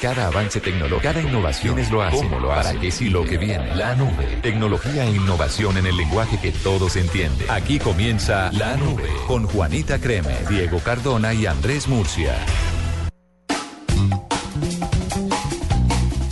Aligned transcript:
Cada 0.00 0.28
avance 0.28 0.60
tecnológico, 0.60 1.00
cada 1.02 1.20
innovación 1.20 1.76
es 1.80 1.90
lo 1.90 2.02
hace, 2.02 2.18
¿Cómo 2.18 2.38
lo 2.38 2.52
hace? 2.52 2.68
para 2.68 2.80
que 2.80 2.90
si 2.92 3.08
lo 3.10 3.24
que 3.24 3.36
viene, 3.36 3.74
la 3.74 3.96
nube. 3.96 4.38
Tecnología 4.42 5.04
e 5.04 5.10
innovación 5.10 5.76
en 5.76 5.86
el 5.86 5.96
lenguaje 5.96 6.38
que 6.40 6.52
todos 6.52 6.94
entienden. 6.94 7.50
Aquí 7.50 7.80
comienza 7.80 8.52
La 8.52 8.76
Nube 8.76 9.08
con 9.26 9.44
Juanita 9.46 9.98
Creme, 9.98 10.36
Diego 10.48 10.78
Cardona 10.78 11.34
y 11.34 11.46
Andrés 11.46 11.88
Murcia. 11.88 12.36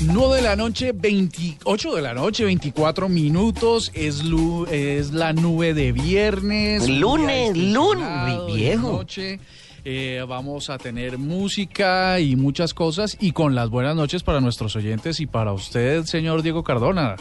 9 0.00 0.36
de 0.36 0.42
la 0.42 0.54
noche, 0.54 0.92
28 0.94 1.94
de 1.96 2.02
la 2.02 2.14
noche, 2.14 2.44
24 2.44 3.08
minutos. 3.08 3.90
Es, 3.94 4.22
es 4.70 5.10
la 5.10 5.32
nube 5.32 5.74
de 5.74 5.90
viernes. 5.90 6.88
Lunes, 6.88 7.56
lunes, 7.56 8.46
viejo. 8.46 8.92
Noche. 8.92 9.40
Eh, 9.88 10.24
vamos 10.26 10.68
a 10.68 10.78
tener 10.78 11.16
música 11.16 12.18
y 12.18 12.34
muchas 12.34 12.74
cosas 12.74 13.16
y 13.20 13.30
con 13.30 13.54
las 13.54 13.70
buenas 13.70 13.94
noches 13.94 14.24
para 14.24 14.40
nuestros 14.40 14.74
oyentes 14.74 15.20
y 15.20 15.26
para 15.26 15.52
usted, 15.52 16.02
señor 16.06 16.42
Diego 16.42 16.64
Cardona. 16.64 17.14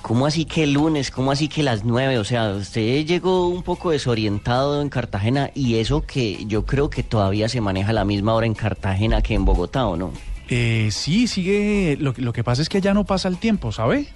¿Cómo 0.00 0.26
así 0.26 0.44
que 0.44 0.66
lunes? 0.66 1.12
¿Cómo 1.12 1.30
así 1.30 1.46
que 1.46 1.62
las 1.62 1.84
nueve? 1.84 2.18
O 2.18 2.24
sea, 2.24 2.50
usted 2.50 3.06
llegó 3.06 3.46
un 3.46 3.62
poco 3.62 3.92
desorientado 3.92 4.82
en 4.82 4.88
Cartagena 4.88 5.52
y 5.54 5.76
eso 5.76 6.04
que 6.04 6.44
yo 6.46 6.66
creo 6.66 6.90
que 6.90 7.04
todavía 7.04 7.48
se 7.48 7.60
maneja 7.60 7.90
a 7.90 7.92
la 7.92 8.04
misma 8.04 8.34
hora 8.34 8.46
en 8.46 8.54
Cartagena 8.54 9.22
que 9.22 9.34
en 9.34 9.44
Bogotá, 9.44 9.86
¿o 9.86 9.96
no? 9.96 10.12
Eh, 10.48 10.88
sí, 10.90 11.28
sigue. 11.28 11.96
Lo, 12.00 12.12
lo 12.16 12.32
que 12.32 12.42
pasa 12.42 12.60
es 12.60 12.68
que 12.68 12.80
ya 12.80 12.92
no 12.92 13.04
pasa 13.04 13.28
el 13.28 13.38
tiempo, 13.38 13.70
¿sabe? 13.70 14.08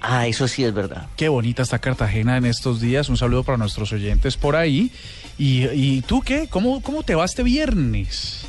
Ah, 0.00 0.26
eso 0.26 0.48
sí 0.48 0.64
es 0.64 0.72
verdad. 0.72 1.08
Qué 1.16 1.28
bonita 1.28 1.62
está 1.62 1.78
Cartagena 1.78 2.36
en 2.36 2.46
estos 2.46 2.80
días. 2.80 3.08
Un 3.08 3.16
saludo 3.16 3.42
para 3.42 3.58
nuestros 3.58 3.92
oyentes 3.92 4.36
por 4.36 4.54
ahí. 4.54 4.92
¿Y, 5.38 6.02
tú 6.02 6.20
qué? 6.20 6.48
¿Cómo, 6.48 6.82
¿Cómo 6.82 7.02
te 7.02 7.14
va 7.14 7.24
este 7.24 7.42
viernes? 7.42 8.46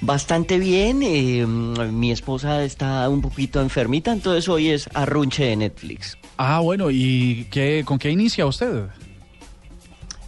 Bastante 0.00 0.58
bien. 0.58 1.02
Eh, 1.02 1.44
mi 1.46 2.12
esposa 2.12 2.62
está 2.62 3.08
un 3.08 3.20
poquito 3.20 3.60
enfermita, 3.60 4.12
entonces 4.12 4.48
hoy 4.48 4.68
es 4.68 4.88
arrunche 4.94 5.44
de 5.44 5.56
Netflix. 5.56 6.16
Ah, 6.36 6.60
bueno. 6.60 6.90
¿Y 6.90 7.46
qué, 7.50 7.82
con 7.84 7.98
qué 7.98 8.10
inicia 8.10 8.46
usted? 8.46 8.84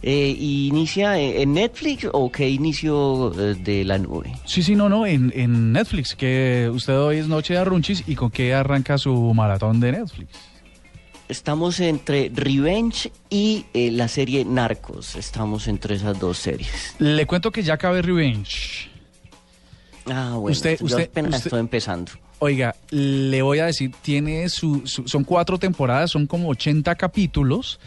Eh, 0.03 0.35
¿Inicia 0.37 1.19
en 1.19 1.53
Netflix 1.53 2.07
o 2.11 2.31
qué 2.31 2.49
inicio 2.49 3.31
eh, 3.39 3.55
de 3.55 3.85
la 3.85 3.99
nube? 3.99 4.33
Sí, 4.45 4.63
sí, 4.63 4.75
no, 4.75 4.89
no, 4.89 5.05
en, 5.05 5.31
en 5.35 5.71
Netflix, 5.71 6.15
que 6.15 6.69
usted 6.73 6.97
hoy 6.97 7.17
es 7.17 7.27
Noche 7.27 7.53
de 7.53 7.59
Arrunchis 7.59 8.03
y 8.07 8.15
con 8.15 8.31
qué 8.31 8.55
arranca 8.55 8.97
su 8.97 9.15
maratón 9.33 9.79
de 9.79 9.91
Netflix. 9.91 10.50
Estamos 11.31 11.79
entre 11.79 12.29
Revenge 12.33 13.09
y 13.29 13.65
eh, 13.73 13.89
la 13.89 14.09
serie 14.09 14.43
Narcos, 14.43 15.15
estamos 15.15 15.69
entre 15.69 15.95
esas 15.95 16.19
dos 16.19 16.37
series. 16.37 16.93
Le 16.99 17.25
cuento 17.25 17.53
que 17.53 17.63
ya 17.63 17.75
acabé 17.75 18.01
Revenge. 18.01 18.89
Ah, 20.07 20.35
bueno, 20.35 20.51
usted, 20.51 20.77
yo 20.77 20.87
usted, 20.87 21.05
apenas 21.05 21.45
estoy 21.45 21.61
empezando. 21.61 22.11
Oiga, 22.39 22.75
le 22.89 23.41
voy 23.43 23.59
a 23.59 23.67
decir, 23.67 23.93
tiene 24.01 24.49
su, 24.49 24.81
son 24.85 25.23
cuatro 25.23 25.57
temporadas, 25.57 26.11
son 26.11 26.27
como 26.27 26.49
80 26.49 26.95
capítulos 26.95 27.79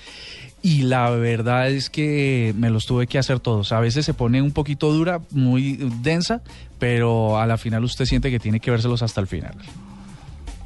y 0.63 0.85
la 0.85 1.11
verdad 1.11 1.69
es 1.69 1.91
que 1.91 2.55
me 2.57 2.71
los 2.71 2.87
tuve 2.87 3.07
que 3.07 3.19
hacer 3.19 3.41
todos. 3.41 3.73
A 3.73 3.81
veces 3.81 4.07
se 4.07 4.15
pone 4.15 4.41
un 4.41 4.53
poquito 4.53 4.91
dura, 4.91 5.21
muy 5.33 5.79
densa, 6.01 6.41
pero 6.79 7.39
a 7.39 7.47
la 7.47 7.59
final 7.59 7.85
usted 7.85 8.07
siente 8.07 8.31
que 8.31 8.41
tiene 8.41 8.59
que 8.59 8.71
vérselos 8.71 9.03
hasta 9.03 9.21
el 9.21 9.27
final. 9.27 9.55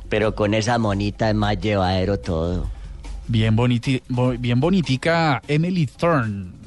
Pero 0.08 0.34
con 0.34 0.54
esa 0.54 0.78
monita 0.78 1.28
es 1.28 1.34
más 1.34 1.58
llevadero 1.60 2.18
todo. 2.18 2.70
Bien, 3.26 3.54
boniti 3.54 4.02
bien 4.38 4.58
bonitica 4.58 5.42
Emily 5.46 5.86
Thorne. 5.86 6.58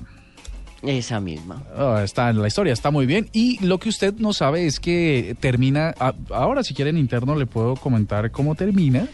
Esa 0.84 1.20
misma. 1.20 1.62
Oh, 1.78 1.98
está, 2.00 2.34
la 2.34 2.48
historia 2.48 2.74
está 2.74 2.90
muy 2.90 3.06
bien. 3.06 3.30
Y 3.34 3.64
lo 3.64 3.80
que 3.80 3.90
usted 3.90 4.16
no 4.16 4.34
sabe 4.34 4.66
es 4.66 4.80
que 4.80 5.36
termina. 5.40 5.94
ahora, 6.32 6.64
si 6.64 6.74
quiere 6.74 6.90
en 6.90 6.98
interno, 6.98 7.36
le 7.36 7.46
puedo 7.46 7.76
comentar 7.76 8.32
cómo 8.32 8.56
termina. 8.56 9.08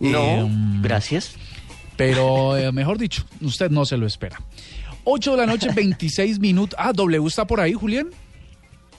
No, 0.00 0.24
em, 0.24 0.82
gracias. 0.82 1.34
Pero, 1.96 2.56
eh, 2.56 2.72
mejor 2.72 2.98
dicho, 2.98 3.24
usted 3.42 3.70
no 3.70 3.84
se 3.84 3.96
lo 3.96 4.06
espera. 4.06 4.40
8 5.04 5.32
de 5.32 5.36
la 5.36 5.46
noche, 5.46 5.68
26 5.74 6.38
minutos. 6.40 6.78
Ah, 6.78 6.92
W 6.92 7.26
está 7.26 7.46
por 7.46 7.60
ahí, 7.60 7.74
Julián. 7.74 8.08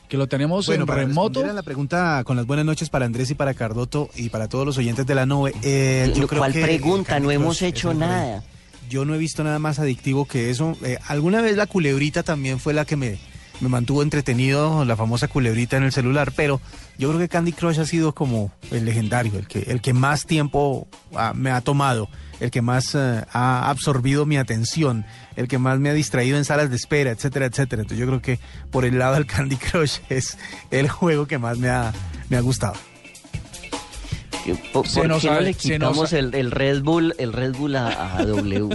Que 0.07 0.17
lo 0.17 0.27
tenemos 0.27 0.69
en 0.69 0.87
remoto. 0.87 1.45
la 1.45 1.63
pregunta 1.63 2.23
con 2.23 2.37
las 2.37 2.45
buenas 2.45 2.65
noches 2.65 2.89
para 2.89 3.05
Andrés 3.05 3.29
y 3.31 3.35
para 3.35 3.53
Cardoto 3.53 4.09
y 4.15 4.29
para 4.29 4.47
todos 4.47 4.65
los 4.65 4.77
oyentes 4.77 5.05
de 5.05 5.15
la 5.15 5.25
nube. 5.25 5.53
Eh, 5.63 6.13
yo 6.15 6.27
¿Cuál 6.27 6.53
pregunta? 6.53 7.19
No 7.19 7.29
hemos 7.29 7.61
hecho 7.61 7.93
nada. 7.93 8.43
Yo 8.89 9.03
no 9.03 9.15
he 9.15 9.17
visto 9.17 9.43
nada 9.43 9.59
más 9.59 9.79
adictivo 9.79 10.25
que 10.25 10.49
eso. 10.49 10.77
Eh, 10.81 10.97
alguna 11.07 11.41
vez 11.41 11.57
la 11.57 11.67
culebrita 11.67 12.23
también 12.23 12.57
fue 12.57 12.73
la 12.73 12.85
que 12.85 12.95
me, 12.95 13.17
me 13.59 13.69
mantuvo 13.69 14.01
entretenido, 14.01 14.85
la 14.85 14.95
famosa 14.95 15.27
culebrita 15.27 15.77
en 15.77 15.83
el 15.83 15.91
celular, 15.91 16.31
pero 16.35 16.61
yo 16.97 17.09
creo 17.09 17.19
que 17.19 17.27
Candy 17.27 17.51
Crush 17.51 17.79
ha 17.79 17.85
sido 17.85 18.13
como 18.13 18.51
el 18.71 18.85
legendario, 18.85 19.37
el 19.37 19.47
que, 19.47 19.59
el 19.59 19.81
que 19.81 19.93
más 19.93 20.25
tiempo 20.25 20.87
ah, 21.15 21.33
me 21.35 21.51
ha 21.51 21.61
tomado 21.61 22.07
el 22.39 22.51
que 22.51 22.61
más 22.61 22.95
eh, 22.95 23.23
ha 23.31 23.69
absorbido 23.69 24.25
mi 24.25 24.37
atención, 24.37 25.05
el 25.35 25.47
que 25.47 25.57
más 25.57 25.79
me 25.79 25.89
ha 25.89 25.93
distraído 25.93 26.37
en 26.37 26.45
salas 26.45 26.69
de 26.69 26.75
espera, 26.75 27.11
etcétera, 27.11 27.45
etcétera. 27.47 27.81
Entonces 27.81 27.99
yo 27.99 28.07
creo 28.07 28.21
que 28.21 28.39
por 28.71 28.85
el 28.85 28.99
lado 28.99 29.15
del 29.15 29.25
Candy 29.27 29.57
Crush 29.57 29.99
es 30.09 30.37
el 30.71 30.89
juego 30.89 31.27
que 31.27 31.37
más 31.37 31.57
me 31.57 31.69
ha, 31.69 31.93
me 32.29 32.37
ha 32.37 32.41
gustado. 32.41 32.75
¿Por, 34.71 34.87
qué 34.87 35.07
no 35.07 35.41
le 35.41 35.53
quitamos 35.53 36.13
el, 36.13 36.51
Red 36.51 36.81
Bull, 36.81 37.13
el 37.17 37.33
Red 37.33 37.55
Bull 37.55 37.75
a, 37.75 38.23
W? 38.25 38.69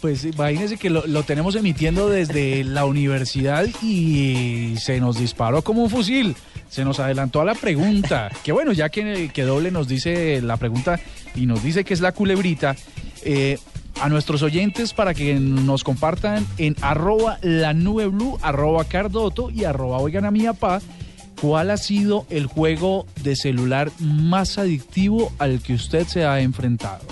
Pues 0.00 0.24
imagínense 0.24 0.78
que 0.78 0.90
lo, 0.90 1.06
lo, 1.06 1.22
tenemos 1.22 1.54
emitiendo 1.54 2.08
desde 2.08 2.64
la 2.64 2.86
universidad 2.86 3.66
y 3.82 4.74
se 4.78 4.98
nos 4.98 5.18
disparó 5.18 5.62
como 5.62 5.82
un 5.82 5.90
fusil. 5.90 6.34
Se 6.70 6.84
nos 6.84 7.00
adelantó 7.00 7.42
a 7.42 7.44
la 7.44 7.54
pregunta. 7.54 8.30
Que 8.42 8.52
bueno, 8.52 8.72
ya 8.72 8.88
que, 8.88 9.30
que 9.34 9.42
Doble 9.42 9.70
nos 9.70 9.88
dice 9.88 10.40
la 10.40 10.56
pregunta 10.56 10.98
y 11.34 11.44
nos 11.46 11.62
dice 11.62 11.84
que 11.84 11.92
es 11.92 12.00
la 12.00 12.12
culebrita, 12.12 12.76
eh, 13.22 13.58
a 14.00 14.08
nuestros 14.08 14.42
oyentes 14.42 14.94
para 14.94 15.12
que 15.12 15.34
nos 15.34 15.84
compartan 15.84 16.46
en 16.56 16.76
arroba 16.80 17.38
la 17.42 17.74
nube 17.74 18.06
blue, 18.06 18.38
arroba 18.40 18.84
cardoto 18.84 19.50
y 19.50 19.64
arroba 19.64 19.98
oigan 19.98 20.24
a 20.24 20.30
mi 20.30 20.44
papá, 20.44 20.80
cuál 21.40 21.70
ha 21.70 21.76
sido 21.76 22.24
el 22.30 22.46
juego 22.46 23.06
de 23.22 23.36
celular 23.36 23.90
más 23.98 24.56
adictivo 24.56 25.32
al 25.38 25.60
que 25.60 25.74
usted 25.74 26.06
se 26.06 26.24
ha 26.24 26.40
enfrentado. 26.40 27.04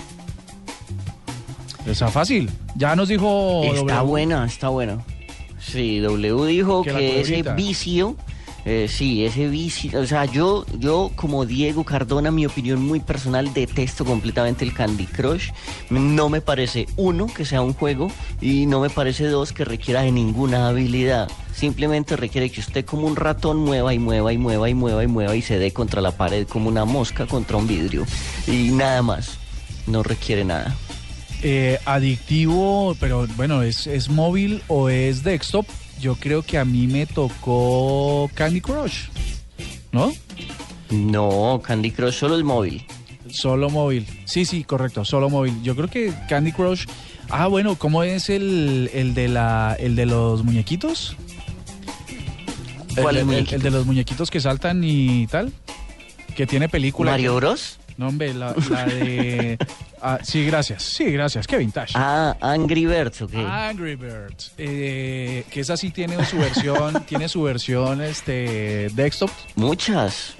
Está 1.85 2.09
fácil. 2.09 2.49
Ya 2.75 2.95
nos 2.95 3.09
dijo. 3.09 3.63
Está 3.63 4.01
buena, 4.01 4.45
está 4.45 4.69
buena. 4.69 5.03
Sí, 5.59 5.99
W 5.99 6.45
dijo 6.45 6.83
que 6.83 7.21
ese 7.21 7.43
vicio 7.53 8.15
eh, 8.65 8.87
sí, 8.89 9.25
ese 9.25 9.47
vicio, 9.47 9.99
o 9.99 10.05
sea, 10.05 10.25
yo, 10.25 10.65
yo 10.77 11.11
como 11.15 11.45
Diego 11.45 11.83
Cardona, 11.83 12.29
mi 12.29 12.45
opinión 12.45 12.85
muy 12.85 12.99
personal, 12.99 13.53
detesto 13.53 14.03
completamente 14.05 14.65
el 14.65 14.73
Candy 14.73 15.05
Crush. 15.05 15.51
No 15.89 16.29
me 16.29 16.41
parece, 16.41 16.87
uno, 16.97 17.27
que 17.27 17.45
sea 17.45 17.61
un 17.61 17.73
juego 17.73 18.11
y 18.41 18.65
no 18.65 18.81
me 18.81 18.89
parece, 18.89 19.27
dos, 19.27 19.53
que 19.53 19.65
requiera 19.65 20.01
de 20.01 20.11
ninguna 20.11 20.67
habilidad. 20.67 21.29
Simplemente 21.53 22.15
requiere 22.15 22.49
que 22.49 22.59
usted 22.59 22.85
como 22.85 23.07
un 23.07 23.15
ratón 23.15 23.57
mueva 23.57 23.93
y 23.93 23.99
mueva 23.99 24.33
y 24.33 24.37
mueva 24.37 24.69
y 24.69 24.73
mueva 24.73 25.03
y 25.03 25.07
mueva 25.07 25.35
y 25.35 25.41
se 25.41 25.57
dé 25.57 25.71
contra 25.71 26.01
la 26.01 26.11
pared 26.11 26.47
como 26.47 26.69
una 26.69 26.85
mosca 26.85 27.25
contra 27.25 27.57
un 27.57 27.67
vidrio. 27.67 28.05
Y 28.47 28.69
nada 28.71 29.01
más, 29.01 29.37
no 29.87 30.03
requiere 30.03 30.43
nada. 30.43 30.75
Eh, 31.41 31.79
adictivo, 31.85 32.95
pero 32.99 33.25
bueno, 33.37 33.61
¿es, 33.61 33.87
¿es 33.87 34.09
móvil 34.09 34.61
o 34.67 34.89
es 34.89 35.23
desktop? 35.23 35.65
Yo 35.99 36.15
creo 36.15 36.41
que 36.41 36.57
a 36.57 36.65
mí 36.65 36.87
me 36.87 37.05
tocó 37.05 38.29
Candy 38.33 38.61
Crush, 38.61 39.09
¿no? 39.91 40.13
No, 40.89 41.61
Candy 41.63 41.91
Crush 41.91 42.13
solo 42.13 42.37
es 42.37 42.43
móvil. 42.43 42.85
Solo 43.29 43.69
móvil. 43.69 44.07
Sí, 44.25 44.45
sí, 44.45 44.63
correcto, 44.63 45.05
solo 45.05 45.29
móvil. 45.29 45.61
Yo 45.61 45.75
creo 45.75 45.87
que 45.87 46.13
Candy 46.27 46.51
Crush. 46.51 46.85
Ah, 47.29 47.47
bueno, 47.47 47.75
¿cómo 47.75 48.03
es 48.03 48.29
el, 48.29 48.89
el 48.93 49.13
de 49.13 49.27
la 49.27 49.75
el 49.79 49.95
de 49.95 50.05
los 50.07 50.43
muñequitos? 50.43 51.15
¿Cuál 52.99 53.17
el, 53.17 53.29
el, 53.29 53.53
el, 53.53 53.61
de 53.61 53.69
los 53.69 53.85
muñequitos 53.85 54.31
que 54.31 54.39
saltan 54.39 54.83
y 54.83 55.27
tal. 55.27 55.53
Que 56.35 56.47
tiene 56.47 56.69
película. 56.69 57.11
¿Mario 57.11 57.35
Bros? 57.35 57.78
No, 57.99 58.07
hombre, 58.07 58.33
la, 58.33 58.53
de... 58.53 59.57
Ah, 60.01 60.19
sí, 60.23 60.45
gracias. 60.45 60.83
Sí, 60.83 61.11
gracias. 61.11 61.45
Qué 61.45 61.57
vintage. 61.57 61.91
Ah, 61.95 62.33
Angry 62.39 62.85
Birds, 62.85 63.23
ok. 63.23 63.33
Angry 63.35 63.97
Birds. 63.97 64.53
Eh, 64.57 65.43
que 65.51 65.59
esa 65.59 65.75
sí 65.75 65.91
tiene 65.91 66.23
su 66.23 66.37
versión, 66.37 67.03
tiene 67.05 67.27
su 67.27 67.41
versión 67.43 68.01
este, 68.01 68.87
desktop. 68.93 69.29
Muchas. 69.55 70.37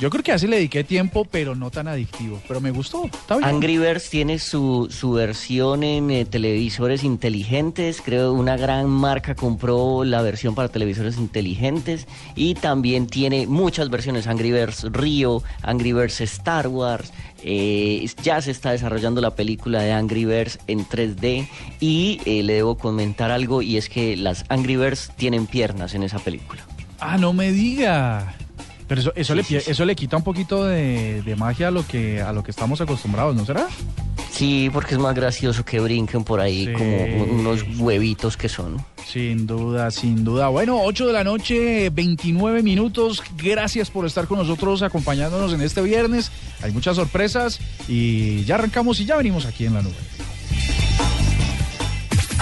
Yo 0.00 0.10
creo 0.10 0.24
que 0.24 0.32
así 0.32 0.46
le 0.46 0.56
dediqué 0.56 0.82
tiempo, 0.82 1.24
pero 1.24 1.54
no 1.54 1.70
tan 1.70 1.86
adictivo. 1.86 2.40
Pero 2.48 2.60
me 2.60 2.70
gustó. 2.72 3.04
Está 3.04 3.36
bien. 3.36 3.48
Angry 3.48 3.78
Birds 3.78 4.10
tiene 4.10 4.38
su, 4.38 4.88
su 4.90 5.12
versión 5.12 5.84
en 5.84 6.10
eh, 6.10 6.24
televisores 6.24 7.04
inteligentes. 7.04 8.02
Creo 8.04 8.32
una 8.32 8.56
gran 8.56 8.88
marca 8.90 9.34
compró 9.34 10.04
la 10.04 10.20
versión 10.20 10.54
para 10.54 10.68
televisores 10.68 11.16
inteligentes. 11.16 12.08
Y 12.34 12.54
también 12.54 13.06
tiene 13.06 13.46
muchas 13.46 13.88
versiones. 13.88 14.26
Angry 14.26 14.50
Birds 14.50 14.82
Rio, 14.90 15.42
Angry 15.62 15.92
Birds 15.92 16.20
Star 16.22 16.66
Wars. 16.66 17.12
Eh, 17.44 18.08
ya 18.22 18.40
se 18.40 18.50
está 18.50 18.72
desarrollando 18.72 19.20
la 19.20 19.34
película 19.36 19.82
de 19.82 19.92
Angry 19.92 20.24
Birds 20.24 20.58
en 20.66 20.84
3D. 20.86 21.48
Y 21.78 22.20
eh, 22.24 22.42
le 22.42 22.54
debo 22.54 22.76
comentar 22.76 23.30
algo 23.30 23.62
y 23.62 23.76
es 23.76 23.88
que 23.88 24.16
las 24.16 24.44
Angry 24.48 24.76
Birds 24.76 25.12
tienen 25.16 25.46
piernas 25.46 25.94
en 25.94 26.02
esa 26.02 26.18
película. 26.18 26.62
Ah, 26.98 27.16
no 27.16 27.32
me 27.32 27.52
diga. 27.52 28.34
Pero 28.86 29.00
eso, 29.00 29.12
eso, 29.16 29.34
le, 29.34 29.42
eso 29.48 29.84
le 29.84 29.96
quita 29.96 30.16
un 30.16 30.24
poquito 30.24 30.64
de, 30.64 31.34
magia 31.38 31.68
a 31.68 31.70
lo, 31.70 31.86
que, 31.86 32.20
a 32.20 32.32
lo 32.32 32.42
que 32.42 32.50
estamos 32.50 32.80
acostumbrados, 32.80 33.34
¿no 33.34 33.44
será? 33.44 33.66
Sí, 34.30 34.68
porque 34.72 34.94
es 34.94 35.00
más 35.00 35.14
gracioso 35.14 35.64
que 35.64 35.80
brinquen 35.80 36.24
por 36.24 36.40
ahí 36.40 36.72
como 36.72 37.24
unos 37.24 37.64
huevitos 37.78 38.36
que 38.36 38.48
son. 38.48 38.84
Sin 39.06 39.46
duda, 39.46 39.90
sin 39.90 40.24
duda. 40.24 40.48
Bueno, 40.48 40.82
8 40.82 41.06
de 41.06 41.12
la 41.12 41.24
noche, 41.24 41.90
29 41.90 42.62
minutos. 42.62 43.22
Gracias 43.36 43.90
por 43.90 44.06
estar 44.06 44.26
con 44.26 44.38
nosotros 44.38 44.82
acompañándonos 44.82 45.52
en 45.52 45.60
este 45.60 45.82
viernes. 45.82 46.30
Hay 46.62 46.72
muchas 46.72 46.96
sorpresas 46.96 47.60
y 47.88 48.44
ya 48.44 48.56
arrancamos 48.56 49.00
y 49.00 49.04
ya 49.04 49.16
venimos 49.16 49.46
aquí 49.46 49.66
en 49.66 49.74
la 49.74 49.82
nube. 49.82 49.94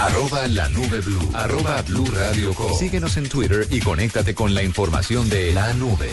Arroba 0.03 0.47
la 0.49 0.67
nube 0.67 0.99
blue. 0.99 1.29
Arroba 1.33 1.81
blue 1.83 2.05
radio 2.11 2.53
Síguenos 2.77 3.15
en 3.15 3.29
Twitter 3.29 3.65
y 3.71 3.79
conéctate 3.79 4.35
con 4.35 4.53
la 4.53 4.61
información 4.61 5.29
de 5.29 5.53
la 5.53 5.73
nube. 5.75 6.09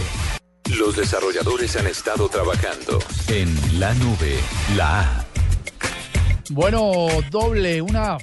Los 0.78 0.94
desarrolladores 0.94 1.74
han 1.74 1.88
estado 1.88 2.28
trabajando 2.28 3.00
en 3.26 3.80
la 3.80 3.92
nube, 3.94 4.38
la 4.76 5.00
app. 5.00 5.26
Bueno, 6.50 7.08
doble, 7.32 7.82
una 7.82 8.16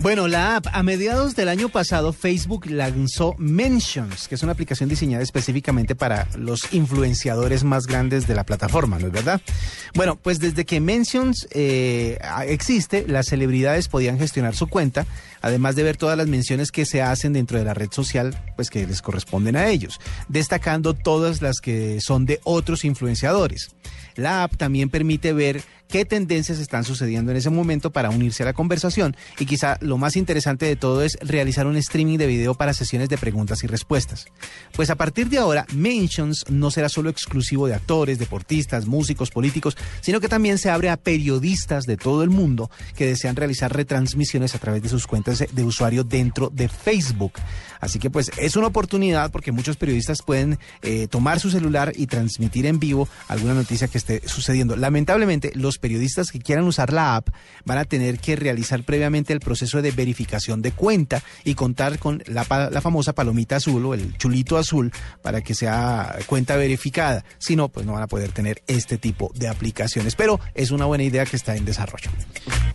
bueno, 0.00 0.28
la 0.28 0.56
app, 0.56 0.66
a 0.72 0.82
mediados 0.82 1.36
del 1.36 1.48
año 1.50 1.68
pasado, 1.68 2.14
Facebook 2.14 2.66
lanzó 2.66 3.34
Mentions, 3.36 4.28
que 4.28 4.34
es 4.34 4.42
una 4.42 4.52
aplicación 4.52 4.88
diseñada 4.88 5.22
específicamente 5.22 5.94
para 5.94 6.26
los 6.38 6.72
influenciadores 6.72 7.64
más 7.64 7.86
grandes 7.86 8.26
de 8.26 8.34
la 8.34 8.44
plataforma, 8.44 8.98
¿no 8.98 9.08
es 9.08 9.12
verdad? 9.12 9.42
Bueno, 9.94 10.16
pues 10.16 10.40
desde 10.40 10.64
que 10.64 10.80
Mentions 10.80 11.46
eh, 11.50 12.18
existe, 12.46 13.04
las 13.06 13.26
celebridades 13.26 13.88
podían 13.88 14.18
gestionar 14.18 14.56
su 14.56 14.68
cuenta, 14.68 15.06
además 15.42 15.76
de 15.76 15.82
ver 15.82 15.98
todas 15.98 16.16
las 16.16 16.28
menciones 16.28 16.72
que 16.72 16.86
se 16.86 17.02
hacen 17.02 17.34
dentro 17.34 17.58
de 17.58 17.66
la 17.66 17.74
red 17.74 17.90
social, 17.92 18.34
pues 18.56 18.70
que 18.70 18.86
les 18.86 19.02
corresponden 19.02 19.56
a 19.56 19.68
ellos, 19.68 20.00
destacando 20.28 20.94
todas 20.94 21.42
las 21.42 21.60
que 21.60 22.00
son 22.00 22.24
de 22.24 22.40
otros 22.44 22.86
influenciadores. 22.86 23.68
La 24.16 24.44
app 24.44 24.56
también 24.56 24.88
permite 24.88 25.32
ver 25.32 25.62
qué 25.90 26.04
tendencias 26.04 26.58
están 26.58 26.84
sucediendo 26.84 27.30
en 27.30 27.36
ese 27.36 27.50
momento 27.50 27.90
para 27.90 28.10
unirse 28.10 28.42
a 28.42 28.46
la 28.46 28.52
conversación 28.52 29.16
y 29.38 29.46
quizá 29.46 29.76
lo 29.80 29.98
más 29.98 30.16
interesante 30.16 30.66
de 30.66 30.76
todo 30.76 31.02
es 31.02 31.18
realizar 31.20 31.66
un 31.66 31.76
streaming 31.76 32.16
de 32.16 32.26
video 32.26 32.54
para 32.54 32.72
sesiones 32.72 33.08
de 33.08 33.18
preguntas 33.18 33.64
y 33.64 33.66
respuestas. 33.66 34.26
Pues 34.72 34.90
a 34.90 34.94
partir 34.94 35.28
de 35.28 35.38
ahora, 35.38 35.66
Mentions 35.74 36.44
no 36.48 36.70
será 36.70 36.88
solo 36.88 37.10
exclusivo 37.10 37.66
de 37.66 37.74
actores, 37.74 38.18
deportistas, 38.18 38.86
músicos, 38.86 39.30
políticos, 39.30 39.76
sino 40.00 40.20
que 40.20 40.28
también 40.28 40.58
se 40.58 40.70
abre 40.70 40.90
a 40.90 40.96
periodistas 40.96 41.84
de 41.84 41.96
todo 41.96 42.22
el 42.22 42.30
mundo 42.30 42.70
que 42.96 43.06
desean 43.06 43.36
realizar 43.36 43.74
retransmisiones 43.74 44.54
a 44.54 44.58
través 44.58 44.82
de 44.82 44.88
sus 44.88 45.06
cuentas 45.06 45.44
de 45.50 45.64
usuario 45.64 46.04
dentro 46.04 46.50
de 46.50 46.68
Facebook. 46.68 47.32
Así 47.80 47.98
que 47.98 48.10
pues 48.10 48.30
es 48.36 48.56
una 48.56 48.68
oportunidad 48.68 49.30
porque 49.30 49.52
muchos 49.52 49.76
periodistas 49.76 50.22
pueden 50.22 50.58
eh, 50.82 51.08
tomar 51.08 51.40
su 51.40 51.50
celular 51.50 51.92
y 51.96 52.06
transmitir 52.06 52.66
en 52.66 52.78
vivo 52.78 53.08
alguna 53.26 53.54
noticia 53.54 53.88
que 53.88 53.98
esté 53.98 54.22
sucediendo. 54.28 54.76
Lamentablemente, 54.76 55.50
los 55.54 55.78
periodistas 55.80 56.30
que 56.30 56.38
quieran 56.38 56.64
usar 56.64 56.92
la 56.92 57.16
app 57.16 57.28
van 57.64 57.78
a 57.78 57.84
tener 57.84 58.18
que 58.18 58.36
realizar 58.36 58.84
previamente 58.84 59.32
el 59.32 59.40
proceso 59.40 59.82
de 59.82 59.90
verificación 59.90 60.62
de 60.62 60.72
cuenta 60.72 61.22
y 61.44 61.54
contar 61.54 61.98
con 61.98 62.22
la, 62.26 62.46
la 62.70 62.80
famosa 62.80 63.14
palomita 63.14 63.56
azul 63.56 63.84
o 63.86 63.94
el 63.94 64.16
chulito 64.16 64.56
azul 64.56 64.92
para 65.22 65.40
que 65.40 65.54
sea 65.54 66.16
cuenta 66.26 66.56
verificada. 66.56 67.24
Si 67.38 67.56
no, 67.56 67.68
pues 67.68 67.86
no 67.86 67.94
van 67.94 68.02
a 68.02 68.06
poder 68.06 68.32
tener 68.32 68.62
este 68.66 68.98
tipo 68.98 69.32
de 69.34 69.48
aplicaciones. 69.48 70.14
Pero 70.14 70.40
es 70.54 70.70
una 70.70 70.86
buena 70.86 71.04
idea 71.04 71.26
que 71.26 71.36
está 71.36 71.56
en 71.56 71.64
desarrollo. 71.64 72.10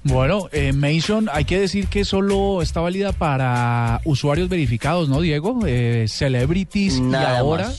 Bueno, 0.03 0.49
eh, 0.51 0.73
Mason, 0.73 1.29
hay 1.31 1.45
que 1.45 1.59
decir 1.59 1.87
que 1.87 2.05
solo 2.05 2.61
está 2.61 2.79
válida 2.81 3.11
para 3.11 4.01
usuarios 4.05 4.49
verificados, 4.49 5.09
¿no, 5.09 5.21
Diego? 5.21 5.59
Eh, 5.65 6.05
celebrities 6.07 6.99
y 6.99 7.15
ahora, 7.15 7.71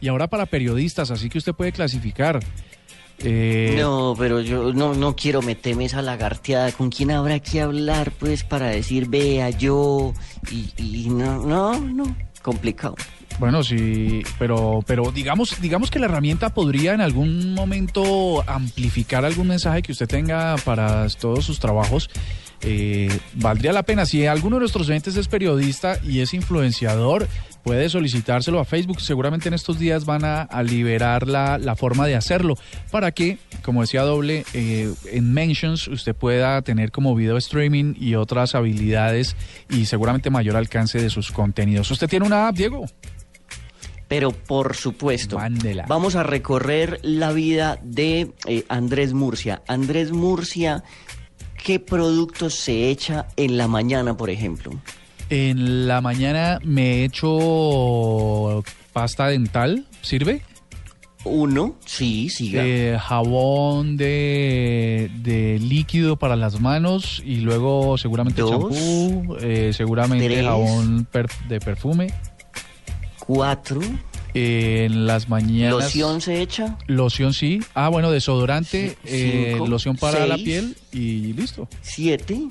y 0.00 0.08
ahora 0.08 0.28
para 0.28 0.46
periodistas, 0.46 1.10
así 1.10 1.28
que 1.28 1.38
usted 1.38 1.54
puede 1.54 1.72
clasificar. 1.72 2.40
Eh, 3.22 3.76
no, 3.78 4.14
pero 4.18 4.40
yo 4.40 4.72
no, 4.72 4.94
no 4.94 5.14
quiero 5.14 5.42
meterme 5.42 5.84
esa 5.84 6.02
lagarteada. 6.02 6.72
¿Con 6.72 6.90
quién 6.90 7.10
habrá 7.10 7.38
que 7.38 7.60
hablar, 7.60 8.12
pues, 8.12 8.44
para 8.44 8.68
decir, 8.68 9.08
vea, 9.08 9.50
yo? 9.50 10.14
Y, 10.50 10.70
y 10.76 11.08
no, 11.10 11.46
no, 11.46 11.78
no, 11.80 12.16
complicado. 12.42 12.96
Bueno, 13.38 13.62
sí, 13.62 14.22
pero, 14.38 14.80
pero 14.86 15.10
digamos, 15.12 15.60
digamos 15.62 15.90
que 15.90 15.98
la 15.98 16.06
herramienta 16.06 16.52
podría 16.52 16.92
en 16.92 17.00
algún 17.00 17.54
momento 17.54 18.44
amplificar 18.46 19.24
algún 19.24 19.48
mensaje 19.48 19.80
que 19.80 19.92
usted 19.92 20.06
tenga 20.06 20.56
para 20.64 21.08
todos 21.08 21.46
sus 21.46 21.58
trabajos. 21.58 22.10
Eh, 22.62 23.08
valdría 23.34 23.72
la 23.72 23.82
pena. 23.82 24.04
Si 24.04 24.26
alguno 24.26 24.56
de 24.56 24.60
nuestros 24.60 24.88
oyentes 24.90 25.16
es 25.16 25.26
periodista 25.28 25.98
y 26.04 26.20
es 26.20 26.34
influenciador, 26.34 27.28
puede 27.62 27.88
solicitárselo 27.88 28.60
a 28.60 28.64
Facebook. 28.64 29.00
Seguramente 29.00 29.48
en 29.48 29.54
estos 29.54 29.78
días 29.78 30.04
van 30.04 30.24
a, 30.24 30.48
liberar 30.62 31.26
la, 31.26 31.58
la, 31.58 31.76
forma 31.76 32.06
de 32.06 32.14
hacerlo 32.14 32.56
para 32.90 33.12
que, 33.12 33.38
como 33.62 33.80
decía 33.80 34.02
Doble, 34.02 34.44
eh, 34.52 34.92
en 35.12 35.32
Mentions 35.32 35.88
usted 35.88 36.14
pueda 36.14 36.60
tener 36.62 36.90
como 36.90 37.14
video 37.14 37.36
streaming 37.36 37.94
y 37.98 38.14
otras 38.14 38.54
habilidades 38.54 39.36
y 39.70 39.86
seguramente 39.86 40.30
mayor 40.30 40.56
alcance 40.56 41.00
de 41.00 41.10
sus 41.10 41.30
contenidos. 41.30 41.90
¿Usted 41.90 42.08
tiene 42.08 42.26
una 42.26 42.48
app, 42.48 42.56
Diego? 42.56 42.86
pero 44.10 44.32
por 44.32 44.74
supuesto, 44.74 45.38
vamos 45.86 46.16
a 46.16 46.24
recorrer 46.24 46.98
la 47.04 47.30
vida 47.30 47.78
de 47.80 48.32
eh, 48.46 48.64
Andrés 48.68 49.12
Murcia. 49.12 49.62
Andrés 49.68 50.10
Murcia, 50.10 50.82
¿qué 51.62 51.78
productos 51.78 52.56
se 52.56 52.90
echa 52.90 53.28
en 53.36 53.56
la 53.56 53.68
mañana, 53.68 54.16
por 54.16 54.28
ejemplo? 54.28 54.72
En 55.30 55.86
la 55.86 56.00
mañana 56.00 56.58
me 56.64 57.04
echo 57.04 58.62
pasta 58.92 59.28
dental, 59.28 59.86
¿sirve? 60.02 60.42
Uno, 61.24 61.76
sí, 61.84 62.30
siga. 62.30 62.64
Eh, 62.64 62.98
jabón 62.98 63.96
de, 63.96 65.10
de, 65.22 65.58
líquido 65.60 66.16
para 66.16 66.34
las 66.34 66.60
manos 66.60 67.22
y 67.24 67.36
luego 67.36 67.96
seguramente 67.98 68.42
champú, 68.42 69.36
eh, 69.40 69.72
seguramente 69.74 70.42
jabón 70.42 71.06
de 71.48 71.60
perfume 71.60 72.08
cuatro. 73.20 73.80
en 74.34 75.06
las 75.06 75.28
mañanas. 75.28 75.84
¿Loción 75.84 76.20
se 76.20 76.40
echa? 76.40 76.76
Loción 76.86 77.32
sí. 77.34 77.60
Ah, 77.74 77.88
bueno, 77.88 78.10
desodorante, 78.10 78.96
eh, 79.04 79.58
loción 79.68 79.96
para 79.96 80.26
la 80.26 80.36
piel 80.36 80.76
y 80.92 81.32
listo. 81.34 81.68
Siete. 81.82 82.48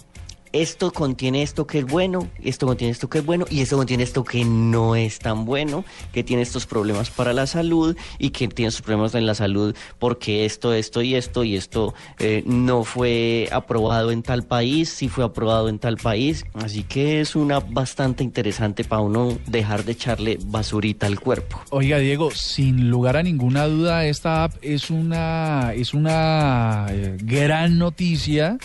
esto 0.53 0.91
contiene 0.91 1.41
esto 1.41 1.67
que 1.67 1.79
es 1.79 1.85
bueno, 1.85 2.27
esto 2.43 2.65
contiene 2.65 2.91
esto 2.91 3.09
que 3.09 3.19
es 3.19 3.25
bueno 3.25 3.45
y 3.49 3.61
esto 3.61 3.77
contiene 3.77 4.03
esto 4.03 4.23
que 4.23 4.43
no 4.45 4.95
es 4.95 5.19
tan 5.19 5.45
bueno, 5.45 5.85
que 6.11 6.23
tiene 6.23 6.41
estos 6.41 6.65
problemas 6.65 7.09
para 7.09 7.33
la 7.33 7.47
salud 7.47 7.95
y 8.17 8.31
que 8.31 8.47
tiene 8.47 8.69
estos 8.69 8.81
problemas 8.81 9.15
en 9.15 9.25
la 9.25 9.35
salud 9.35 9.75
porque 9.99 10.45
esto, 10.45 10.73
esto 10.73 11.01
y 11.01 11.15
esto 11.15 11.43
y 11.43 11.55
esto 11.55 11.93
eh, 12.19 12.43
no 12.45 12.83
fue 12.83 13.47
aprobado 13.51 14.11
en 14.11 14.23
tal 14.23 14.43
país, 14.43 14.89
sí 14.89 15.09
fue 15.09 15.23
aprobado 15.23 15.69
en 15.69 15.79
tal 15.79 15.97
país, 15.97 16.45
así 16.53 16.83
que 16.83 17.21
es 17.21 17.35
una 17.35 17.59
bastante 17.59 18.23
interesante 18.23 18.83
para 18.83 19.01
uno 19.01 19.37
dejar 19.47 19.83
de 19.85 19.91
echarle 19.91 20.39
basurita 20.45 21.05
al 21.05 21.19
cuerpo. 21.19 21.61
Oiga 21.69 21.99
Diego, 21.99 22.31
sin 22.31 22.89
lugar 22.89 23.17
a 23.17 23.23
ninguna 23.23 23.65
duda 23.65 24.05
esta 24.05 24.45
app 24.45 24.53
es 24.61 24.89
una 24.89 25.73
es 25.75 25.93
una 25.93 26.87
eh, 26.89 27.17
gran 27.21 27.77
noticia 27.77 28.57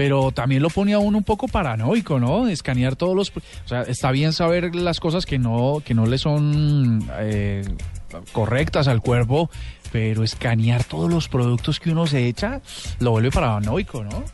pero 0.00 0.32
también 0.32 0.62
lo 0.62 0.70
pone 0.70 0.94
a 0.94 0.98
uno 0.98 1.18
un 1.18 1.24
poco 1.24 1.46
paranoico, 1.46 2.18
¿no? 2.18 2.48
Escanear 2.48 2.96
todos 2.96 3.14
los... 3.14 3.28
O 3.36 3.68
sea, 3.68 3.82
está 3.82 4.10
bien 4.12 4.32
saber 4.32 4.74
las 4.74 4.98
cosas 4.98 5.26
que 5.26 5.38
no, 5.38 5.82
que 5.84 5.92
no 5.92 6.06
le 6.06 6.16
son 6.16 7.06
eh, 7.18 7.62
correctas 8.32 8.88
al 8.88 9.02
cuerpo, 9.02 9.50
pero 9.92 10.24
escanear 10.24 10.84
todos 10.84 11.12
los 11.12 11.28
productos 11.28 11.80
que 11.80 11.90
uno 11.90 12.06
se 12.06 12.28
echa 12.28 12.62
lo 12.98 13.10
vuelve 13.10 13.30
paranoico, 13.30 14.02
¿no? 14.02 14.24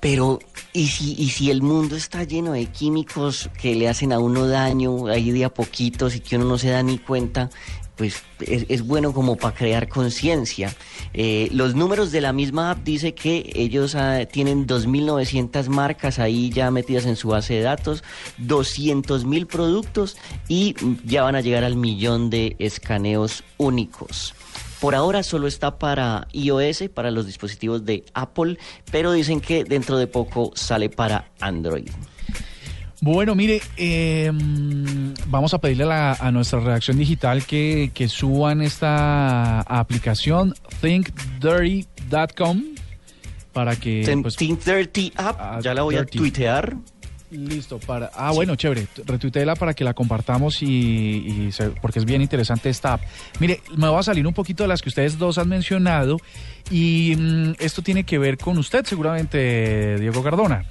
Pero, 0.00 0.38
¿y 0.72 0.86
si, 0.86 1.16
¿y 1.18 1.28
si 1.28 1.50
el 1.50 1.60
mundo 1.60 1.94
está 1.94 2.24
lleno 2.24 2.52
de 2.52 2.64
químicos 2.64 3.50
que 3.60 3.74
le 3.74 3.90
hacen 3.90 4.10
a 4.10 4.20
uno 4.20 4.46
daño 4.46 5.06
ahí 5.08 5.32
de 5.32 5.44
a 5.44 5.52
poquitos 5.52 6.16
y 6.16 6.20
que 6.20 6.36
uno 6.36 6.46
no 6.46 6.56
se 6.56 6.70
da 6.70 6.82
ni 6.82 6.96
cuenta? 6.96 7.50
Pues 7.96 8.22
es, 8.40 8.86
bueno 8.86 9.12
como 9.12 9.36
para 9.36 9.54
crear 9.54 9.88
conciencia. 9.88 10.74
Eh, 11.12 11.48
los 11.52 11.74
números 11.74 12.10
de 12.10 12.20
la 12.20 12.32
misma 12.32 12.70
app 12.70 12.78
dice 12.84 13.14
que 13.14 13.50
ellos 13.54 13.94
ah, 13.94 14.24
tienen 14.30 14.66
2.900 14.66 15.68
marcas 15.68 16.18
ahí 16.18 16.50
ya 16.50 16.70
metidas 16.70 17.06
en 17.06 17.16
su 17.16 17.28
base 17.28 17.54
de 17.54 17.62
datos, 17.62 18.02
200.000 18.40 19.46
productos 19.46 20.16
y 20.48 20.74
ya 21.04 21.22
van 21.22 21.36
a 21.36 21.40
llegar 21.40 21.64
al 21.64 21.76
millón 21.76 22.30
de 22.30 22.56
escaneos 22.58 23.44
únicos. 23.58 24.34
Por 24.80 24.96
ahora 24.96 25.22
solo 25.22 25.46
está 25.46 25.78
para 25.78 26.26
iOS, 26.32 26.88
para 26.92 27.12
los 27.12 27.26
dispositivos 27.26 27.84
de 27.84 28.04
Apple, 28.14 28.58
pero 28.90 29.12
dicen 29.12 29.40
que 29.40 29.62
dentro 29.62 29.96
de 29.96 30.08
poco 30.08 30.50
sale 30.56 30.88
para 30.88 31.30
Android. 31.38 31.88
Bueno, 33.02 33.34
mire, 33.34 33.60
em, 33.78 35.12
vamos 35.26 35.52
a 35.52 35.58
pedirle 35.58 35.86
a, 35.90 36.30
nuestra 36.30 36.60
redacción 36.60 36.98
digital 36.98 37.44
que, 37.44 37.90
suban 38.08 38.62
esta 38.62 39.62
aplicación 39.62 40.54
thinkdirty.com 40.80 42.62
para 43.52 43.74
que... 43.74 44.18
Pues, 44.22 44.36
Think 44.36 44.60
App, 45.16 45.36
ah, 45.40 45.58
ya 45.60 45.74
la 45.74 45.82
voy 45.82 45.96
a 45.96 46.06
tuitear. 46.06 46.76
Listo, 47.32 47.80
para... 47.80 48.12
Ah, 48.14 48.30
bueno, 48.30 48.54
chévere, 48.54 48.86
retuiteela 49.04 49.56
para 49.56 49.74
que 49.74 49.82
la 49.82 49.94
compartamos 49.94 50.62
y, 50.62 51.50
porque 51.80 51.98
es 51.98 52.04
bien 52.04 52.22
interesante 52.22 52.68
esta 52.68 52.92
app. 52.92 53.02
Mire, 53.40 53.62
me 53.76 53.88
va 53.88 53.98
a 53.98 54.04
salir 54.04 54.24
un 54.28 54.34
poquito 54.34 54.62
de 54.62 54.68
las 54.68 54.80
que 54.80 54.90
ustedes 54.90 55.18
dos 55.18 55.38
han 55.38 55.48
mencionado 55.48 56.18
y 56.70 57.16
mm, 57.18 57.54
esto 57.58 57.82
tiene 57.82 58.04
que 58.04 58.18
ver 58.18 58.38
con 58.38 58.58
usted 58.58 58.84
seguramente, 58.86 59.98
Diego 59.98 60.22
Cardona. 60.22 60.66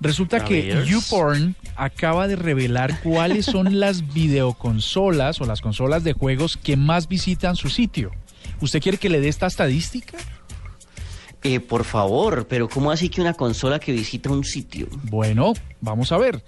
Resulta 0.00 0.44
que 0.44 0.82
YouPorn 0.86 1.56
acaba 1.76 2.26
de 2.26 2.36
revelar 2.36 3.00
cuáles 3.02 3.44
son 3.46 3.78
las 3.80 4.12
videoconsolas 4.14 5.40
o 5.40 5.46
las 5.46 5.60
consolas 5.60 6.04
de 6.04 6.14
juegos 6.14 6.56
que 6.56 6.76
más 6.76 7.06
visitan 7.06 7.56
su 7.56 7.68
sitio. 7.68 8.10
¿Usted 8.60 8.80
quiere 8.80 8.98
que 8.98 9.10
le 9.10 9.20
dé 9.20 9.28
esta 9.28 9.46
estadística? 9.46 10.16
Eh, 11.42 11.60
por 11.60 11.84
favor, 11.84 12.46
pero 12.48 12.68
¿cómo 12.68 12.90
así 12.90 13.08
que 13.08 13.20
una 13.20 13.34
consola 13.34 13.78
que 13.78 13.92
visita 13.92 14.30
un 14.30 14.44
sitio? 14.44 14.88
Bueno, 15.04 15.54
vamos 15.80 16.12
a 16.12 16.18
ver. 16.18 16.42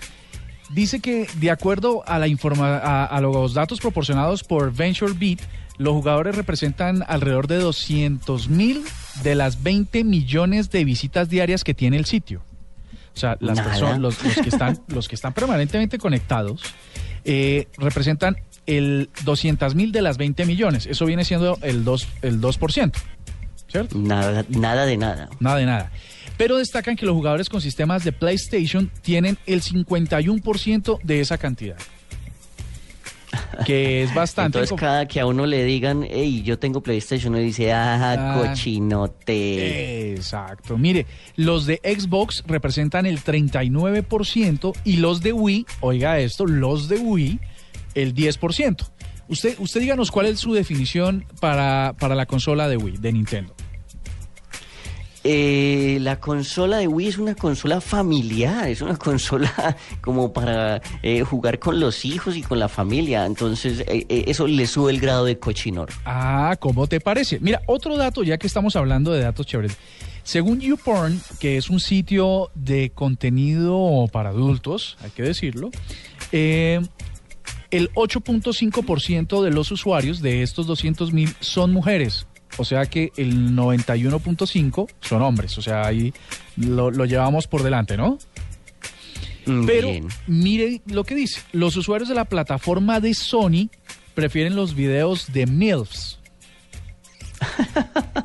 Dice 0.70 1.00
que 1.00 1.26
de 1.36 1.50
acuerdo 1.50 2.02
a, 2.06 2.18
la 2.18 2.28
informa 2.28 2.78
a, 2.78 3.20
los 3.20 3.52
datos 3.52 3.80
proporcionados 3.80 4.42
por 4.42 4.72
VentureBeat, 4.72 5.40
los 5.76 5.92
jugadores 5.92 6.36
representan 6.36 7.04
alrededor 7.06 7.46
de 7.46 7.56
200 7.56 8.48
mil 8.48 8.82
de 9.22 9.34
las 9.34 9.62
20 9.62 10.04
millones 10.04 10.70
de 10.70 10.84
visitas 10.84 11.28
diarias 11.28 11.64
que 11.64 11.74
tiene 11.74 11.98
el 11.98 12.06
sitio. 12.06 12.42
O 13.14 13.18
sea, 13.18 13.36
las 13.40 13.60
personas, 13.60 13.98
los, 13.98 14.16
que 14.16 14.48
están, 14.48 14.80
los 14.88 15.08
que 15.08 15.14
están 15.14 15.32
permanentemente 15.32 15.98
conectados 15.98 16.62
eh, 17.24 17.68
representan 17.76 18.36
el 18.66 19.10
200 19.24 19.74
mil 19.74 19.92
de 19.92 20.02
las 20.02 20.18
20 20.18 20.44
millones. 20.46 20.86
Eso 20.86 21.04
viene 21.04 21.24
siendo 21.24 21.58
el 21.62 21.84
2%, 21.84 22.06
el 22.22 22.40
2% 22.40 22.92
¿cierto? 23.72 23.98
Nada, 23.98 24.44
nada 24.48 24.86
de 24.86 24.96
nada. 24.96 25.30
Nada 25.40 25.56
de 25.56 25.66
nada. 25.66 25.92
Pero 26.36 26.58
destacan 26.58 26.96
que 26.96 27.06
los 27.06 27.14
jugadores 27.14 27.48
con 27.48 27.60
sistemas 27.60 28.04
de 28.04 28.12
PlayStation 28.12 28.90
tienen 29.00 29.38
el 29.46 29.62
51% 29.62 31.00
de 31.02 31.20
esa 31.20 31.38
cantidad 31.38 31.78
que 33.66 34.02
es 34.02 34.14
bastante. 34.14 34.58
Entonces, 34.58 34.78
cada 34.78 35.06
que 35.06 35.20
a 35.20 35.26
uno 35.26 35.46
le 35.46 35.64
digan, 35.64 36.06
hey, 36.08 36.42
yo 36.44 36.58
tengo 36.58 36.82
PlayStation, 36.82 37.34
uno 37.34 37.42
dice, 37.42 37.72
ah, 37.72 38.12
ah, 38.12 38.38
cochinote. 38.38 40.12
Exacto. 40.14 40.76
Mire, 40.78 41.06
los 41.36 41.66
de 41.66 41.80
Xbox 41.82 42.44
representan 42.46 43.06
el 43.06 43.22
39% 43.22 44.72
y 44.84 44.96
los 44.96 45.20
de 45.20 45.32
Wii, 45.32 45.66
oiga 45.80 46.18
esto, 46.18 46.46
los 46.46 46.88
de 46.88 46.98
Wii, 46.98 47.40
el 47.94 48.14
10%. 48.14 48.90
Usted, 49.28 49.56
usted 49.58 49.80
díganos 49.80 50.10
cuál 50.10 50.26
es 50.26 50.40
su 50.40 50.52
definición 50.52 51.24
para, 51.40 51.94
para 51.98 52.14
la 52.14 52.26
consola 52.26 52.68
de 52.68 52.76
Wii, 52.76 52.98
de 52.98 53.12
Nintendo. 53.12 53.54
Eh, 55.24 55.98
la 56.00 56.18
consola 56.18 56.78
de 56.78 56.88
Wii 56.88 57.08
es 57.08 57.18
una 57.18 57.34
consola 57.34 57.80
familiar, 57.80 58.68
es 58.68 58.82
una 58.82 58.96
consola 58.98 59.76
como 60.00 60.32
para 60.32 60.82
eh, 61.02 61.22
jugar 61.22 61.58
con 61.58 61.78
los 61.78 62.04
hijos 62.04 62.36
y 62.36 62.42
con 62.42 62.58
la 62.58 62.68
familia. 62.68 63.24
Entonces, 63.24 63.84
eh, 63.86 64.24
eso 64.26 64.46
le 64.46 64.66
sube 64.66 64.90
el 64.90 65.00
grado 65.00 65.24
de 65.24 65.38
cochinor. 65.38 65.90
Ah, 66.04 66.56
¿cómo 66.58 66.86
te 66.86 67.00
parece? 67.00 67.38
Mira, 67.40 67.62
otro 67.66 67.96
dato, 67.96 68.22
ya 68.22 68.38
que 68.38 68.46
estamos 68.46 68.74
hablando 68.76 69.12
de 69.12 69.20
datos 69.20 69.46
chéveres. 69.46 69.76
Según 70.24 70.60
YouPorn, 70.60 71.20
que 71.40 71.56
es 71.56 71.68
un 71.68 71.80
sitio 71.80 72.50
de 72.54 72.90
contenido 72.90 74.06
para 74.12 74.30
adultos, 74.30 74.96
hay 75.02 75.10
que 75.10 75.24
decirlo, 75.24 75.70
el 76.30 76.88
8.5% 77.72 79.42
de 79.42 79.50
los 79.50 79.72
usuarios 79.72 80.20
de 80.22 80.44
estos 80.44 80.68
200 80.68 81.12
mil 81.12 81.34
son 81.40 81.72
mujeres 81.72 82.26
o 82.56 82.64
sea 82.64 82.86
que 82.86 83.12
el 83.16 83.56
91.5 83.56 84.88
son 85.00 85.22
hombres, 85.22 85.56
o 85.58 85.62
sea, 85.62 85.86
ahí 85.86 86.12
lo, 86.56 86.90
llevamos 87.04 87.46
por 87.46 87.62
delante, 87.62 87.96
¿no? 87.96 88.18
Pero 89.66 89.88
mire 90.28 90.82
lo 90.86 91.02
que 91.04 91.14
dice, 91.16 91.40
los 91.52 91.76
usuarios 91.76 92.08
de 92.08 92.14
la 92.14 92.26
plataforma 92.26 93.00
de 93.00 93.12
Sony 93.12 93.70
prefieren 94.14 94.54
los 94.54 94.74
videos 94.74 95.32
de 95.32 95.46
MILFs. 95.46 96.20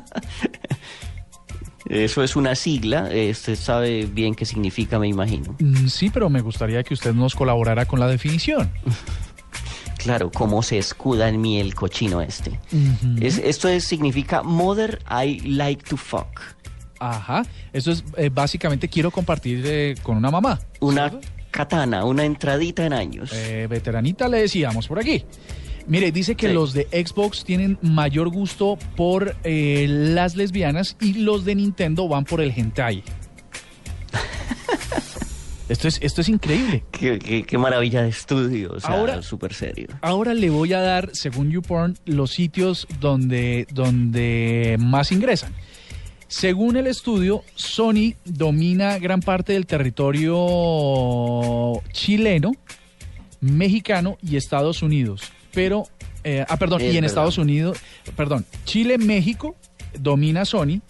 Eso 1.88 2.22
es 2.22 2.36
una 2.36 2.54
sigla, 2.54 3.08
usted 3.30 3.56
sabe 3.56 4.04
bien 4.04 4.34
qué 4.34 4.44
significa, 4.44 4.98
me 4.98 5.08
imagino. 5.08 5.56
Mm, 5.58 5.86
sí, 5.86 6.10
pero 6.10 6.28
me 6.28 6.42
gustaría 6.42 6.82
que 6.82 6.92
usted 6.92 7.14
nos 7.14 7.34
colaborara 7.34 7.86
con 7.86 7.98
la 7.98 8.06
definición. 8.06 8.70
Claro, 9.98 10.30
cómo 10.30 10.62
se 10.62 10.78
escuda 10.78 11.28
en 11.28 11.40
mí 11.40 11.60
el 11.60 11.74
cochino 11.74 12.20
este. 12.20 12.58
esto 13.20 13.68
es, 13.68 13.84
significa 13.84 14.42
Mother 14.42 15.00
I 15.10 15.40
like 15.40 15.84
to 15.88 15.96
fuck. 15.96 16.40
Ajá, 17.00 17.44
eso 17.72 17.92
es 17.92 18.04
eh, 18.16 18.30
básicamente 18.32 18.88
quiero 18.88 19.10
compartir 19.10 19.62
eh, 19.64 19.94
con 20.02 20.16
una 20.16 20.30
mamá. 20.30 20.58
Una 20.80 21.12
katana, 21.50 22.04
una 22.04 22.24
entradita 22.24 22.84
en 22.86 22.92
años. 22.92 23.30
Eh, 23.32 23.66
veteranita 23.68 24.28
le 24.28 24.38
decíamos 24.38 24.88
por 24.88 24.98
aquí. 24.98 25.24
Mire, 25.86 26.12
dice 26.12 26.34
que 26.34 26.48
los 26.48 26.74
de 26.74 26.86
Xbox 26.92 27.44
tienen 27.44 27.78
mayor 27.80 28.28
gusto 28.28 28.78
por 28.94 29.36
las 29.44 30.36
lesbianas 30.36 30.96
y 31.00 31.14
los 31.14 31.46
de 31.46 31.54
Nintendo 31.54 32.06
van 32.08 32.24
por 32.24 32.42
el 32.42 32.52
hentai. 32.54 33.02
Esto 35.68 35.86
es, 35.88 35.98
esto 36.02 36.22
es 36.22 36.28
increíble. 36.28 36.82
Qué, 36.90 37.58
maravilla 37.58 38.02
de 38.02 38.08
estudio, 38.08 38.72
o 38.72 38.80
sea, 38.80 38.90
ahora, 38.90 39.22
súper 39.22 39.52
serio. 39.52 39.88
Ahora 40.00 40.32
le 40.32 40.48
voy 40.48 40.72
a 40.72 40.80
dar, 40.80 41.10
según 41.12 41.50
YouPorn, 41.50 41.98
los 42.06 42.30
sitios 42.30 42.86
donde, 43.00 43.66
donde 43.72 44.76
más 44.78 45.12
ingresan. 45.12 45.52
Según 46.26 46.76
el 46.76 46.86
estudio, 46.86 47.42
Sony 47.54 48.14
domina 48.24 48.98
gran 48.98 49.20
parte 49.20 49.54
del 49.54 49.66
territorio 49.66 50.36
chileno, 51.92 52.52
mexicano 53.40 54.18
y 54.22 54.36
Estados 54.36 54.82
Unidos. 54.82 55.22
Pero, 55.52 55.84
eh, 56.24 56.44
ah, 56.48 56.56
perdón, 56.56 56.82
y 56.82 56.96
en 56.96 57.04
Estados 57.04 57.38
Unidos, 57.38 57.78
perdón, 58.16 58.44
Chile, 58.64 58.98
México 58.98 59.56
domina 59.98 60.44
Sony 60.44 60.80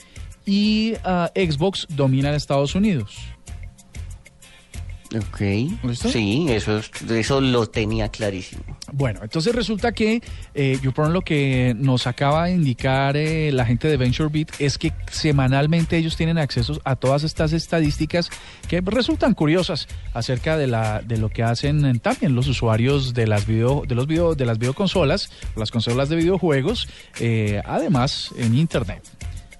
y 0.45 0.95
ah, 1.05 1.31
Xbox 1.35 1.87
domina 1.89 2.31
en 2.31 2.35
Estados 2.35 2.75
Unidos. 2.75 3.17
Ok. 5.17 5.41
¿Listo? 5.85 6.11
Sí, 6.11 6.47
eso, 6.51 6.81
eso 7.09 7.41
lo 7.41 7.67
tenía 7.67 8.11
clarísimo. 8.11 8.63
Bueno, 8.93 9.21
entonces 9.23 9.55
resulta 9.55 9.93
que 9.93 10.23
eh, 10.55 10.79
YouPorn 10.83 11.15
lo 11.15 11.23
que 11.23 11.75
nos 11.79 12.07
acaba 12.07 12.47
de 12.47 12.53
indicar 12.53 13.17
eh, 13.17 13.51
la 13.53 13.65
gente 13.65 13.89
de 13.89 13.97
VentureBeat 13.97 14.61
es 14.61 14.77
que 14.77 14.93
semanalmente 15.11 15.97
ellos 15.97 16.17
tienen 16.17 16.37
acceso 16.37 16.79
a 16.85 16.97
todas 16.97 17.25
estas 17.25 17.55
estadísticas 17.55 18.29
que 18.69 18.83
resultan 18.83 19.33
curiosas 19.33 19.89
acerca 20.13 20.59
de 20.59 20.67
la 20.67 21.01
de 21.01 21.17
lo 21.17 21.31
que 21.31 21.43
hacen 21.43 22.01
también 22.01 22.35
los 22.35 22.47
usuarios 22.47 23.15
de 23.15 23.27
las 23.27 23.47
video 23.47 23.85
de 23.87 23.95
los 23.95 24.07
video 24.07 24.35
de 24.35 24.45
las 24.45 24.59
videoconsolas, 24.59 25.31
las 25.57 25.71
consolas 25.71 26.11
de 26.11 26.17
videojuegos, 26.17 26.87
eh, 27.21 27.63
además 27.65 28.31
en 28.37 28.55
internet. 28.55 29.03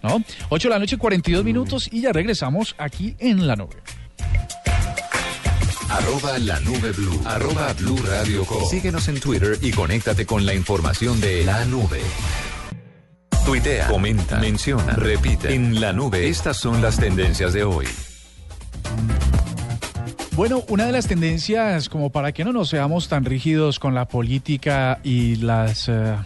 ¿No? 0.01 0.23
8 0.51 0.69
de 0.69 0.75
la 0.75 0.79
noche, 0.79 0.97
42 0.97 1.45
minutos 1.45 1.89
y 1.91 2.03
ya 2.03 2.13
regresamos 2.13 2.77
aquí 2.79 3.17
en 3.19 3.49
la 3.49 3.57
nube. 3.57 3.75
Arroba 5.91 6.39
la 6.39 6.61
nube 6.61 6.93
blue. 6.93 7.21
Arroba 7.25 7.73
blue 7.73 7.99
radio 8.07 8.45
Síguenos 8.69 9.09
en 9.09 9.21
Twitter 9.21 9.59
y 9.63 9.71
conéctate 9.71 10.27
con 10.27 10.45
la 10.45 10.53
información 10.53 11.19
de 11.21 11.45
la 11.45 11.65
nube. 11.65 12.01
Tuitea, 13.47 13.89
comenta, 13.89 14.39
menciona, 14.39 14.93
repite. 14.93 15.55
En 15.55 15.81
la 15.81 15.95
nube, 15.95 16.29
estas 16.29 16.59
son 16.59 16.83
las 16.83 16.99
tendencias 16.99 17.55
de 17.55 17.65
hoy. 17.65 17.87
Bueno, 20.33 20.63
una 20.69 20.85
de 20.85 20.93
las 20.93 21.09
tendencias, 21.09 21.89
como 21.89 22.11
para 22.11 22.33
que 22.33 22.45
no 22.45 22.53
nos 22.53 22.69
seamos 22.69 23.09
tan 23.09 23.25
rígidos 23.25 23.79
con 23.79 23.95
la 23.95 24.07
política 24.07 25.01
y 25.03 25.37
las... 25.37 25.89
Eh, 25.89 26.17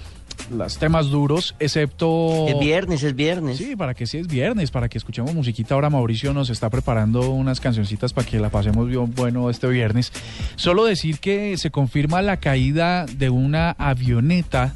los 0.51 0.79
temas 0.79 1.09
duros, 1.09 1.55
excepto... 1.59 2.47
Es 2.49 2.59
viernes, 2.59 3.03
es 3.03 3.15
viernes. 3.15 3.59
Sí, 3.59 3.77
para 3.77 3.95
que 3.95 4.07
sí 4.07 4.19
es 4.19 4.27
viernes, 4.27 4.71
para 4.71 4.89
que 4.89 4.99
escuchemos 4.99 5.35
musiquita. 5.35 5.75
Ahora 5.75 5.91
Mauricio 5.91 6.33
nos 6.33 6.51
está 6.51 6.71
preparando 6.71 7.31
unas 7.31 7.61
cancioncitas 7.61 8.13
para 8.13 8.27
que 8.27 8.39
la 8.39 8.51
pasemos 8.51 8.89
bien 8.89 9.15
bueno 9.15 9.51
este 9.51 9.69
viernes. 9.69 10.13
Solo 10.57 10.85
decir 10.85 11.19
que 11.19 11.57
se 11.57 11.71
confirma 11.71 12.23
la 12.23 12.39
caída 12.39 13.07
de 13.07 13.31
una 13.31 13.71
avioneta 13.73 14.75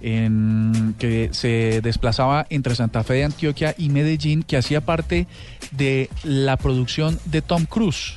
en, 0.00 0.94
que 0.98 1.30
se 1.32 1.80
desplazaba 1.82 2.46
entre 2.50 2.74
Santa 2.74 3.02
Fe 3.02 3.14
de 3.14 3.24
Antioquia 3.24 3.74
y 3.78 3.88
Medellín, 3.88 4.42
que 4.42 4.56
hacía 4.56 4.80
parte 4.80 5.26
de 5.72 6.10
la 6.22 6.56
producción 6.56 7.18
de 7.24 7.42
Tom 7.42 7.64
Cruise. 7.64 8.14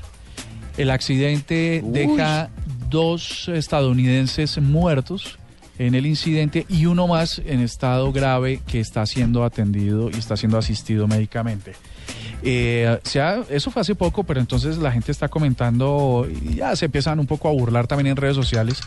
El 0.77 0.91
accidente 0.91 1.83
deja 1.83 2.49
dos 2.89 3.49
estadounidenses 3.49 4.59
muertos 4.59 5.37
en 5.79 5.95
el 5.95 6.05
incidente 6.05 6.65
y 6.69 6.85
uno 6.85 7.07
más 7.07 7.41
en 7.43 7.61
estado 7.61 8.11
grave 8.11 8.61
que 8.67 8.79
está 8.79 9.05
siendo 9.05 9.43
atendido 9.43 10.09
y 10.09 10.15
está 10.15 10.37
siendo 10.37 10.57
asistido 10.57 11.07
médicamente. 11.07 11.73
Eh, 12.43 12.99
eso 13.49 13.71
fue 13.71 13.81
hace 13.81 13.95
poco, 13.95 14.23
pero 14.23 14.39
entonces 14.39 14.77
la 14.77 14.91
gente 14.91 15.11
está 15.11 15.29
comentando 15.29 16.27
y 16.29 16.55
ya 16.55 16.75
se 16.75 16.85
empiezan 16.85 17.19
un 17.19 17.27
poco 17.27 17.47
a 17.47 17.51
burlar 17.51 17.87
también 17.87 18.07
en 18.07 18.17
redes 18.17 18.35
sociales 18.35 18.81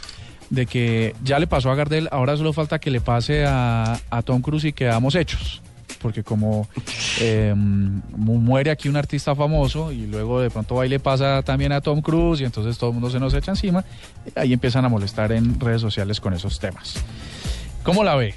de 0.51 0.67
que 0.67 1.15
ya 1.25 1.39
le 1.39 1.47
pasó 1.47 1.71
a 1.71 1.75
Gardel, 1.75 2.09
ahora 2.13 2.37
solo 2.37 2.53
falta 2.53 2.79
que 2.79 2.91
le 2.91 3.01
pase 3.01 3.45
a, 3.47 3.99
a 4.11 4.23
Tom 4.23 4.43
Cruise 4.43 4.65
y 4.65 4.73
quedamos 4.73 5.15
hechos 5.15 5.63
porque 6.03 6.23
como 6.23 6.69
eh, 7.21 7.55
muere 7.57 8.71
aquí 8.71 8.89
un 8.89 8.97
artista 8.97 9.35
famoso 9.35 9.93
y 9.93 10.07
luego 10.07 10.41
de 10.41 10.51
pronto 10.51 10.75
va 10.75 10.87
y 10.87 10.89
le 10.89 11.01
pasa 11.01 11.43
también 11.43 11.73
a 11.73 11.81
Tom 11.81 12.03
Cruise 12.03 12.41
y 12.41 12.45
entonces 12.45 12.77
todo 12.77 12.91
el 12.91 12.95
mundo 12.95 13.11
se 13.11 13.21
nos 13.21 13.33
echa 13.35 13.53
encima, 13.53 13.85
ahí 14.35 14.53
empiezan 14.53 14.85
a 14.85 14.89
molestar 14.89 15.33
en 15.33 15.59
redes 15.59 15.81
sociales 15.81 16.21
con 16.21 16.35
esos 16.35 16.59
temas. 16.59 17.03
¿Cómo 17.83 18.05
la 18.05 18.17
ve? 18.17 18.35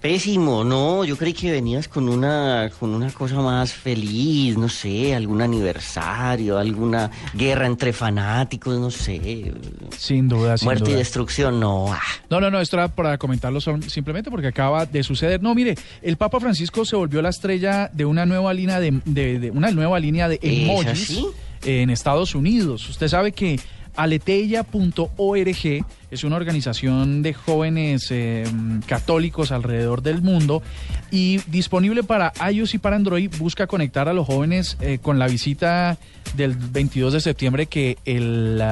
Pésimo, 0.00 0.64
no, 0.64 1.04
yo 1.04 1.14
creí 1.18 1.34
que 1.34 1.50
venías 1.50 1.86
con 1.86 2.08
una, 2.08 2.70
con 2.80 2.94
una 2.94 3.10
cosa 3.10 3.36
más 3.36 3.74
feliz, 3.74 4.56
no 4.56 4.70
sé, 4.70 5.14
algún 5.14 5.42
aniversario, 5.42 6.56
alguna 6.56 7.10
guerra 7.34 7.66
entre 7.66 7.92
fanáticos, 7.92 8.78
no 8.78 8.90
sé. 8.90 9.52
Sin 9.98 10.26
duda, 10.26 10.56
sin 10.56 10.64
Muerte 10.64 10.92
y 10.92 10.94
destrucción, 10.94 11.60
no. 11.60 11.92
Ah. 11.92 12.00
No, 12.30 12.40
no, 12.40 12.50
no, 12.50 12.62
esto 12.62 12.76
era 12.76 12.88
para 12.88 13.18
comentarlo 13.18 13.60
simplemente 13.60 14.30
porque 14.30 14.46
acaba 14.46 14.86
de 14.86 15.02
suceder. 15.02 15.42
No, 15.42 15.54
mire, 15.54 15.74
el 16.00 16.16
Papa 16.16 16.40
Francisco 16.40 16.86
se 16.86 16.96
volvió 16.96 17.20
la 17.20 17.28
estrella 17.28 17.90
de 17.92 18.06
una 18.06 18.24
nueva 18.24 18.54
línea 18.54 18.80
de, 18.80 19.02
de, 19.04 19.50
una 19.50 19.70
nueva 19.70 20.00
línea 20.00 20.28
de 20.28 20.38
emojis 20.40 21.26
en 21.62 21.90
Estados 21.90 22.34
Unidos. 22.34 22.88
Usted 22.88 23.08
sabe 23.08 23.32
que 23.32 23.60
aleteya.org 23.96 25.84
es 26.10 26.24
una 26.24 26.36
organización 26.36 27.22
de 27.22 27.34
jóvenes 27.34 28.08
eh, 28.10 28.44
católicos 28.86 29.52
alrededor 29.52 30.02
del 30.02 30.22
mundo 30.22 30.62
y 31.10 31.38
disponible 31.46 32.02
para 32.02 32.32
iOS 32.50 32.74
y 32.74 32.78
para 32.78 32.96
Android 32.96 33.30
busca 33.38 33.66
conectar 33.66 34.08
a 34.08 34.12
los 34.12 34.26
jóvenes 34.26 34.76
eh, 34.80 34.98
con 35.00 35.18
la 35.18 35.28
visita 35.28 35.98
del 36.34 36.54
22 36.54 37.12
de 37.12 37.20
septiembre 37.20 37.66
que 37.66 37.98
el, 38.04 38.62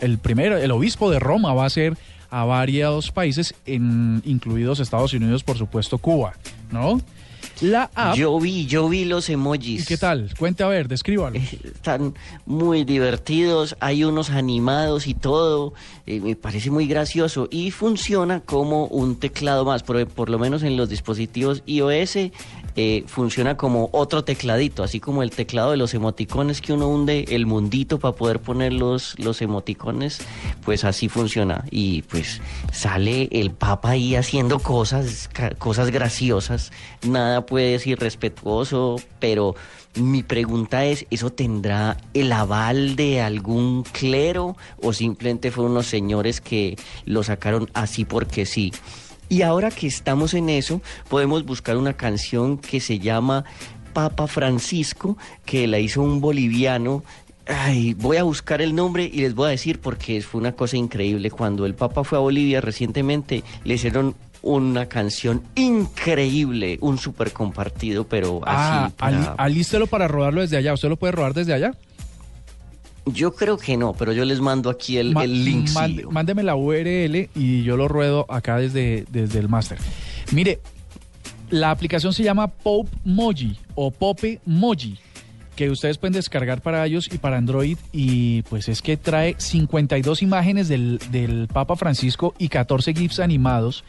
el 0.00 0.18
primero, 0.18 0.56
el 0.56 0.70
obispo 0.70 1.10
de 1.10 1.18
Roma 1.18 1.54
va 1.54 1.64
a 1.64 1.66
hacer 1.66 1.96
a 2.30 2.44
varios 2.44 3.12
países, 3.12 3.54
incluidos 3.64 4.80
Estados 4.80 5.12
Unidos, 5.12 5.44
por 5.44 5.56
supuesto, 5.56 5.98
Cuba, 5.98 6.34
¿no? 6.72 7.00
La 7.64 7.90
app. 7.94 8.14
Yo 8.14 8.38
vi, 8.38 8.66
yo 8.66 8.88
vi 8.90 9.06
los 9.06 9.30
emojis. 9.30 9.86
¿Qué 9.86 9.96
tal? 9.96 10.30
Cuente 10.38 10.62
a 10.62 10.68
ver, 10.68 10.86
descríbalo. 10.86 11.38
Están 11.64 12.14
muy 12.44 12.84
divertidos, 12.84 13.74
hay 13.80 14.04
unos 14.04 14.28
animados 14.28 15.06
y 15.06 15.14
todo. 15.14 15.72
Eh, 16.06 16.20
me 16.20 16.36
parece 16.36 16.70
muy 16.70 16.86
gracioso 16.86 17.48
y 17.50 17.70
funciona 17.70 18.40
como 18.40 18.84
un 18.86 19.16
teclado 19.16 19.64
más, 19.64 19.82
por, 19.82 20.06
por 20.08 20.28
lo 20.28 20.38
menos 20.38 20.62
en 20.62 20.76
los 20.76 20.90
dispositivos 20.90 21.62
iOS 21.64 22.18
eh, 22.76 23.04
funciona 23.06 23.56
como 23.56 23.88
otro 23.92 24.24
tecladito, 24.24 24.82
así 24.82 24.98
como 24.98 25.22
el 25.22 25.30
teclado 25.30 25.70
de 25.70 25.76
los 25.76 25.94
emoticones 25.94 26.60
que 26.60 26.72
uno 26.72 26.88
hunde 26.88 27.24
el 27.28 27.46
mundito 27.46 27.98
para 27.98 28.16
poder 28.16 28.40
poner 28.40 28.72
los, 28.72 29.18
los 29.18 29.42
emoticones, 29.42 30.20
pues 30.64 30.84
así 30.84 31.08
funciona. 31.08 31.64
Y 31.70 32.02
pues 32.02 32.40
sale 32.72 33.28
el 33.30 33.52
Papa 33.52 33.90
ahí 33.90 34.16
haciendo 34.16 34.58
cosas, 34.58 35.30
cosas 35.58 35.90
graciosas, 35.90 36.72
nada 37.06 37.46
puede 37.46 37.78
ser 37.78 37.92
irrespetuoso, 37.92 38.96
pero 39.20 39.54
mi 39.94 40.24
pregunta 40.24 40.84
es, 40.84 41.06
¿eso 41.10 41.30
tendrá 41.30 41.96
el 42.14 42.32
aval 42.32 42.96
de 42.96 43.20
algún 43.20 43.84
clero 43.84 44.56
o 44.82 44.92
simplemente 44.92 45.52
fueron 45.52 45.72
unos 45.72 45.86
señores 45.86 46.40
que 46.40 46.76
lo 47.04 47.22
sacaron 47.22 47.70
así 47.74 48.04
porque 48.04 48.46
sí? 48.46 48.72
Y 49.28 49.42
ahora 49.42 49.70
que 49.70 49.86
estamos 49.86 50.34
en 50.34 50.48
eso, 50.48 50.80
podemos 51.08 51.44
buscar 51.44 51.76
una 51.76 51.94
canción 51.94 52.58
que 52.58 52.80
se 52.80 52.98
llama 52.98 53.44
Papa 53.92 54.26
Francisco, 54.26 55.16
que 55.44 55.66
la 55.66 55.78
hizo 55.78 56.02
un 56.02 56.20
boliviano. 56.20 57.02
Ay, 57.46 57.94
voy 57.94 58.16
a 58.16 58.22
buscar 58.22 58.62
el 58.62 58.74
nombre 58.74 59.08
y 59.10 59.20
les 59.20 59.34
voy 59.34 59.48
a 59.48 59.50
decir 59.50 59.80
porque 59.80 60.20
fue 60.22 60.40
una 60.40 60.52
cosa 60.52 60.76
increíble. 60.76 61.30
Cuando 61.30 61.66
el 61.66 61.74
Papa 61.74 62.04
fue 62.04 62.18
a 62.18 62.20
Bolivia 62.20 62.60
recientemente, 62.60 63.42
le 63.64 63.74
hicieron 63.74 64.14
una 64.42 64.86
canción 64.86 65.42
increíble, 65.54 66.78
un 66.80 66.98
súper 66.98 67.32
compartido, 67.32 68.04
pero 68.04 68.40
así. 68.44 68.94
Ah, 69.00 69.34
alístelo 69.38 69.86
para 69.86 70.06
rodarlo 70.06 70.42
desde 70.42 70.58
allá. 70.58 70.74
¿Usted 70.74 70.88
lo 70.88 70.96
puede 70.96 71.12
rodar 71.12 71.32
desde 71.34 71.54
allá? 71.54 71.72
Yo 73.06 73.34
creo 73.34 73.58
que 73.58 73.76
no, 73.76 73.92
pero 73.92 74.12
yo 74.12 74.24
les 74.24 74.40
mando 74.40 74.70
aquí 74.70 74.96
el, 74.96 75.12
link. 75.12 75.68
mándeme 76.10 76.42
la 76.42 76.56
URL 76.56 77.28
y 77.34 77.62
yo 77.62 77.76
lo 77.76 77.86
ruedo 77.86 78.24
acá 78.28 78.56
desde, 78.56 79.04
desde 79.10 79.38
el 79.38 79.48
máster. 79.48 79.78
Mire, 80.32 80.60
la 81.50 81.70
aplicación 81.70 82.12
se 82.12 82.22
llama 82.22 82.48
Pop 82.48 82.88
Moji 83.04 83.58
o 83.74 83.90
Pope 83.90 84.40
Moji 84.46 84.98
que 85.54 85.70
ustedes 85.70 85.98
pueden 85.98 86.14
descargar 86.14 86.60
para 86.62 86.86
iOS 86.86 87.12
y 87.12 87.18
para 87.18 87.36
Android 87.36 87.78
y 87.92 88.42
pues 88.42 88.68
es 88.68 88.82
que 88.82 88.96
trae 88.96 89.36
52 89.38 90.22
imágenes 90.22 90.68
del, 90.68 90.98
del 91.10 91.46
Papa 91.46 91.76
Francisco 91.76 92.34
y 92.38 92.48
14 92.48 92.92
GIFs 92.92 93.20
animados 93.20 93.84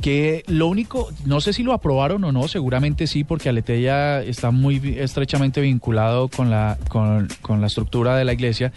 que 0.00 0.44
lo 0.46 0.66
único, 0.66 1.10
no 1.26 1.40
sé 1.40 1.52
si 1.52 1.62
lo 1.62 1.72
aprobaron 1.72 2.24
o 2.24 2.32
no, 2.32 2.48
seguramente 2.48 3.06
sí, 3.06 3.24
porque 3.24 3.48
Aleteya 3.48 4.22
está 4.22 4.50
muy 4.50 4.96
estrechamente 4.98 5.60
vinculado 5.60 6.28
con 6.28 6.50
la, 6.50 6.78
con, 6.88 7.28
la 7.60 7.66
estructura 7.66 8.16
de 8.16 8.24
la 8.24 8.32
iglesia 8.32 8.72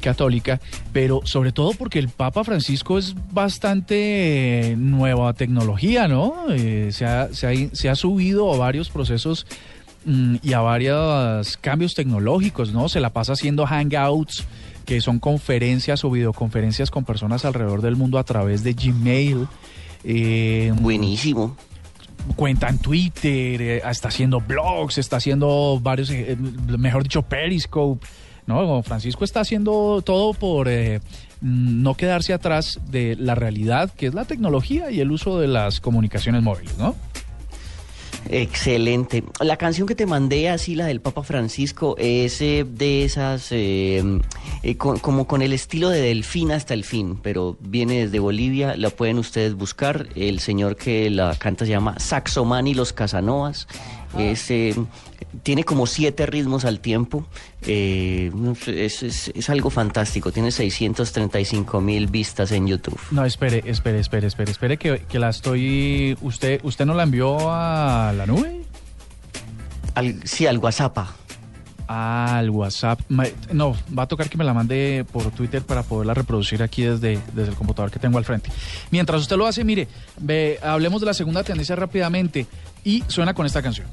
católica, 0.00 0.60
pero 0.92 1.20
sobre 1.24 1.52
todo 1.52 1.72
porque 1.72 1.98
el 1.98 2.08
Papa 2.08 2.42
Francisco 2.44 2.98
es 2.98 3.14
bastante 3.32 4.74
nueva 4.76 5.32
tecnología, 5.34 6.08
¿no? 6.08 6.34
Eh, 6.50 6.90
se, 6.92 7.06
ha, 7.06 7.28
se, 7.32 7.88
ha, 7.88 7.94
subido 7.94 8.52
a 8.52 8.58
varios 8.58 8.90
procesos 8.90 9.46
mm, 10.04 10.36
y 10.42 10.52
a 10.52 10.60
varios 10.60 11.56
cambios 11.58 11.94
tecnológicos, 11.94 12.72
¿no? 12.72 12.88
Se 12.88 13.00
la 13.00 13.10
pasa 13.10 13.34
haciendo 13.34 13.64
hangouts, 13.66 14.44
que 14.84 15.00
son 15.00 15.20
conferencias 15.20 16.04
o 16.04 16.10
videoconferencias 16.10 16.90
con 16.90 17.04
personas 17.04 17.44
alrededor 17.44 17.80
del 17.80 17.94
mundo 17.94 18.18
a 18.18 18.24
través 18.24 18.64
de 18.64 18.72
Gmail. 18.72 19.46
Eh, 20.04 20.72
Buenísimo. 20.80 21.56
Cuenta 22.36 22.68
en 22.68 22.78
Twitter, 22.78 23.62
eh, 23.62 23.82
está 23.90 24.08
haciendo 24.08 24.40
blogs, 24.40 24.98
está 24.98 25.16
haciendo 25.16 25.78
varios, 25.82 26.10
eh, 26.10 26.36
mejor 26.78 27.02
dicho, 27.02 27.22
Periscope. 27.22 28.06
¿no? 28.46 28.82
Francisco 28.82 29.24
está 29.24 29.40
haciendo 29.40 30.02
todo 30.04 30.34
por 30.34 30.68
no 31.40 31.94
quedarse 31.94 32.32
atrás 32.32 32.80
de 32.90 33.14
la 33.16 33.36
realidad, 33.36 33.92
que 33.96 34.06
es 34.06 34.14
la 34.14 34.24
tecnología 34.24 34.90
y 34.90 35.00
el 35.00 35.12
uso 35.12 35.38
de 35.38 35.46
las 35.46 35.80
comunicaciones 35.80 36.42
móviles, 36.42 36.76
¿no? 36.76 36.96
Excelente. 38.28 39.24
La 39.40 39.56
canción 39.56 39.86
que 39.88 39.94
te 39.94 40.06
mandé, 40.06 40.48
así 40.48 40.74
la 40.74 40.86
del 40.86 41.00
Papa 41.00 41.22
Francisco, 41.22 41.96
es 41.98 42.40
eh, 42.40 42.64
de 42.68 43.04
esas, 43.04 43.50
eh, 43.50 44.02
eh, 44.62 44.76
como 44.76 45.26
con 45.26 45.42
el 45.42 45.52
estilo 45.52 45.88
de 45.88 46.00
Delfín 46.00 46.52
hasta 46.52 46.74
el 46.74 46.84
fin, 46.84 47.18
pero 47.22 47.56
viene 47.60 48.04
desde 48.04 48.18
Bolivia, 48.18 48.76
la 48.76 48.90
pueden 48.90 49.18
ustedes 49.18 49.54
buscar. 49.54 50.08
El 50.14 50.40
señor 50.40 50.76
que 50.76 51.10
la 51.10 51.34
canta 51.36 51.64
se 51.64 51.72
llama 51.72 51.98
Saxomani 51.98 52.74
Los 52.74 52.92
Casanovas. 52.92 53.66
Es, 54.18 54.50
tiene 55.42 55.64
como 55.64 55.86
siete 55.86 56.26
ritmos 56.26 56.64
al 56.64 56.80
tiempo. 56.80 57.26
es, 57.62 59.48
algo 59.48 59.70
fantástico. 59.70 60.32
Tiene 60.32 60.50
635 60.50 61.80
mil 61.80 62.06
vistas 62.06 62.52
en 62.52 62.66
YouTube. 62.66 62.98
No, 63.10 63.24
espere, 63.24 63.62
espere, 63.66 64.00
espere, 64.00 64.26
espere, 64.26 64.50
espere 64.50 64.76
que, 64.76 65.00
que 65.08 65.18
la 65.18 65.30
estoy. 65.30 66.16
¿Usted, 66.20 66.60
¿Usted 66.62 66.84
no 66.86 66.94
la 66.94 67.04
envió 67.04 67.52
a 67.52 68.12
la 68.16 68.26
nube? 68.26 68.60
sí, 70.24 70.46
al 70.46 70.58
WhatsApp. 70.58 70.96
al 71.86 72.50
WhatsApp. 72.50 73.00
No, 73.52 73.74
va 73.96 74.04
a 74.04 74.06
tocar 74.06 74.28
que 74.28 74.38
me 74.38 74.44
la 74.44 74.54
mande 74.54 75.04
por 75.12 75.30
Twitter 75.32 75.62
para 75.62 75.82
poderla 75.82 76.14
reproducir 76.14 76.62
aquí 76.62 76.82
desde, 76.82 77.18
desde 77.34 77.50
el 77.50 77.56
computador 77.56 77.90
que 77.90 77.98
tengo 77.98 78.18
al 78.18 78.24
frente. 78.24 78.50
Mientras 78.90 79.20
usted 79.20 79.36
lo 79.36 79.46
hace, 79.46 79.64
mire, 79.64 79.88
ve, 80.18 80.58
hablemos 80.62 81.00
de 81.00 81.06
la 81.06 81.14
segunda 81.14 81.42
tendencia 81.42 81.76
rápidamente 81.76 82.46
y 82.84 83.02
suena 83.08 83.34
con 83.34 83.46
esta 83.46 83.62
canción. 83.62 83.88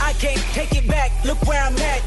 I 0.00 0.12
can't 0.18 0.44
take 0.54 0.72
it 0.76 0.86
back. 0.88 1.10
Look 1.24 1.40
where 1.46 1.62
I'm 1.62 1.76
at. 1.76 2.02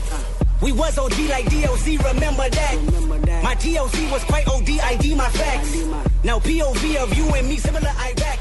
We 0.62 0.72
was 0.72 0.98
OG 0.98 1.18
like 1.30 1.46
DOC, 1.52 1.86
remember 2.14 2.50
that. 2.50 3.42
My 3.44 3.54
TOC 3.56 4.12
was 4.12 4.24
quite 4.24 4.48
OD, 4.48 4.70
ID 4.82 5.16
my 5.16 5.30
facts. 5.30 5.78
Now 6.24 6.40
POV 6.40 6.96
of 6.98 7.14
you 7.14 7.26
and 7.36 7.48
me, 7.48 7.58
similar 7.58 7.92
Iraq. 8.00 8.40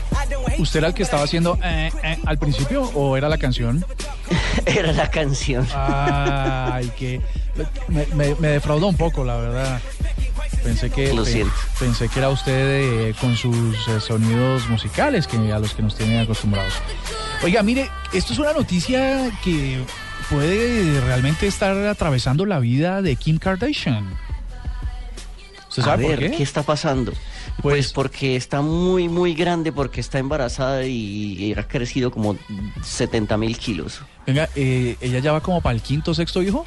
¿Usted 0.59 0.79
era 0.79 0.89
el 0.89 0.95
que 0.95 1.03
estaba 1.03 1.23
haciendo 1.23 1.59
eh, 1.63 1.91
eh, 2.03 2.19
al 2.27 2.39
principio 2.39 2.83
o 2.95 3.17
era 3.17 3.29
la 3.29 3.39
canción? 3.39 3.85
era 4.79 4.93
la 4.93 5.11
canción. 5.11 5.67
Ay, 5.75 6.91
que 6.99 7.21
me, 7.89 8.07
me, 8.15 8.35
me, 8.35 8.49
defraudó 8.49 8.89
un 8.89 8.97
poco, 8.97 9.25
la 9.25 9.37
verdad. 9.37 9.81
Pensé 10.63 10.91
que, 10.91 11.15
Lo 11.15 11.25
siento. 11.25 11.55
pensé 11.79 12.09
que 12.09 12.19
era 12.19 12.29
usted 12.29 12.53
eh, 12.53 13.15
con 13.21 13.37
sus 13.37 13.87
eh, 13.87 14.01
sonidos 14.01 14.69
musicales 14.69 15.29
que, 15.29 15.37
a 15.53 15.61
los 15.61 15.75
que 15.75 15.83
nos 15.83 15.95
tienen 15.95 16.19
acostumbrados. 16.19 16.75
Oiga, 17.45 17.63
mire, 17.63 17.89
esto 18.13 18.33
es 18.33 18.39
una 18.41 18.53
noticia 18.53 19.31
que 19.45 19.79
puede 20.29 21.01
realmente 21.03 21.47
estar 21.47 21.77
atravesando 21.87 22.45
la 22.47 22.59
vida 22.59 23.01
de 23.01 23.15
Kim 23.15 23.39
Kardashian. 23.39 24.19
¿Usted 25.69 25.83
sabe 25.85 26.09
por 26.09 26.19
qué? 26.19 26.31
qué? 26.33 26.43
está 26.43 26.65
pasando? 26.65 27.13
Pues, 27.63 27.75
pues, 27.75 27.93
porque 27.93 28.37
está 28.37 28.61
muy, 28.61 29.09
muy 29.09 29.35
grande, 29.35 29.73
porque 29.73 30.01
está 30.01 30.19
embarazada 30.19 30.85
y, 30.85 31.55
ha 31.57 31.67
crecido 31.67 32.11
como 32.11 32.37
70 32.83 33.37
mil 33.39 33.59
kilos. 33.59 34.03
Venga, 34.27 34.49
eh, 34.55 34.97
¿ella 35.01 35.19
ya 35.21 35.33
va 35.33 35.41
como 35.41 35.61
para 35.61 35.75
el 35.75 35.83
quinto 35.83 36.15
sexto 36.15 36.43
hijo? 36.43 36.67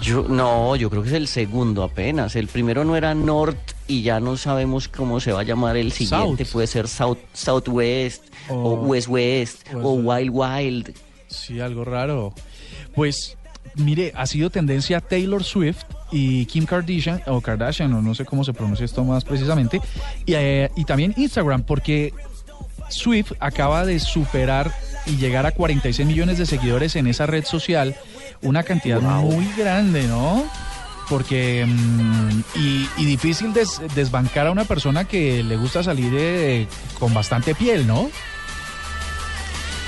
Yo 0.00 0.26
no, 0.28 0.76
yo 0.76 0.90
creo 0.90 1.02
que 1.02 1.08
es 1.08 1.14
el 1.14 1.28
segundo 1.28 1.82
apenas. 1.82 2.36
El 2.36 2.48
primero 2.48 2.84
no 2.84 2.96
era 2.96 3.14
North 3.14 3.72
y 3.86 4.02
ya 4.02 4.18
no 4.18 4.36
sabemos 4.36 4.88
cómo 4.88 5.20
se 5.20 5.32
va 5.32 5.40
a 5.40 5.44
llamar 5.44 5.76
el 5.76 5.92
siguiente. 5.92 6.44
Puede 6.46 6.66
ser 6.66 6.88
South 6.88 7.18
Southwest 7.32 8.24
o, 8.48 8.74
West 8.74 9.08
West 9.08 9.68
o 9.74 9.92
Wild 9.92 10.30
Wild. 10.32 10.94
Sí, 11.28 11.60
algo 11.60 11.84
raro. 11.84 12.32
Pues 12.94 13.36
mire, 13.76 14.12
ha 14.16 14.26
sido 14.26 14.50
tendencia 14.50 15.00
Taylor 15.00 15.44
Swift 15.44 15.84
y 16.14 16.46
Kim 16.46 16.64
Kardashian, 16.64 17.20
o 17.26 17.40
Kardashian, 17.40 17.92
o 17.92 18.00
no 18.00 18.14
sé 18.14 18.24
cómo 18.24 18.44
se 18.44 18.52
pronuncia 18.52 18.84
esto 18.84 19.02
más 19.04 19.24
precisamente, 19.24 19.80
y, 20.24 20.34
eh, 20.34 20.70
y 20.76 20.84
también 20.84 21.12
Instagram, 21.16 21.64
porque 21.64 22.14
Swift 22.88 23.32
acaba 23.40 23.84
de 23.84 23.98
superar 23.98 24.72
y 25.06 25.16
llegar 25.16 25.44
a 25.44 25.52
46 25.52 26.06
millones 26.06 26.38
de 26.38 26.46
seguidores 26.46 26.94
en 26.94 27.08
esa 27.08 27.26
red 27.26 27.44
social 27.44 27.96
una 28.42 28.62
cantidad 28.62 29.00
muy 29.00 29.48
grande, 29.56 30.06
¿no? 30.06 30.44
Porque 31.08 31.66
mm, 31.66 32.40
y, 32.54 33.04
difícil 33.04 33.52
desbancar 33.94 34.46
a 34.46 34.52
una 34.52 34.64
persona 34.64 35.04
que 35.04 35.42
le 35.42 35.56
gusta 35.56 35.82
salir 35.82 36.12
eh, 36.14 36.66
con 36.98 37.12
bastante 37.12 37.54
piel, 37.54 37.86
¿no? 37.86 38.08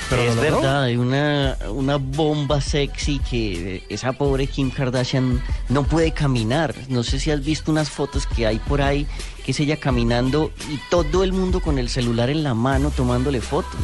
Pero 0.08 0.22
es 0.22 0.36
verdad, 0.36 0.84
hay 0.84 0.96
una, 0.96 1.56
una 1.68 1.96
bomba 1.96 2.60
sexy 2.60 3.18
que 3.18 3.82
esa 3.88 4.12
pobre 4.12 4.46
Kim 4.46 4.70
Kardashian 4.70 5.42
no 5.68 5.82
puede 5.82 6.12
caminar. 6.12 6.74
No 6.88 7.02
sé 7.02 7.18
si 7.18 7.32
has 7.32 7.44
visto 7.44 7.72
unas 7.72 7.90
fotos 7.90 8.26
que 8.26 8.46
hay 8.46 8.58
por 8.60 8.82
ahí, 8.82 9.06
que 9.44 9.50
es 9.50 9.60
ella 9.60 9.76
caminando 9.78 10.52
y 10.70 10.78
todo 10.90 11.24
el 11.24 11.32
mundo 11.32 11.60
con 11.60 11.78
el 11.78 11.88
celular 11.88 12.30
en 12.30 12.44
la 12.44 12.54
mano 12.54 12.90
tomándole 12.90 13.40
fotos. 13.40 13.80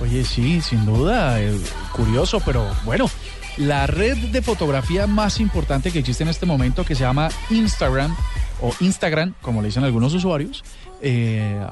Oye, 0.00 0.24
sí, 0.24 0.60
sin 0.60 0.84
duda, 0.84 1.40
eh, 1.40 1.56
curioso, 1.92 2.40
pero 2.44 2.66
bueno, 2.84 3.08
la 3.56 3.86
red 3.86 4.16
de 4.16 4.42
fotografía 4.42 5.06
más 5.06 5.40
importante 5.40 5.90
que 5.90 6.00
existe 6.00 6.22
en 6.22 6.28
este 6.28 6.44
momento, 6.44 6.84
que 6.84 6.94
se 6.94 7.04
llama 7.04 7.30
Instagram, 7.50 8.14
o 8.60 8.72
Instagram, 8.80 9.34
como 9.40 9.62
le 9.62 9.68
dicen 9.68 9.84
algunos 9.84 10.12
usuarios, 10.12 10.64
eh, 11.00 11.64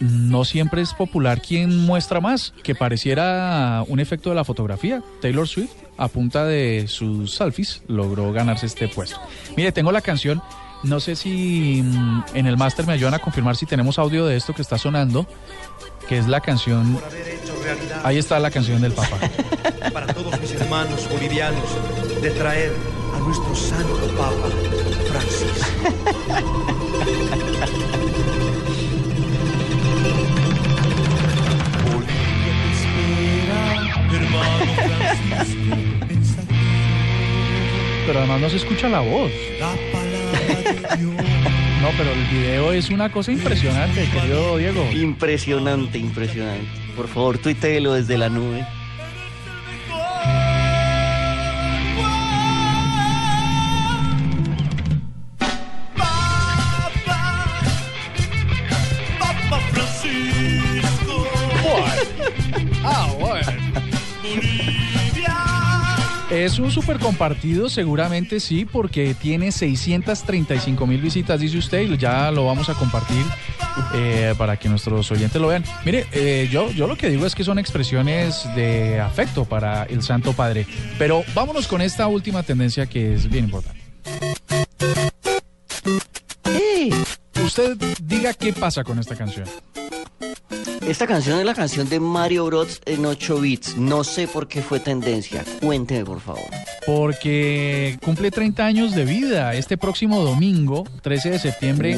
no 0.00 0.44
siempre 0.44 0.82
es 0.82 0.92
popular 0.94 1.40
quien 1.40 1.78
muestra 1.86 2.20
más, 2.20 2.52
que 2.62 2.74
pareciera 2.74 3.84
un 3.86 4.00
efecto 4.00 4.30
de 4.30 4.36
la 4.36 4.44
fotografía. 4.44 5.02
Taylor 5.20 5.46
Swift, 5.46 5.72
a 5.96 6.08
punta 6.08 6.44
de 6.44 6.86
sus 6.88 7.34
selfies, 7.34 7.82
logró 7.86 8.32
ganarse 8.32 8.66
este 8.66 8.88
puesto. 8.88 9.20
Mire, 9.56 9.72
tengo 9.72 9.92
la 9.92 10.00
canción, 10.00 10.42
no 10.82 11.00
sé 11.00 11.16
si 11.16 11.82
mm, 11.82 12.24
en 12.34 12.46
el 12.46 12.56
máster 12.56 12.86
me 12.86 12.92
ayudan 12.92 13.14
a 13.14 13.18
confirmar 13.18 13.56
si 13.56 13.66
tenemos 13.66 13.98
audio 13.98 14.26
de 14.26 14.36
esto 14.36 14.52
que 14.52 14.62
está 14.62 14.78
sonando, 14.78 15.26
que 16.08 16.18
es 16.18 16.26
la 16.26 16.40
canción... 16.40 16.98
Ahí 18.02 18.18
está 18.18 18.38
la 18.38 18.50
canción 18.50 18.82
del 18.82 18.92
Papa. 18.92 19.18
Para 19.92 20.12
todos 20.12 20.38
mis 20.40 20.52
hermanos 20.52 21.08
bolivianos, 21.10 21.64
de 22.20 22.30
traer 22.30 22.72
a 23.14 23.18
nuestro 23.20 23.54
santo 23.54 24.14
Papa 24.16 24.50
Francisco. 25.08 25.54
Pero 38.06 38.18
además 38.18 38.40
no 38.40 38.50
se 38.50 38.56
escucha 38.56 38.88
la 38.88 39.00
voz. 39.00 39.30
No, 41.80 41.90
pero 41.98 42.12
el 42.12 42.24
video 42.26 42.72
es 42.72 42.90
una 42.90 43.10
cosa 43.10 43.32
impresionante, 43.32 44.08
querido 44.10 44.56
Diego. 44.56 44.88
Impresionante, 44.92 45.98
impresionante. 45.98 46.66
Por 46.96 47.08
favor, 47.08 47.38
tuiteelo 47.38 47.94
desde 47.94 48.16
la 48.16 48.28
nube. 48.28 48.66
Es 66.44 66.58
un 66.58 66.70
súper 66.70 66.98
compartido, 66.98 67.70
seguramente 67.70 68.38
sí, 68.38 68.66
porque 68.66 69.14
tiene 69.14 69.50
635 69.50 70.86
mil 70.86 71.00
visitas, 71.00 71.40
dice 71.40 71.56
usted, 71.56 71.90
y 71.90 71.96
ya 71.96 72.30
lo 72.30 72.44
vamos 72.44 72.68
a 72.68 72.74
compartir 72.74 73.24
eh, 73.94 74.34
para 74.36 74.58
que 74.58 74.68
nuestros 74.68 75.10
oyentes 75.10 75.40
lo 75.40 75.48
vean. 75.48 75.64
Mire, 75.86 76.06
eh, 76.12 76.46
yo, 76.52 76.70
yo 76.70 76.86
lo 76.86 76.98
que 76.98 77.08
digo 77.08 77.24
es 77.24 77.34
que 77.34 77.44
son 77.44 77.58
expresiones 77.58 78.44
de 78.54 79.00
afecto 79.00 79.46
para 79.46 79.84
el 79.84 80.02
Santo 80.02 80.34
Padre. 80.34 80.66
Pero 80.98 81.24
vámonos 81.34 81.66
con 81.66 81.80
esta 81.80 82.08
última 82.08 82.42
tendencia 82.42 82.84
que 82.84 83.14
es 83.14 83.30
bien 83.30 83.46
importante. 83.46 83.80
Usted 87.42 87.78
diga 88.02 88.34
qué 88.34 88.52
pasa 88.52 88.84
con 88.84 88.98
esta 88.98 89.16
canción. 89.16 89.46
Esta 90.86 91.06
canción 91.06 91.38
es 91.38 91.46
la 91.46 91.54
canción 91.54 91.88
de 91.88 91.98
Mario 91.98 92.44
Bros 92.44 92.82
en 92.84 93.06
8 93.06 93.40
bits. 93.40 93.76
No 93.78 94.04
sé 94.04 94.28
por 94.28 94.48
qué 94.48 94.60
fue 94.60 94.80
tendencia. 94.80 95.42
Cuénteme, 95.62 96.04
por 96.04 96.20
favor. 96.20 96.44
Porque 96.84 97.98
cumple 98.04 98.30
30 98.30 98.66
años 98.66 98.94
de 98.94 99.06
vida. 99.06 99.54
Este 99.54 99.78
próximo 99.78 100.22
domingo, 100.22 100.84
13 101.00 101.30
de 101.30 101.38
septiembre, 101.38 101.96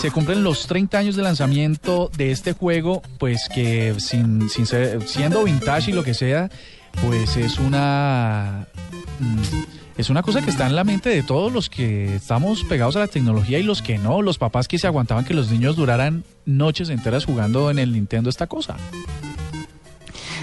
se 0.00 0.12
cumplen 0.12 0.44
los 0.44 0.68
30 0.68 0.98
años 0.98 1.16
de 1.16 1.22
lanzamiento 1.22 2.12
de 2.16 2.30
este 2.30 2.52
juego, 2.52 3.02
pues 3.18 3.48
que 3.52 3.96
sin, 3.98 4.48
sin 4.48 4.66
ser, 4.66 5.02
siendo 5.08 5.42
vintage 5.42 5.90
y 5.90 5.94
lo 5.94 6.04
que 6.04 6.14
sea, 6.14 6.48
pues 7.00 7.36
es 7.36 7.58
una... 7.58 8.68
Mm, 9.18 9.81
es 10.02 10.10
una 10.10 10.24
cosa 10.24 10.42
que 10.42 10.50
está 10.50 10.66
en 10.66 10.74
la 10.74 10.82
mente 10.82 11.10
de 11.10 11.22
todos 11.22 11.52
los 11.52 11.70
que 11.70 12.16
estamos 12.16 12.64
pegados 12.64 12.96
a 12.96 12.98
la 12.98 13.06
tecnología 13.06 13.60
y 13.60 13.62
los 13.62 13.82
que 13.82 13.98
no, 13.98 14.20
los 14.20 14.36
papás 14.36 14.66
que 14.66 14.76
se 14.76 14.88
aguantaban 14.88 15.24
que 15.24 15.32
los 15.32 15.48
niños 15.48 15.76
duraran 15.76 16.24
noches 16.44 16.88
enteras 16.88 17.24
jugando 17.24 17.70
en 17.70 17.78
el 17.78 17.92
Nintendo 17.92 18.28
esta 18.28 18.48
cosa. 18.48 18.76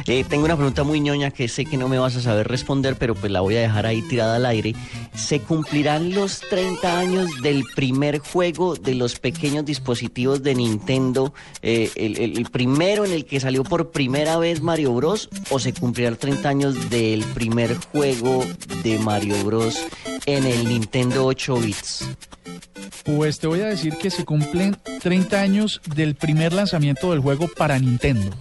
Eh, 0.08 0.26
tengo 0.28 0.46
una 0.46 0.56
pregunta 0.56 0.84
muy 0.84 1.00
ñoña 1.00 1.32
que 1.32 1.48
sé 1.48 1.66
que 1.66 1.78
no 1.78 1.88
me 1.88 2.00
vas 2.00 2.16
a 2.16 2.22
saber 2.22 2.48
responder, 2.48 2.96
pero 2.96 3.16
pues 3.16 3.32
la 3.32 3.42
voy 3.42 3.56
a 3.56 3.62
dejar 3.62 3.86
ahí 3.86 4.02
tirada 4.04 4.36
al 4.36 4.46
aire. 4.46 4.76
¿Se 5.16 5.40
cumplirán 5.40 6.14
los 6.14 6.42
30 6.50 7.00
años 7.00 7.42
del 7.42 7.64
primer 7.76 8.20
juego 8.20 8.76
de 8.76 8.96
los 8.96 9.20
pequeños 9.20 9.66
dispositivos 9.66 10.44
de 10.44 10.56
Nintendo? 10.56 11.34
Eh, 11.62 11.92
el, 11.96 12.46
primero 12.52 13.06
en 13.06 13.12
el 13.12 13.26
que 13.26 13.40
salió 13.40 13.64
por 13.64 13.92
primera 13.92 14.38
vez 14.38 14.62
Mario 14.62 14.94
Bros. 14.94 15.30
¿O 15.50 15.60
se 15.60 15.74
cumplirán 15.74 16.16
30 16.16 16.50
años 16.50 16.90
del 16.90 17.24
primer 17.24 17.76
juego 17.76 18.46
de 18.84 19.00
Mario 19.00 19.44
Bros. 19.44 19.78
en 20.26 20.46
el 20.46 20.68
Nintendo 20.68 21.26
8 21.26 21.58
bits? 21.58 22.06
Pues 23.04 23.40
te 23.40 23.48
voy 23.48 23.62
a 23.62 23.68
decir 23.68 23.96
que 23.98 24.10
se 24.10 24.26
cumplen 24.26 24.78
30 25.02 25.40
años 25.40 25.82
del 25.96 26.16
primer 26.16 26.54
lanzamiento 26.54 27.12
del 27.12 27.20
juego 27.20 27.48
para 27.48 27.80
Nintendo. 27.80 28.36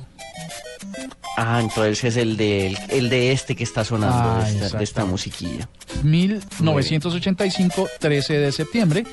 Ah, 1.41 1.61
entonces 1.63 2.03
es 2.03 2.17
el 2.17 2.37
de, 2.37 2.77
el 2.89 3.09
de 3.11 3.31
este 3.31 3.55
que 3.55 3.63
está 3.63 3.85
sonando, 3.85 4.45
de, 4.45 4.83
esta, 4.83 5.05
musiquilla. 5.05 5.69
1985, 6.03 7.89
13 8.01 8.39
de 8.39 8.51
septiembre. 8.51 9.07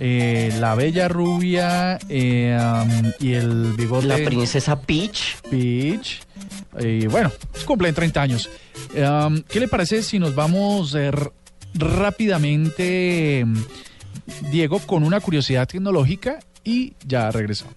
Eh, 0.00 0.52
la 0.58 0.74
bella 0.74 1.06
rubia 1.06 2.00
eh, 2.08 2.58
y 3.20 3.32
el 3.32 3.74
bigote. 3.74 4.08
La 4.08 4.16
princesa 4.16 4.80
Peach. 4.80 5.36
Peach. 5.48 6.20
Y 6.80 7.06
bueno, 7.06 7.30
cumplen 7.64 7.94
30 7.94 8.22
años. 8.22 8.50
¿Qué 9.48 9.60
le 9.60 9.68
parece 9.68 10.02
si 10.02 10.18
nos 10.18 10.34
vamos 10.34 10.96
eh, 10.96 11.12
rápidamente, 11.74 13.46
Diego, 14.50 14.80
con 14.80 15.04
una 15.04 15.20
curiosidad 15.20 15.68
tecnológica 15.68 16.40
y 16.64 16.94
ya 17.06 17.30
regresamos? 17.30 17.76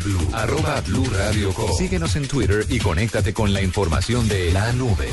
Blue. 0.00 0.28
Arroba 0.32 0.80
blue 0.82 1.06
radio 1.16 1.52
Síguenos 1.76 2.16
en 2.16 2.28
Twitter 2.28 2.64
y 2.68 2.78
conéctate 2.78 3.32
con 3.32 3.52
la 3.52 3.62
información 3.62 4.28
de 4.28 4.52
la 4.52 4.72
nube. 4.72 5.08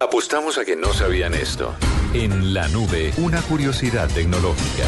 Apostamos 0.00 0.58
a 0.58 0.64
que 0.64 0.76
no 0.76 0.92
sabían 0.92 1.34
esto. 1.34 1.74
En 2.12 2.54
la 2.54 2.68
nube, 2.68 3.12
una 3.18 3.40
curiosidad 3.42 4.08
tecnológica. 4.08 4.84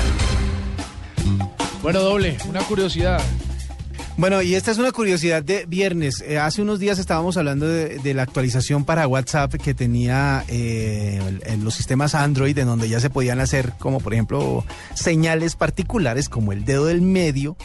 Bueno, 1.83 2.01
doble, 2.01 2.37
una 2.49 2.61
curiosidad. 2.61 3.23
Bueno, 4.19 4.40
y 4.40 4.55
esta 4.55 4.71
es 4.71 4.79
una 4.79 4.92
curiosidad 4.92 5.42
de 5.42 5.66
viernes. 5.66 6.23
Eh, 6.27 6.38
hace 6.38 6.62
unos 6.62 6.79
días 6.79 6.99
estábamos 6.99 7.37
hablando 7.37 7.66
de, 7.69 8.14
la 8.14 8.23
actualización 8.23 8.87
para 8.87 9.07
WhatsApp 9.07 9.55
que 9.55 9.75
tenía 9.75 10.42
eh, 10.49 11.21
en 11.45 11.64
los 11.64 11.75
sistemas 11.75 12.14
Android, 12.14 12.57
en 12.57 12.66
donde 12.66 12.88
ya 12.88 12.99
se 12.99 13.11
podían 13.11 13.40
hacer, 13.40 13.75
como 13.79 14.01
por 14.01 14.14
ejemplo, 14.14 14.64
señales 14.95 15.55
particulares 15.55 16.31
como 16.31 16.53
el 16.53 16.64
dedo 16.64 16.87
del 16.87 17.03
medio 17.03 17.57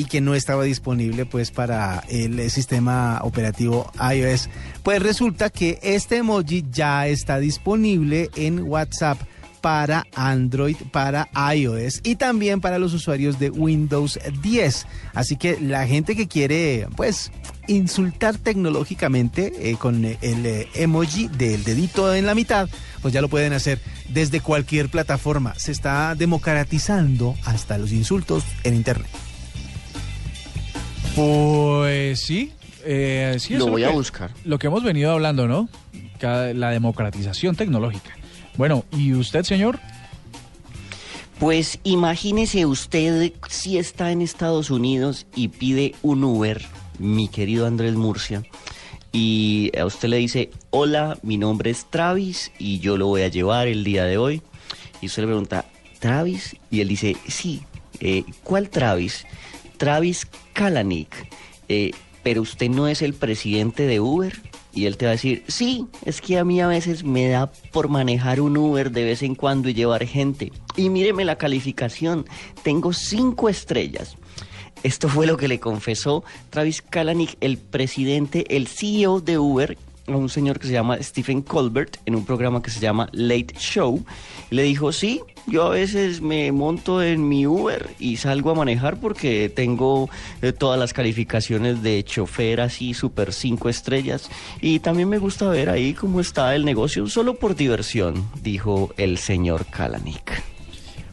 y 0.00 0.04
que 0.04 0.22
no 0.22 0.34
estaba 0.34 0.64
disponible 0.64 1.26
pues 1.26 1.50
para 1.50 2.02
el 2.08 2.50
sistema 2.50 3.20
operativo 3.22 3.92
iOS. 4.00 4.48
Pues 4.82 5.02
resulta 5.02 5.50
que 5.50 5.78
este 5.82 6.16
emoji 6.16 6.64
ya 6.70 7.06
está 7.06 7.38
disponible 7.38 8.30
en 8.34 8.60
WhatsApp 8.60 9.18
para 9.60 10.06
Android, 10.14 10.76
para 10.90 11.28
iOS 11.54 12.00
y 12.02 12.16
también 12.16 12.62
para 12.62 12.78
los 12.78 12.94
usuarios 12.94 13.38
de 13.38 13.50
Windows 13.50 14.18
10. 14.40 14.86
Así 15.12 15.36
que 15.36 15.60
la 15.60 15.86
gente 15.86 16.16
que 16.16 16.28
quiere, 16.28 16.88
pues, 16.96 17.30
insultar 17.66 18.38
tecnológicamente 18.38 19.52
eh, 19.70 19.76
con 19.76 20.02
el 20.06 20.16
eh, 20.46 20.66
emoji 20.72 21.28
del 21.28 21.62
dedito 21.62 22.14
en 22.14 22.24
la 22.24 22.34
mitad, 22.34 22.70
pues 23.02 23.12
ya 23.12 23.20
lo 23.20 23.28
pueden 23.28 23.52
hacer 23.52 23.80
desde 24.08 24.40
cualquier 24.40 24.88
plataforma. 24.88 25.54
Se 25.58 25.72
está 25.72 26.14
democratizando 26.14 27.36
hasta 27.44 27.76
los 27.76 27.92
insultos 27.92 28.44
en 28.64 28.76
Internet. 28.76 29.29
Pues 31.20 32.20
sí. 32.20 32.52
Eh, 32.82 33.36
sí 33.38 33.54
lo 33.54 33.66
voy 33.66 33.84
a 33.84 33.90
buscar. 33.90 34.30
Lo 34.44 34.58
que 34.58 34.68
hemos 34.68 34.82
venido 34.82 35.12
hablando, 35.12 35.46
¿no? 35.46 35.68
La 36.22 36.70
democratización 36.70 37.56
tecnológica. 37.56 38.16
Bueno, 38.56 38.84
¿y 38.92 39.12
usted, 39.12 39.44
señor? 39.44 39.78
Pues 41.38 41.78
imagínese 41.84 42.64
usted 42.64 43.32
si 43.48 43.76
está 43.76 44.12
en 44.12 44.22
Estados 44.22 44.70
Unidos 44.70 45.26
y 45.34 45.48
pide 45.48 45.94
un 46.02 46.24
Uber, 46.24 46.62
mi 46.98 47.28
querido 47.28 47.66
Andrés 47.66 47.94
Murcia, 47.94 48.42
y 49.12 49.70
a 49.78 49.84
usted 49.84 50.08
le 50.08 50.16
dice, 50.16 50.50
hola, 50.70 51.18
mi 51.22 51.36
nombre 51.36 51.70
es 51.70 51.86
Travis 51.90 52.50
y 52.58 52.78
yo 52.78 52.96
lo 52.96 53.08
voy 53.08 53.22
a 53.22 53.28
llevar 53.28 53.68
el 53.68 53.84
día 53.84 54.04
de 54.04 54.16
hoy. 54.16 54.42
Y 55.02 55.06
usted 55.06 55.22
le 55.22 55.28
pregunta, 55.28 55.66
¿Travis? 55.98 56.56
Y 56.70 56.80
él 56.80 56.88
dice, 56.88 57.16
sí, 57.28 57.62
eh, 58.00 58.24
¿cuál 58.42 58.70
Travis? 58.70 59.26
Travis 59.76 60.26
Kalanick, 60.60 61.26
eh, 61.70 61.92
pero 62.22 62.42
usted 62.42 62.68
no 62.68 62.86
es 62.86 63.00
el 63.00 63.14
presidente 63.14 63.86
de 63.86 63.98
Uber. 63.98 64.38
Y 64.74 64.84
él 64.84 64.98
te 64.98 65.06
va 65.06 65.12
a 65.12 65.14
decir, 65.14 65.42
sí, 65.48 65.86
es 66.04 66.20
que 66.20 66.38
a 66.38 66.44
mí 66.44 66.60
a 66.60 66.66
veces 66.66 67.02
me 67.02 67.28
da 67.28 67.50
por 67.72 67.88
manejar 67.88 68.42
un 68.42 68.58
Uber 68.58 68.90
de 68.90 69.04
vez 69.04 69.22
en 69.22 69.34
cuando 69.34 69.70
y 69.70 69.74
llevar 69.74 70.06
gente. 70.06 70.52
Y 70.76 70.90
míreme 70.90 71.24
la 71.24 71.36
calificación, 71.36 72.26
tengo 72.62 72.92
cinco 72.92 73.48
estrellas. 73.48 74.18
Esto 74.82 75.08
fue 75.08 75.26
lo 75.26 75.38
que 75.38 75.48
le 75.48 75.60
confesó 75.60 76.24
Travis 76.50 76.82
Kalanick, 76.82 77.38
el 77.40 77.56
presidente, 77.56 78.44
el 78.54 78.68
CEO 78.68 79.22
de 79.22 79.38
Uber, 79.38 79.78
a 80.08 80.16
un 80.16 80.28
señor 80.28 80.58
que 80.58 80.66
se 80.66 80.74
llama 80.74 81.02
Stephen 81.02 81.40
Colbert 81.40 81.96
en 82.04 82.16
un 82.16 82.26
programa 82.26 82.62
que 82.62 82.70
se 82.70 82.80
llama 82.80 83.08
Late 83.12 83.54
Show. 83.58 84.04
Le 84.50 84.62
dijo, 84.62 84.92
sí, 84.92 85.22
yo 85.50 85.64
a 85.64 85.70
veces 85.70 86.20
me 86.20 86.52
monto 86.52 87.02
en 87.02 87.28
mi 87.28 87.46
Uber 87.46 87.90
y 87.98 88.16
salgo 88.16 88.50
a 88.50 88.54
manejar 88.54 88.98
porque 88.98 89.48
tengo 89.48 90.08
eh, 90.42 90.52
todas 90.52 90.78
las 90.78 90.92
calificaciones 90.92 91.82
de 91.82 92.02
chofer 92.04 92.60
así, 92.60 92.94
super 92.94 93.32
cinco 93.32 93.68
estrellas. 93.68 94.30
Y 94.60 94.78
también 94.78 95.08
me 95.08 95.18
gusta 95.18 95.48
ver 95.48 95.68
ahí 95.68 95.92
cómo 95.92 96.20
está 96.20 96.54
el 96.54 96.64
negocio, 96.64 97.06
solo 97.08 97.34
por 97.34 97.56
diversión, 97.56 98.28
dijo 98.42 98.94
el 98.96 99.18
señor 99.18 99.66
Kalanick. 99.66 100.42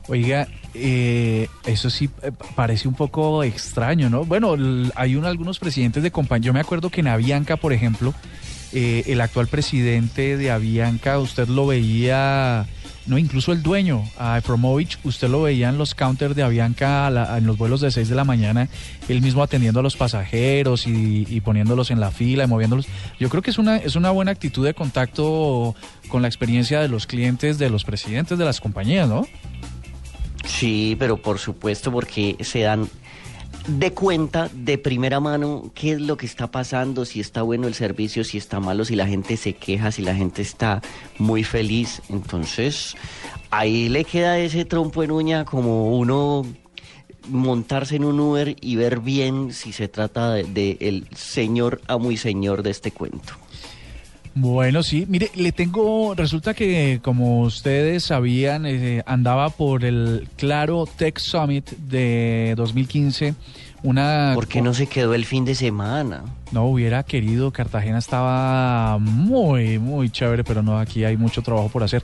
Oiga, 0.07 0.47
eh, 0.73 1.49
eso 1.65 1.89
sí 1.89 2.09
eh, 2.21 2.31
parece 2.55 2.87
un 2.87 2.93
poco 2.93 3.43
extraño, 3.43 4.09
¿no? 4.09 4.23
Bueno, 4.23 4.55
hay 4.95 5.15
algunos 5.15 5.59
presidentes 5.59 6.03
de 6.03 6.11
compañía. 6.11 6.47
Yo 6.47 6.53
me 6.53 6.59
acuerdo 6.59 6.89
que 6.89 7.01
en 7.01 7.07
Avianca, 7.07 7.57
por 7.57 7.73
ejemplo, 7.73 8.13
el 8.71 9.21
actual 9.21 9.47
presidente 9.47 10.37
de 10.37 10.51
Avianca, 10.51 11.17
usted 11.17 11.47
lo 11.47 11.65
veía 11.65 12.67
no, 13.07 13.17
incluso 13.17 13.53
el 13.53 13.63
dueño, 13.63 14.03
a 14.17 14.37
Efromovich, 14.37 14.99
usted 15.03 15.29
lo 15.29 15.43
veía 15.43 15.69
en 15.69 15.77
los 15.77 15.95
counters 15.95 16.35
de 16.35 16.43
Avianca 16.43 17.07
en 17.37 17.45
los 17.45 17.57
vuelos 17.57 17.81
de 17.81 17.89
6 17.89 18.09
de 18.09 18.15
la 18.15 18.25
mañana, 18.25 18.67
él 19.07 19.21
mismo 19.21 19.41
atendiendo 19.41 19.79
a 19.79 19.83
los 19.83 19.95
pasajeros 19.95 20.85
y, 20.87 21.41
poniéndolos 21.41 21.89
en 21.91 21.99
la 21.99 22.11
fila 22.11 22.43
y 22.43 22.47
moviéndolos. 22.47 22.87
Yo 23.19 23.29
creo 23.29 23.41
que 23.41 23.51
es 23.51 23.57
una, 23.57 23.77
es 23.77 23.95
una 23.95 24.11
buena 24.11 24.31
actitud 24.31 24.65
de 24.65 24.73
contacto 24.73 25.75
con 26.09 26.21
la 26.21 26.27
experiencia 26.27 26.81
de 26.81 26.89
los 26.89 27.07
clientes, 27.07 27.57
de 27.57 27.69
los 27.69 27.85
presidentes 27.85 28.37
de 28.37 28.45
las 28.45 28.59
compañías, 28.59 29.07
¿no? 29.07 29.25
Sí, 30.45 30.95
pero 30.99 31.17
por 31.17 31.39
supuesto 31.39 31.91
porque 31.91 32.35
se 32.41 32.61
dan 32.61 32.89
de 33.67 33.93
cuenta 33.93 34.49
de 34.53 34.77
primera 34.77 35.19
mano 35.19 35.71
qué 35.75 35.91
es 35.91 36.01
lo 36.01 36.15
que 36.17 36.25
está 36.25 36.49
pasando, 36.49 37.05
si 37.05 37.19
está 37.19 37.41
bueno 37.41 37.67
el 37.67 37.73
servicio, 37.73 38.23
si 38.23 38.37
está 38.37 38.59
malo, 38.59 38.85
si 38.85 38.95
la 38.95 39.05
gente 39.05 39.35
se 39.35 39.53
queja, 39.53 39.91
si 39.91 40.01
la 40.01 40.15
gente 40.15 40.41
está 40.41 40.81
muy 41.17 41.43
feliz. 41.43 42.01
Entonces, 42.09 42.95
ahí 43.51 43.89
le 43.89 44.05
queda 44.05 44.39
ese 44.39 44.65
trompo 44.65 45.03
en 45.03 45.11
uña 45.11 45.45
como 45.45 45.97
uno 45.97 46.45
montarse 47.27 47.97
en 47.97 48.05
un 48.05 48.19
Uber 48.19 48.55
y 48.61 48.77
ver 48.77 49.01
bien 49.01 49.51
si 49.51 49.73
se 49.73 49.89
trata 49.89 50.33
de, 50.33 50.77
el 50.79 51.07
señor 51.13 51.81
a 51.87 51.97
muy 51.97 52.15
señor 52.15 52.63
de 52.63 52.71
este 52.71 52.91
cuento. 52.91 53.33
Bueno, 54.39 54.83
sí, 54.83 55.07
mire, 55.09 55.31
le 55.33 55.51
tengo, 55.51 56.13
resulta 56.13 56.53
que 56.53 56.99
como 57.01 57.41
ustedes 57.41 58.03
sabían, 58.03 58.67
eh, 58.67 59.01
andaba 59.07 59.49
por 59.49 59.83
el 59.83 60.27
Claro 60.35 60.85
Tech 60.85 61.17
Summit 61.17 61.71
de 61.71 62.53
2015. 62.55 63.33
Una, 63.81 64.33
¿Por 64.35 64.47
qué 64.47 64.61
no 64.61 64.75
se 64.75 64.85
quedó 64.85 65.15
el 65.15 65.25
fin 65.25 65.43
de 65.43 65.55
semana? 65.55 66.23
No 66.51 66.65
hubiera 66.65 67.01
querido, 67.01 67.51
Cartagena 67.51 67.97
estaba 67.97 68.99
muy, 68.99 69.79
muy 69.79 70.11
chévere, 70.11 70.43
pero 70.43 70.61
no, 70.61 70.77
aquí 70.77 71.03
hay 71.03 71.17
mucho 71.17 71.41
trabajo 71.41 71.69
por 71.69 71.81
hacer. 71.81 72.03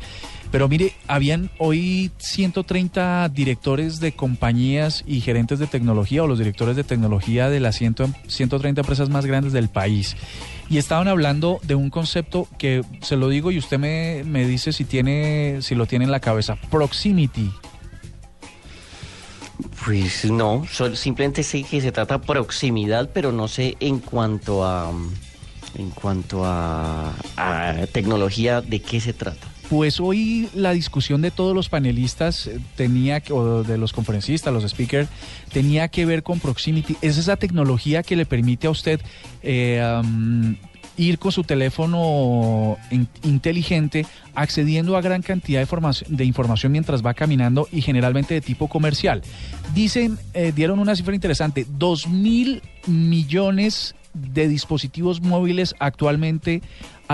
Pero 0.51 0.67
mire, 0.67 0.93
habían 1.07 1.51
hoy 1.59 2.09
130 2.17 3.29
directores 3.29 3.99
de 3.99 4.13
compañías 4.13 5.03
y 5.05 5.21
gerentes 5.21 5.59
de 5.59 5.67
tecnología 5.67 6.23
o 6.23 6.27
los 6.27 6.39
directores 6.39 6.75
de 6.75 6.83
tecnología 6.83 7.49
de 7.49 7.59
las 7.59 7.75
130 7.75 8.81
empresas 8.81 9.09
más 9.09 9.27
grandes 9.27 9.53
del 9.53 9.69
país 9.69 10.15
y 10.73 10.79
estaban 10.79 11.07
hablando 11.07 11.59
de 11.61 11.75
un 11.75 11.91
concepto 11.91 12.47
que 12.57 12.83
se 13.03 13.15
lo 13.15 13.29
digo 13.29 13.51
y 13.51 13.59
usted 13.59 13.77
me, 13.77 14.23
me 14.25 14.47
dice 14.47 14.73
si 14.73 14.85
tiene 14.85 15.59
si 15.61 15.75
lo 15.75 15.85
tiene 15.85 16.05
en 16.05 16.09
la 16.09 16.19
cabeza, 16.19 16.57
proximity. 16.71 17.53
Pues 19.85 20.25
no, 20.31 20.65
simplemente 20.95 21.43
sé 21.43 21.61
que 21.61 21.79
se 21.79 21.91
trata 21.91 22.21
proximidad, 22.21 23.11
pero 23.13 23.31
no 23.31 23.47
sé 23.47 23.77
en 23.81 23.99
cuanto 23.99 24.65
a 24.65 24.91
en 25.75 25.91
cuanto 25.91 26.43
a, 26.43 27.13
tecnología, 27.91 28.61
¿de 28.61 28.81
qué 28.81 28.99
se 28.99 29.13
trata? 29.13 29.52
Pues 29.73 29.99
hoy 29.99 30.49
la 30.53 30.71
discusión 30.71 31.23
de 31.23 31.31
todos 31.31 31.55
los 31.55 31.67
panelistas 31.67 32.45
eh, 32.45 32.59
tenía 32.75 33.21
que, 33.21 33.33
o 33.33 33.63
de 33.63 33.79
los 33.79 33.91
conferencistas, 33.91 34.53
los 34.53 34.69
speakers, 34.69 35.09
tenía 35.51 35.87
que 35.87 36.05
ver 36.05 36.21
con 36.21 36.39
Proximity. 36.39 36.95
Es 37.01 37.17
esa 37.17 37.37
tecnología 37.37 38.03
que 38.03 38.15
le 38.15 38.27
permite 38.27 38.67
a 38.67 38.69
usted 38.69 39.01
eh, 39.41 39.81
ir 40.95 41.17
con 41.17 41.31
su 41.31 41.43
teléfono 41.43 42.77
inteligente 43.23 44.05
accediendo 44.35 44.95
a 44.95 45.01
gran 45.01 45.23
cantidad 45.23 45.67
de, 45.67 46.05
de, 46.07 46.23
información 46.23 46.71
mientras 46.71 47.03
va 47.03 47.15
caminando 47.15 47.67
y 47.71 47.81
generalmente 47.81 48.35
de 48.35 48.41
tipo 48.41 48.67
comercial. 48.67 49.23
Dicen, 49.73 50.19
eh, 50.35 50.51
dieron 50.55 50.77
una 50.77 50.95
cifra 50.95 51.15
interesante, 51.15 51.65
2 51.67 52.09
mil 52.09 52.61
millones 52.85 53.95
de 54.13 54.47
dispositivos 54.47 55.21
móviles 55.21 55.73
actualmente 55.79 56.61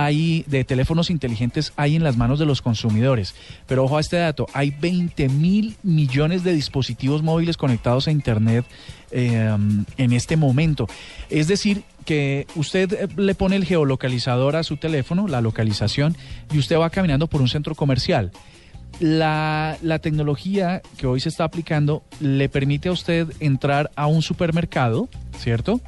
hay, 0.03 0.43
de 0.47 0.63
teléfonos 0.63 1.09
inteligentes 1.09 1.73
hay 1.75 1.95
en 1.95 2.03
las 2.03 2.17
manos 2.17 2.39
de 2.39 2.45
los 2.45 2.62
consumidores. 2.62 3.35
Pero 3.67 3.83
ojo 3.83 3.97
a 3.97 4.01
este 4.01 4.17
dato, 4.17 4.47
hay 4.53 4.71
20 4.71 5.29
mil 5.29 5.75
millones 5.83 6.43
de 6.43 6.53
dispositivos 6.53 7.23
móviles 7.23 7.57
conectados 7.57 8.07
a 8.07 8.12
Internet 8.12 8.65
eh, 9.12 9.55
en 9.97 10.13
este 10.13 10.38
momento. 10.38 10.88
Es 11.29 11.47
decir, 11.47 11.83
que 12.05 12.47
usted 12.55 12.93
eh, 12.93 13.07
le 13.17 13.35
pone 13.35 13.55
el 13.55 13.65
geolocalizador 13.65 14.55
a 14.55 14.63
su 14.63 14.77
teléfono, 14.77 15.27
la 15.27 15.41
localización, 15.41 16.15
y 16.51 16.57
usted 16.57 16.77
va 16.77 16.89
caminando 16.89 17.27
por 17.27 17.41
un 17.41 17.47
centro 17.47 17.75
comercial. 17.75 18.31
La, 18.99 19.77
la, 19.83 19.99
tecnología 19.99 20.81
que 20.97 21.05
hoy 21.05 21.19
se 21.19 21.29
está 21.29 21.43
aplicando 21.43 22.03
le 22.19 22.49
permite 22.49 22.89
a 22.89 22.91
usted 22.91 23.27
entrar 23.39 23.91
a 23.95 24.07
un 24.07 24.23
supermercado, 24.23 25.07
¿cierto? 25.38 25.79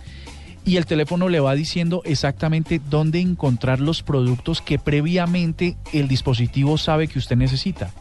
Y 0.63 0.77
el 0.77 0.85
teléfono 0.85 1.27
le 1.27 1.39
va 1.39 1.55
diciendo 1.55 2.01
exactamente 2.05 2.79
dónde 2.89 3.19
encontrar 3.19 3.79
los 3.79 4.03
productos 4.03 4.61
que 4.61 4.77
previamente 4.77 5.75
el 5.91 6.07
dispositivo 6.07 6.77
sabe 6.77 7.07
que 7.07 7.19
usted 7.19 7.35
necesita. 7.35 7.91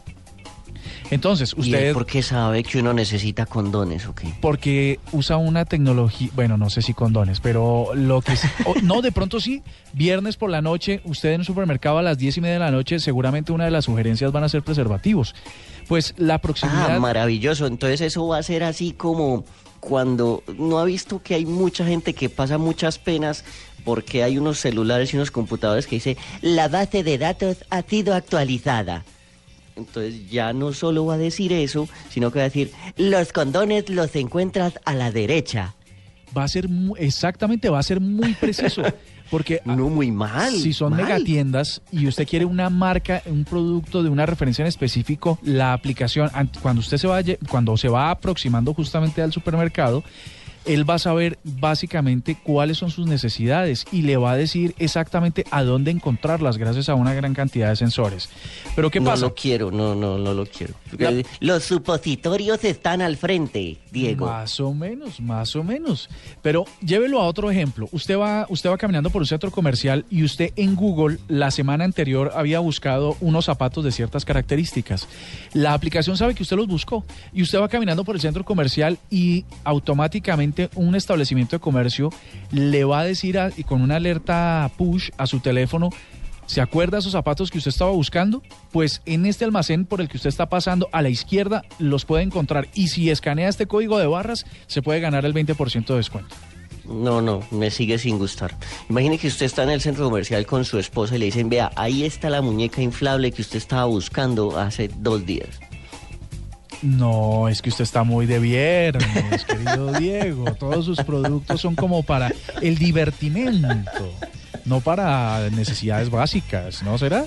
Entonces, 1.11 1.53
usted... 1.53 1.93
¿Por 1.93 2.05
qué 2.05 2.23
sabe 2.23 2.63
que 2.63 2.79
uno 2.79 2.93
necesita 2.93 3.45
condones 3.45 4.05
o 4.07 4.15
qué? 4.15 4.33
Porque 4.39 4.97
usa 5.11 5.35
una 5.35 5.65
tecnología, 5.65 6.29
bueno, 6.33 6.57
no 6.57 6.69
sé 6.69 6.81
si 6.81 6.93
condones, 6.93 7.41
pero 7.41 7.89
lo 7.93 8.21
que... 8.21 8.33
no, 8.81 9.01
de 9.01 9.11
pronto 9.11 9.41
sí, 9.41 9.61
viernes 9.91 10.37
por 10.37 10.49
la 10.49 10.61
noche, 10.61 11.01
usted 11.03 11.33
en 11.33 11.41
un 11.41 11.45
supermercado 11.45 11.97
a 11.97 12.01
las 12.01 12.17
diez 12.17 12.37
y 12.37 12.41
media 12.41 12.53
de 12.53 12.59
la 12.59 12.71
noche, 12.71 12.99
seguramente 12.99 13.51
una 13.51 13.65
de 13.65 13.71
las 13.71 13.85
sugerencias 13.85 14.31
van 14.31 14.45
a 14.45 14.49
ser 14.49 14.63
preservativos. 14.63 15.35
Pues 15.89 16.13
la 16.17 16.37
proximidad... 16.37 16.95
Ah, 16.95 16.99
maravilloso. 16.99 17.67
Entonces 17.67 17.99
eso 17.99 18.25
va 18.27 18.37
a 18.37 18.43
ser 18.43 18.63
así 18.63 18.93
como 18.93 19.43
cuando 19.81 20.43
no 20.57 20.79
ha 20.79 20.85
visto 20.85 21.21
que 21.21 21.35
hay 21.35 21.45
mucha 21.45 21.85
gente 21.85 22.13
que 22.13 22.29
pasa 22.29 22.57
muchas 22.57 22.99
penas 22.99 23.43
porque 23.83 24.23
hay 24.23 24.37
unos 24.37 24.59
celulares 24.59 25.11
y 25.11 25.17
unos 25.17 25.31
computadores 25.31 25.87
que 25.87 25.95
dice 25.97 26.17
la 26.41 26.69
base 26.69 27.03
de 27.03 27.17
datos 27.17 27.65
ha 27.69 27.81
sido 27.81 28.13
actualizada. 28.13 29.03
Entonces 29.75 30.29
ya 30.29 30.53
no 30.53 30.73
solo 30.73 31.05
va 31.05 31.15
a 31.15 31.17
decir 31.17 31.51
eso, 31.51 31.89
sino 32.09 32.31
que 32.31 32.39
va 32.39 32.45
a 32.45 32.49
decir, 32.49 32.71
los 32.95 33.33
condones 33.33 33.89
los 33.89 34.15
encuentras 34.15 34.79
a 34.85 34.93
la 34.93 35.11
derecha. 35.11 35.75
Va 36.37 36.43
a 36.43 36.47
ser, 36.47 36.69
exactamente, 36.97 37.69
va 37.69 37.79
a 37.79 37.83
ser 37.83 37.99
muy 37.99 38.33
preciso. 38.35 38.83
Porque 39.31 39.61
no 39.65 39.89
muy 39.89 40.11
mal. 40.11 40.53
Si 40.53 40.73
son 40.73 40.95
megatiendas 40.95 41.81
y 41.91 42.05
usted 42.05 42.27
quiere 42.27 42.45
una 42.45 42.69
marca, 42.69 43.23
un 43.25 43.45
producto 43.45 44.03
de 44.03 44.09
una 44.09 44.25
referencia 44.25 44.61
en 44.61 44.67
específico, 44.67 45.39
la 45.41 45.73
aplicación 45.73 46.29
cuando 46.61 46.81
usted 46.81 46.97
se 46.97 47.07
va 47.07 47.21
cuando 47.49 47.77
se 47.77 47.87
va 47.87 48.11
aproximando 48.11 48.73
justamente 48.73 49.21
al 49.21 49.31
supermercado, 49.31 50.03
él 50.65 50.89
va 50.89 50.95
a 50.95 50.99
saber 50.99 51.39
básicamente 51.43 52.37
cuáles 52.41 52.77
son 52.77 52.91
sus 52.91 53.07
necesidades 53.07 53.85
y 53.91 54.03
le 54.03 54.17
va 54.17 54.33
a 54.33 54.37
decir 54.37 54.75
exactamente 54.77 55.45
a 55.51 55.63
dónde 55.63 55.91
encontrarlas 55.91 56.57
gracias 56.57 56.89
a 56.89 56.95
una 56.95 57.13
gran 57.13 57.33
cantidad 57.33 57.69
de 57.69 57.75
sensores. 57.75 58.29
Pero 58.75 58.91
¿qué 58.91 59.01
pasa? 59.01 59.21
No 59.21 59.29
lo 59.29 59.35
quiero, 59.35 59.71
no, 59.71 59.95
no, 59.95 60.17
no 60.17 60.33
lo 60.33 60.45
quiero. 60.45 60.73
Los 61.39 61.63
supositorios 61.63 62.63
están 62.63 63.01
al 63.01 63.17
frente, 63.17 63.77
Diego. 63.91 64.27
Más 64.27 64.59
o 64.59 64.73
menos, 64.73 65.19
más 65.19 65.55
o 65.55 65.63
menos. 65.63 66.09
Pero 66.41 66.65
llévelo 66.81 67.21
a 67.21 67.25
otro 67.25 67.49
ejemplo. 67.49 67.89
Usted 67.91 68.17
va, 68.17 68.45
usted 68.49 68.69
va 68.69 68.77
caminando 68.77 69.09
por 69.09 69.21
un 69.21 69.27
centro 69.27 69.51
comercial 69.51 70.05
y 70.09 70.23
usted 70.23 70.53
en 70.55 70.75
Google 70.75 71.17
la 71.27 71.51
semana 71.51 71.85
anterior 71.85 72.31
había 72.35 72.59
buscado 72.59 73.17
unos 73.21 73.45
zapatos 73.45 73.83
de 73.83 73.91
ciertas 73.91 74.25
características. 74.25 75.07
La 75.53 75.73
aplicación 75.73 76.17
sabe 76.17 76.35
que 76.35 76.43
usted 76.43 76.57
los 76.57 76.67
buscó 76.67 77.03
y 77.33 77.41
usted 77.41 77.59
va 77.59 77.67
caminando 77.67 78.03
por 78.03 78.15
el 78.15 78.21
centro 78.21 78.45
comercial 78.45 78.97
y 79.09 79.45
automáticamente 79.63 80.50
un 80.75 80.95
establecimiento 80.95 81.55
de 81.55 81.59
comercio 81.59 82.09
le 82.51 82.83
va 82.83 82.99
a 82.99 83.03
decir 83.03 83.39
y 83.57 83.63
con 83.63 83.81
una 83.81 83.97
alerta 83.97 84.69
push 84.77 85.09
a 85.17 85.27
su 85.27 85.39
teléfono, 85.39 85.89
¿se 86.45 86.61
acuerda 86.61 86.97
esos 86.97 87.13
zapatos 87.13 87.49
que 87.49 87.57
usted 87.57 87.69
estaba 87.69 87.91
buscando? 87.91 88.41
Pues 88.71 89.01
en 89.05 89.25
este 89.25 89.45
almacén 89.45 89.85
por 89.85 90.01
el 90.01 90.09
que 90.09 90.17
usted 90.17 90.29
está 90.29 90.47
pasando 90.49 90.89
a 90.91 91.01
la 91.01 91.09
izquierda 91.09 91.63
los 91.79 92.05
puede 92.05 92.23
encontrar 92.23 92.67
y 92.73 92.87
si 92.87 93.09
escanea 93.09 93.49
este 93.49 93.67
código 93.67 93.97
de 93.97 94.07
barras 94.07 94.45
se 94.67 94.81
puede 94.81 94.99
ganar 94.99 95.25
el 95.25 95.33
20% 95.33 95.85
de 95.85 95.95
descuento. 95.95 96.35
No, 96.85 97.21
no, 97.21 97.43
me 97.51 97.69
sigue 97.69 97.97
sin 97.97 98.17
gustar. 98.17 98.57
Imagine 98.89 99.17
que 99.17 99.27
usted 99.27 99.45
está 99.45 99.63
en 99.63 99.69
el 99.69 99.81
centro 99.81 100.03
comercial 100.05 100.45
con 100.45 100.65
su 100.65 100.79
esposa 100.79 101.15
y 101.15 101.19
le 101.19 101.25
dicen, 101.25 101.47
vea, 101.47 101.71
ahí 101.75 102.03
está 102.03 102.29
la 102.29 102.41
muñeca 102.41 102.81
inflable 102.81 103.31
que 103.31 103.41
usted 103.41 103.57
estaba 103.57 103.85
buscando 103.85 104.57
hace 104.57 104.89
dos 104.97 105.25
días. 105.25 105.59
No, 106.81 107.47
es 107.47 107.61
que 107.61 107.69
usted 107.69 107.83
está 107.83 108.03
muy 108.03 108.25
de 108.25 108.39
viernes, 108.39 109.45
querido 109.45 109.91
Diego. 109.93 110.45
Todos 110.55 110.85
sus 110.85 110.97
productos 110.99 111.61
son 111.61 111.75
como 111.75 112.01
para 112.01 112.31
el 112.61 112.77
divertimento, 112.77 114.11
no 114.65 114.81
para 114.81 115.49
necesidades 115.51 116.09
básicas, 116.09 116.81
¿no 116.81 116.97
será? 116.97 117.25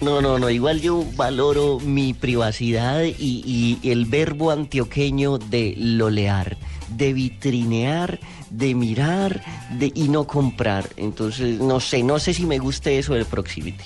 No, 0.00 0.22
no, 0.22 0.38
no, 0.38 0.48
igual 0.48 0.80
yo 0.80 1.04
valoro 1.14 1.78
mi 1.78 2.14
privacidad 2.14 3.02
y, 3.04 3.78
el 3.82 4.06
verbo 4.06 4.50
antioqueño 4.50 5.38
de 5.38 5.74
lolear, 5.76 6.56
de 6.88 7.12
vitrinear, 7.12 8.18
de 8.48 8.74
mirar 8.74 9.42
y 9.94 10.08
no 10.08 10.26
comprar. 10.26 10.88
Entonces, 10.96 11.60
no 11.60 11.80
sé, 11.80 12.02
no 12.02 12.18
sé 12.18 12.32
si 12.32 12.46
me 12.46 12.58
guste 12.58 12.98
eso 12.98 13.14
del 13.14 13.26
proximity. 13.26 13.84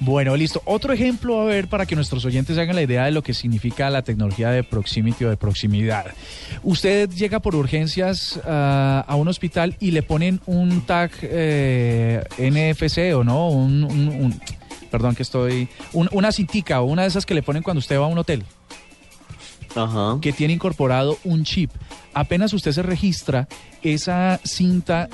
Bueno, 0.00 0.34
listo. 0.34 0.62
Otro 0.64 0.94
ejemplo, 0.94 1.42
a 1.42 1.44
ver, 1.44 1.68
para 1.68 1.84
que 1.84 1.94
nuestros 1.94 2.24
oyentes 2.24 2.56
hagan 2.56 2.74
la 2.74 2.82
idea 2.82 3.04
de 3.04 3.10
lo 3.10 3.22
que 3.22 3.34
significa 3.34 3.90
la 3.90 4.00
tecnología 4.00 4.48
de 4.50 4.64
proximity 4.64 5.26
o 5.26 5.30
de 5.30 5.36
proximidad. 5.36 6.06
Usted 6.62 7.10
llega 7.10 7.40
por 7.40 7.54
urgencias 7.54 8.40
ah, 8.46 9.04
a 9.06 9.14
un 9.16 9.28
hospital 9.28 9.76
y 9.78 9.90
le 9.90 10.02
ponen 10.02 10.40
un 10.46 10.80
tag 10.86 11.10
eh, 11.20 12.24
NFC 12.38 13.14
o 13.14 13.24
no, 13.24 13.50
un, 13.50 14.40
perdón 14.90 15.14
que 15.14 15.22
estoy, 15.22 15.68
una 15.92 16.32
cintica 16.32 16.80
o 16.80 16.86
una 16.86 17.02
de 17.02 17.08
esas 17.08 17.26
que 17.26 17.34
le 17.34 17.42
ponen 17.42 17.62
cuando 17.62 17.80
usted 17.80 17.98
va 17.98 18.06
a 18.06 18.08
un 18.08 18.18
hotel. 18.18 18.44
Que 20.20 20.32
tiene 20.32 20.54
incorporado 20.54 21.18
un 21.24 21.44
chip. 21.44 21.70
Apenas 22.12 22.52
usted 22.52 22.72
se 22.72 22.82
registra, 22.82 23.46
esa 23.82 24.40
cinta 24.42 25.08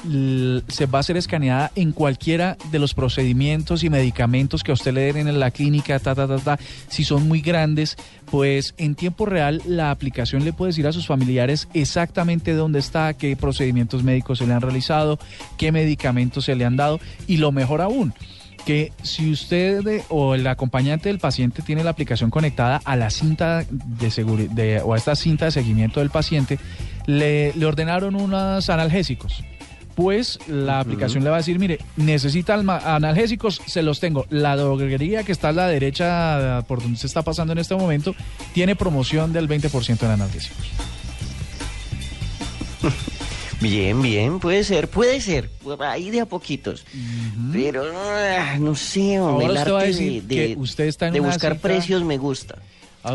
se 0.69 0.87
va 0.87 0.99
a 0.99 1.03
ser 1.03 1.19
escaneada 1.19 1.71
en 1.75 1.93
cualquiera 1.93 2.57
de 2.71 2.79
los 2.79 2.95
procedimientos 2.95 3.85
y 3.85 3.91
medicamentos 3.91 4.63
que 4.63 4.71
a 4.71 4.75
usted 4.75 4.95
le 4.95 5.13
den 5.13 5.29
en 5.29 5.39
la 5.39 5.51
clínica, 5.51 5.99
ta, 5.99 6.15
ta, 6.15 6.27
ta, 6.27 6.39
ta. 6.39 6.59
Si 6.89 7.05
son 7.05 7.29
muy 7.29 7.43
grandes, 7.43 7.97
pues 8.31 8.75
en 8.79 8.95
tiempo 8.95 9.27
real 9.27 9.61
la 9.67 9.91
aplicación 9.91 10.45
le 10.45 10.55
puede 10.55 10.71
decir 10.71 10.87
a 10.87 10.93
sus 10.93 11.07
familiares 11.07 11.69
exactamente 11.75 12.55
dónde 12.55 12.79
está, 12.79 13.13
qué 13.15 13.37
procedimientos 13.37 14.03
médicos 14.03 14.39
se 14.39 14.47
le 14.47 14.55
han 14.55 14.63
realizado, 14.63 15.19
qué 15.59 15.73
medicamentos 15.73 16.47
se 16.47 16.57
le 16.57 16.65
han 16.65 16.77
dado 16.77 16.99
y 17.27 17.37
lo 17.37 17.53
mejor 17.53 17.83
aún 17.83 18.15
que 18.67 18.93
si 19.03 19.31
usted 19.31 20.03
o 20.09 20.35
el 20.35 20.45
acompañante 20.49 21.09
del 21.09 21.21
paciente 21.21 21.63
tiene 21.63 21.85
la 21.85 21.91
aplicación 21.91 22.31
conectada 22.31 22.83
a 22.85 22.97
la 22.97 23.11
cinta 23.11 23.65
de 23.71 24.11
seguridad 24.11 24.83
o 24.85 24.93
a 24.93 24.97
esta 24.97 25.15
cinta 25.15 25.45
de 25.45 25.53
seguimiento 25.53 26.01
del 26.01 26.11
paciente, 26.11 26.59
le, 27.07 27.55
ordenaron 27.65 28.17
unos 28.17 28.69
analgésicos. 28.69 29.45
Pues 29.95 30.41
la 30.49 30.81
aplicación 30.81 31.23
le 31.23 31.31
va 31.31 31.37
a 31.37 31.39
decir, 31.39 31.61
mire, 31.61 31.79
necesita 31.97 32.55
analgésicos, 32.55 33.63
se 33.65 33.83
los 33.83 34.01
tengo. 34.01 34.27
La 34.31 34.57
droguería 34.57 35.23
que 35.23 35.33
está 35.33 35.51
a 35.51 35.53
la 35.53 35.69
derecha 35.69 36.65
por 36.67 36.83
donde 36.83 36.99
se 36.99 37.07
está 37.07 37.23
pasando 37.23 37.53
en 37.53 37.61
este 37.61 37.77
momento 37.77 38.15
tiene 38.53 38.75
promoción 38.75 39.33
del 39.33 39.49
20% 39.49 40.03
en 40.03 40.11
analgésicos. 40.11 40.67
Bien, 43.61 44.03
bien, 44.03 44.39
puede 44.39 44.65
ser, 44.65 44.89
puede 44.89 45.21
ser, 45.21 45.51
ahí 45.81 46.11
de 46.11 46.21
a 46.21 46.27
poquitos. 46.27 46.85
Pero 47.53 47.85
ah, 47.95 48.57
no 48.59 48.75
sé, 48.75 49.15
el 49.15 49.57
arte 49.57 49.93
de, 50.23 50.57
usted 50.59 50.85
está 50.85 51.09
en 51.09 51.15
de 51.15 51.21
buscar 51.21 51.59
precios 51.59 52.05
me 52.05 52.19
gusta. 52.19 52.59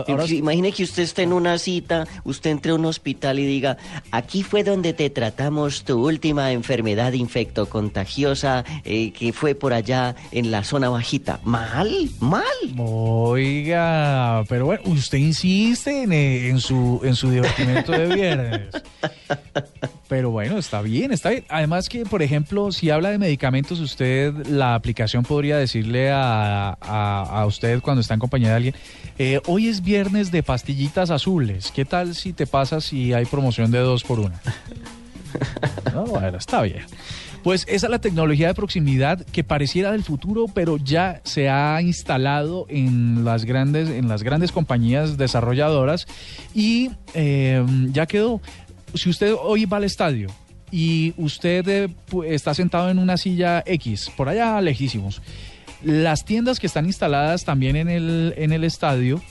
Imagine 0.08 0.72
que 0.72 0.84
usted 0.84 1.04
esté 1.04 1.24
en 1.24 1.34
una 1.34 1.58
cita, 1.58 2.08
usted 2.24 2.52
entre 2.52 2.72
a 2.72 2.76
un 2.76 2.86
hospital 2.86 3.40
y 3.40 3.46
diga, 3.46 3.78
aquí 4.12 4.42
fue 4.42 4.64
donde 4.64 4.94
te 4.94 5.10
tratamos 5.10 5.84
tu 5.84 6.08
última 6.08 6.52
enfermedad 6.54 7.12
infectocontagiosa 7.12 8.64
eh, 8.86 9.12
que 9.12 9.34
fue 9.34 9.54
por 9.54 9.74
allá 9.74 10.16
en 10.32 10.50
la 10.50 10.64
zona 10.64 10.90
bajita. 10.90 11.42
Mal, 11.44 12.10
mal. 12.20 12.44
Oiga, 12.78 14.46
pero 14.48 14.66
bueno, 14.68 14.84
usted 14.86 15.18
insiste 15.18 16.04
en, 16.04 16.14
eh, 16.14 16.50
en 16.50 16.62
su, 16.62 17.02
en 17.04 17.16
su 17.16 17.30
divertimento 17.30 17.92
de 17.92 18.16
viernes. 18.16 18.62
Pero 20.12 20.30
bueno, 20.30 20.58
está 20.58 20.82
bien, 20.82 21.14
está 21.14 21.30
bien. 21.30 21.46
Además 21.48 21.88
que, 21.88 22.04
por 22.04 22.22
ejemplo, 22.22 22.74
si 22.74 22.90
habla 22.90 23.12
de 23.12 23.18
medicamentos, 23.18 23.80
usted, 23.80 24.46
la 24.48 24.76
aplicación 24.76 25.24
podría 25.24 25.56
decirle 25.56 26.12
a, 26.12 26.72
a, 26.82 27.46
usted 27.46 27.80
cuando 27.80 28.02
está 28.02 28.16
en 28.16 28.20
compañía 28.20 28.50
de 28.50 28.56
alguien, 28.56 28.76
eh, 29.18 29.40
hoy 29.48 29.70
es 29.70 29.82
viernes 29.82 30.30
de 30.30 30.44
pastillitas 30.44 31.12
azules. 31.12 31.72
¿Qué 31.74 31.86
tal 31.86 32.14
si 32.14 32.34
te 32.34 32.46
pasa 32.46 32.82
si 32.82 33.14
hay 33.14 33.24
promoción 33.24 33.72
de 33.72 33.80
dos 33.80 34.04
por 34.04 34.20
una? 34.20 34.42
No, 35.94 36.06
bueno, 36.06 36.38
está 36.38 36.62
bien. 36.62 36.86
Pues 37.44 37.66
esa 37.68 37.88
es 37.88 37.92
la 37.92 38.00
tecnología 38.00 38.48
de 38.48 38.54
proximidad 38.54 39.26
que 39.26 39.44
pareciera 39.44 39.92
del 39.92 40.04
futuro, 40.04 40.46
pero 40.54 40.78
ya 40.78 41.22
se 41.24 41.50
ha 41.50 41.82
instalado 41.82 42.68
en 42.70 43.26
las 43.26 43.46
grandes, 43.46 43.90
en 43.90 44.08
las 44.08 44.22
grandes 44.22 44.52
compañías 44.52 45.18
desarrolladoras 45.18 46.06
y 46.54 46.92
eh, 47.16 47.66
ya 47.92 48.06
quedó 48.06 48.42
si 48.94 49.10
usted 49.10 49.34
hoy 49.40 49.66
va 49.66 49.78
al 49.78 49.84
estadio 49.84 50.30
y 50.72 51.14
usted 51.18 51.68
eh, 51.68 51.90
está 52.26 52.54
sentado 52.54 52.90
en 52.90 53.00
una 53.00 53.18
silla 53.18 53.64
X, 53.66 54.12
por 54.16 54.30
allá 54.30 54.60
lejísimos, 54.62 55.22
las 55.84 56.26
tiendas 56.26 56.60
que 56.60 56.68
están 56.68 56.86
instaladas 56.86 57.44
también 57.44 57.76
en 57.76 57.90
el, 57.90 58.34
en 58.38 58.52
el 58.52 58.64
estadio, 58.64 59.22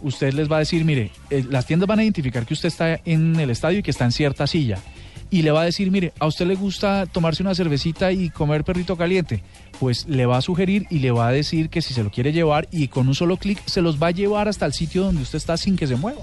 usted 0.00 0.32
les 0.32 0.50
va 0.50 0.56
a 0.56 0.60
decir, 0.60 0.84
mire, 0.84 1.10
eh, 1.30 1.44
las 1.48 1.66
tiendas 1.66 1.86
van 1.86 1.98
a 1.98 2.02
identificar 2.02 2.46
que 2.46 2.54
usted 2.54 2.68
está 2.68 3.00
en 3.04 3.38
el 3.38 3.50
estadio 3.50 3.80
y 3.80 3.82
que 3.82 3.90
está 3.90 4.04
en 4.04 4.12
cierta 4.12 4.46
silla. 4.46 4.78
Y 5.30 5.42
le 5.42 5.50
va 5.50 5.60
a 5.60 5.64
decir, 5.64 5.90
mire, 5.90 6.14
a 6.18 6.26
usted 6.26 6.46
le 6.46 6.54
gusta 6.54 7.04
tomarse 7.04 7.42
una 7.42 7.54
cervecita 7.54 8.12
y 8.12 8.30
comer 8.30 8.64
perrito 8.64 8.96
caliente. 8.96 9.42
Pues 9.78 10.06
le 10.08 10.24
va 10.24 10.38
a 10.38 10.42
sugerir 10.42 10.86
y 10.88 11.00
le 11.00 11.10
va 11.10 11.28
a 11.28 11.32
decir 11.32 11.68
que 11.68 11.82
si 11.82 11.92
se 11.92 12.02
lo 12.02 12.10
quiere 12.10 12.32
llevar 12.32 12.66
y 12.72 12.88
con 12.88 13.08
un 13.08 13.14
solo 13.14 13.36
clic 13.36 13.60
se 13.66 13.82
los 13.82 14.02
va 14.02 14.06
a 14.06 14.12
llevar 14.12 14.48
hasta 14.48 14.64
el 14.64 14.72
sitio 14.72 15.04
donde 15.04 15.20
usted 15.20 15.36
está 15.36 15.58
sin 15.58 15.76
que 15.76 15.86
se 15.86 15.96
mueva. 15.96 16.22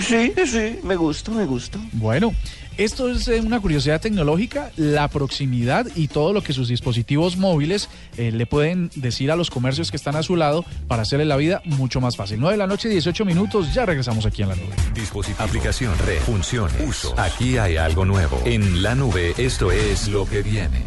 Sí, 0.00 0.32
sí, 0.46 0.78
me 0.82 0.96
gusta, 0.96 1.30
me 1.30 1.44
gusta. 1.44 1.78
Bueno, 1.92 2.34
esto 2.78 3.10
es 3.10 3.28
eh, 3.28 3.40
una 3.40 3.60
curiosidad 3.60 4.00
tecnológica, 4.00 4.72
la 4.76 5.08
proximidad 5.08 5.86
y 5.94 6.08
todo 6.08 6.32
lo 6.32 6.42
que 6.42 6.52
sus 6.52 6.68
dispositivos 6.68 7.36
móviles 7.36 7.90
eh, 8.16 8.32
le 8.32 8.46
pueden 8.46 8.90
decir 8.96 9.30
a 9.30 9.36
los 9.36 9.50
comercios 9.50 9.90
que 9.90 9.96
están 9.96 10.16
a 10.16 10.22
su 10.22 10.36
lado 10.36 10.64
para 10.88 11.02
hacerle 11.02 11.26
la 11.26 11.36
vida 11.36 11.60
mucho 11.66 12.00
más 12.00 12.16
fácil. 12.16 12.40
9 12.40 12.54
de 12.54 12.58
la 12.58 12.66
noche, 12.66 12.88
18 12.88 13.24
minutos, 13.24 13.74
ya 13.74 13.84
regresamos 13.84 14.24
aquí 14.26 14.42
en 14.42 14.48
la 14.48 14.56
nube. 14.56 14.74
Dispositivo, 14.94 15.44
aplicación, 15.44 15.92
red, 15.98 16.18
funciones, 16.20 16.76
uso. 16.80 17.14
Aquí 17.18 17.58
hay 17.58 17.76
algo 17.76 18.04
nuevo. 18.04 18.40
En 18.44 18.82
la 18.82 18.94
nube, 18.94 19.34
esto 19.36 19.70
es 19.70 20.08
lo 20.08 20.26
que 20.26 20.42
viene. 20.42 20.82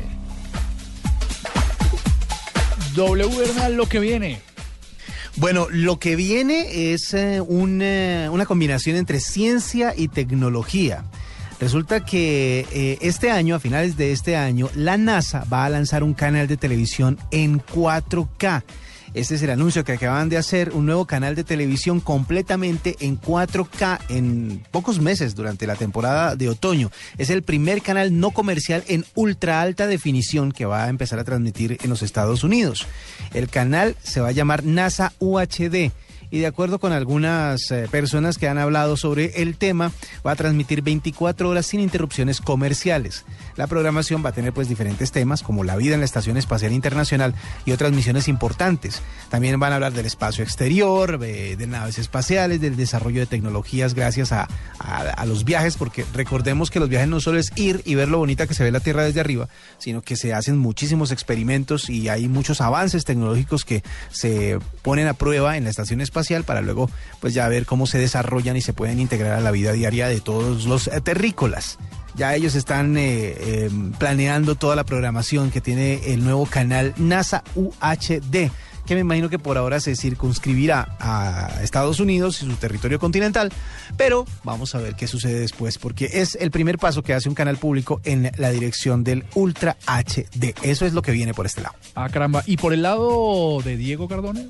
W 2.96 3.38
Bernal, 3.38 3.76
lo 3.76 3.86
que 3.86 4.00
viene. 4.00 4.47
Bueno, 5.38 5.68
lo 5.70 6.00
que 6.00 6.16
viene 6.16 6.92
es 6.94 7.14
eh, 7.14 7.42
una, 7.42 8.46
combinación 8.48 8.96
entre 8.96 9.20
ciencia 9.20 9.94
y 9.96 10.08
tecnología. 10.08 11.04
Resulta 11.60 12.04
que 12.04 12.66
eh, 12.72 12.98
este 13.02 13.30
año, 13.30 13.54
a 13.54 13.60
finales 13.60 13.98
de 13.98 14.12
este 14.12 14.36
año, 14.36 14.68
la 14.74 14.98
NASA 14.98 15.46
va 15.52 15.66
a 15.66 15.70
lanzar 15.70 16.02
un 16.04 16.16
canal 16.16 16.48
de 16.48 16.58
televisión 16.58 17.20
en 17.30 17.62
4K. 17.62 18.64
Este 19.14 19.36
es 19.36 19.42
el 19.42 19.50
anuncio 19.50 19.84
que 19.84 19.94
acaban 19.94 20.30
de 20.30 20.38
hacer, 20.38 20.74
un 20.74 20.86
nuevo 20.86 21.06
canal 21.06 21.36
de 21.36 21.44
televisión 21.44 22.00
completamente 22.00 22.96
en 23.00 23.20
4K 23.20 24.00
en 24.10 24.64
pocos 24.72 25.00
meses 25.00 25.36
durante 25.36 25.68
la 25.68 25.76
temporada 25.76 26.36
de 26.36 26.50
otoño. 26.50 26.92
Es 27.18 27.30
el 27.30 27.44
primer 27.44 27.82
canal 27.82 28.20
no 28.20 28.32
comercial 28.32 28.84
en 28.88 29.06
ultra 29.16 29.62
alta 29.62 29.88
definición 29.88 30.52
que 30.52 30.66
va 30.66 30.84
a 30.84 30.90
empezar 30.90 31.20
a 31.20 31.24
transmitir 31.24 31.78
en 31.82 31.90
los 31.90 32.02
Estados 32.02 32.44
Unidos. 32.44 32.86
El 33.34 33.50
canal 33.50 33.96
se 34.04 34.22
va 34.22 34.30
a 34.30 34.34
llamar 34.34 34.64
NASA 34.64 35.14
UHD 35.20 35.92
y 36.30 36.40
de 36.40 36.48
acuerdo 36.48 36.80
con 36.80 36.92
algunas 36.92 37.72
eh, 37.72 37.88
personas 37.90 38.38
que 38.38 38.48
han 38.48 38.58
hablado 38.58 38.98
sobre 38.98 39.42
el 39.42 39.56
tema, 39.58 39.92
va 40.26 40.32
a 40.32 40.36
transmitir 40.36 40.82
24 40.82 41.50
horas 41.50 41.66
sin 41.66 41.80
interrupciones 41.80 42.42
comerciales. 42.42 43.24
La 43.56 43.68
programación 43.68 44.24
va 44.26 44.30
a 44.30 44.34
tener 44.34 44.52
pues 44.52 44.68
diferentes 44.68 45.12
temas 45.12 45.42
como 45.42 45.64
la 45.64 45.78
vida 45.78 45.94
en 45.94 46.02
la 46.02 46.06
Estación 46.06 46.36
Espacial 46.38 46.74
Internacional 46.74 47.34
y 47.66 47.72
otras 47.72 47.94
misiones 47.94 48.28
importantes. 48.28 49.02
También 49.30 49.60
van 49.60 49.72
a 49.72 49.76
hablar 49.76 49.94
del 49.94 50.06
espacio 50.06 50.44
exterior, 50.44 51.18
de, 51.18 51.68
naves 51.68 51.98
espaciales, 51.98 52.62
del 52.62 52.76
desarrollo 52.76 53.22
de 53.22 53.26
tecnologías 53.26 53.94
gracias 53.94 54.32
a, 54.32 54.48
a, 54.80 55.26
los 55.26 55.46
viajes, 55.46 55.78
porque 55.78 56.06
recordemos 56.14 56.72
que 56.72 56.80
los 56.80 56.90
viajes 56.90 57.08
no 57.08 57.20
solo 57.20 57.40
es 57.40 57.52
ir 57.56 57.82
y 57.86 57.96
ver 57.96 58.10
lo 58.10 58.18
bonita 58.18 58.48
que 58.48 58.54
se 58.54 58.64
ve 58.64 58.72
la 58.72 58.80
Tierra 58.80 59.04
desde 59.04 59.20
arriba, 59.20 59.48
sino 59.78 60.02
que 60.02 60.16
se 60.16 60.34
hacen 60.34 60.58
muchísimos 60.58 61.12
experimentos 61.12 61.90
y 61.90 62.10
hay 62.10 62.28
muchos 62.28 62.62
avances 62.62 63.06
tecnológicos 63.06 63.66
que 63.66 63.84
se 64.12 64.60
ponen 64.82 65.08
a 65.08 65.14
prueba 65.14 65.58
en 65.58 65.64
la 65.64 65.70
Estación 65.70 66.02
Espacial 66.02 66.17
para 66.44 66.62
luego 66.62 66.90
pues 67.20 67.34
ya 67.34 67.48
ver 67.48 67.66
cómo 67.66 67.88
se 67.88 67.98
desarrollan 67.98 68.58
y 68.58 68.62
se 68.62 68.74
pueden 68.74 69.00
integrar 69.00 69.34
a 69.34 69.42
la 69.42 69.52
vida 69.52 69.72
diaria 69.72 70.08
de 70.08 70.20
todos 70.22 70.66
los 70.66 70.90
terrícolas. 71.04 71.78
Ya 72.16 72.34
ellos 72.34 72.56
están 72.56 72.98
eh, 72.98 73.36
eh, 73.38 73.70
planeando 74.00 74.56
toda 74.56 74.76
la 74.76 74.84
programación 74.84 75.52
que 75.52 75.62
tiene 75.62 76.14
el 76.14 76.24
nuevo 76.24 76.48
canal 76.48 76.94
NASA 76.98 77.44
UHD 77.56 78.50
que 78.88 78.96
me 78.96 79.02
imagino 79.02 79.30
que 79.30 79.38
por 79.38 79.58
ahora 79.58 79.80
se 79.80 79.96
circunscribirá 79.96 80.96
a 81.00 81.62
Estados 81.62 82.00
Unidos 82.00 82.42
y 82.42 82.46
su 82.46 82.56
territorio 82.56 83.00
continental, 83.00 83.52
pero 83.98 84.26
vamos 84.44 84.74
a 84.74 84.80
ver 84.80 84.96
qué 84.96 85.08
sucede 85.08 85.42
después, 85.42 85.78
porque 85.78 86.10
es 86.14 86.36
el 86.36 86.52
primer 86.52 86.80
paso 86.80 87.04
que 87.04 87.14
hace 87.14 87.28
un 87.28 87.36
canal 87.36 87.58
público 87.58 88.00
en 88.06 88.32
la 88.38 88.50
dirección 88.50 89.04
del 89.04 89.26
Ultra 89.36 89.78
HD. 89.86 90.56
Eso 90.64 90.86
es 90.86 90.94
lo 90.94 91.02
que 91.02 91.12
viene 91.12 91.34
por 91.34 91.46
este 91.46 91.62
lado. 91.62 91.76
Ah, 91.96 92.08
caramba. 92.10 92.44
¿Y 92.46 92.56
por 92.56 92.74
el 92.74 92.82
lado 92.82 93.62
de 93.64 93.76
Diego 93.76 94.08
Cardona? 94.08 94.46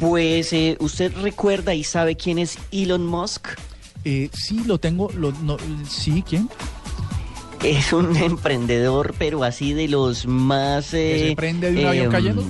Pues 0.00 0.54
eh, 0.54 0.76
usted 0.80 1.12
recuerda 1.20 1.74
y 1.74 1.84
sabe 1.84 2.16
quién 2.16 2.38
es 2.38 2.58
Elon 2.72 3.06
Musk. 3.06 3.48
Eh, 4.04 4.30
sí, 4.32 4.62
lo 4.64 4.78
tengo. 4.78 5.10
Lo, 5.12 5.32
sí, 5.86 6.24
¿quién? 6.26 6.48
Es 7.62 7.92
un 7.92 8.16
emprendedor, 8.16 9.14
pero 9.18 9.44
así 9.44 9.74
de 9.74 9.88
los 9.88 10.26
más. 10.26 10.94
Eh, 10.94 11.28
¿Se 11.28 11.36
prende 11.36 11.70
de 11.70 11.80
un 11.80 11.86
avión 11.86 12.06
em, 12.06 12.10
cayendo? 12.10 12.44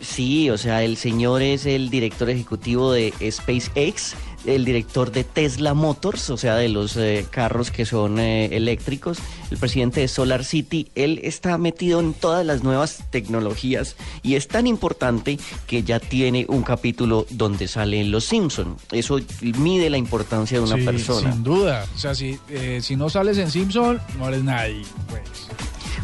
Sí, 0.00 0.50
o 0.50 0.58
sea, 0.58 0.82
el 0.82 0.98
señor 0.98 1.40
es 1.40 1.64
el 1.64 1.88
director 1.88 2.28
ejecutivo 2.28 2.92
de 2.92 3.14
SpaceX 3.30 4.14
el 4.46 4.64
director 4.64 5.10
de 5.10 5.24
Tesla 5.24 5.74
Motors, 5.74 6.30
o 6.30 6.36
sea, 6.36 6.56
de 6.56 6.68
los 6.68 6.96
eh, 6.96 7.26
carros 7.30 7.70
que 7.70 7.84
son 7.84 8.18
eh, 8.18 8.46
eléctricos, 8.56 9.18
el 9.50 9.58
presidente 9.58 10.00
de 10.00 10.08
Solar 10.08 10.44
City, 10.44 10.88
él 10.94 11.20
está 11.22 11.58
metido 11.58 12.00
en 12.00 12.14
todas 12.14 12.44
las 12.44 12.62
nuevas 12.62 13.04
tecnologías 13.10 13.96
y 14.22 14.34
es 14.34 14.48
tan 14.48 14.66
importante 14.66 15.38
que 15.66 15.82
ya 15.82 16.00
tiene 16.00 16.46
un 16.48 16.62
capítulo 16.62 17.26
donde 17.30 17.68
salen 17.68 18.10
los 18.10 18.24
Simpson. 18.24 18.76
Eso 18.92 19.18
mide 19.40 19.90
la 19.90 19.98
importancia 19.98 20.58
de 20.58 20.64
una 20.64 20.84
persona. 20.84 21.32
Sin 21.32 21.42
duda, 21.42 21.86
o 21.94 21.98
sea, 21.98 22.14
si, 22.14 22.38
eh, 22.48 22.80
si 22.82 22.96
no 22.96 23.10
sales 23.10 23.38
en 23.38 23.50
Simpson, 23.50 24.00
no 24.18 24.28
eres 24.28 24.42
nadie. 24.44 24.82
Pues. 25.08 25.48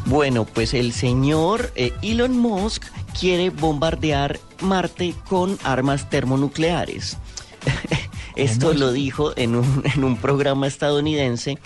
Bueno, 0.07 0.45
pues 0.45 0.75
el 0.75 0.93
señor 0.93 1.73
Elon 1.77 2.37
Musk 2.37 2.85
quiere 3.19 3.51
bombardear 3.51 4.39
Marte 4.61 5.15
con 5.29 5.59
armas 5.63 6.09
termonucleares. 6.11 7.17
Esto 8.37 8.73
lo 8.73 8.93
dijo 8.93 9.33
en 9.37 9.57
un, 9.57 9.83
en 9.95 10.05
un 10.05 10.17
programa 10.17 10.67
estadounidense 10.67 11.59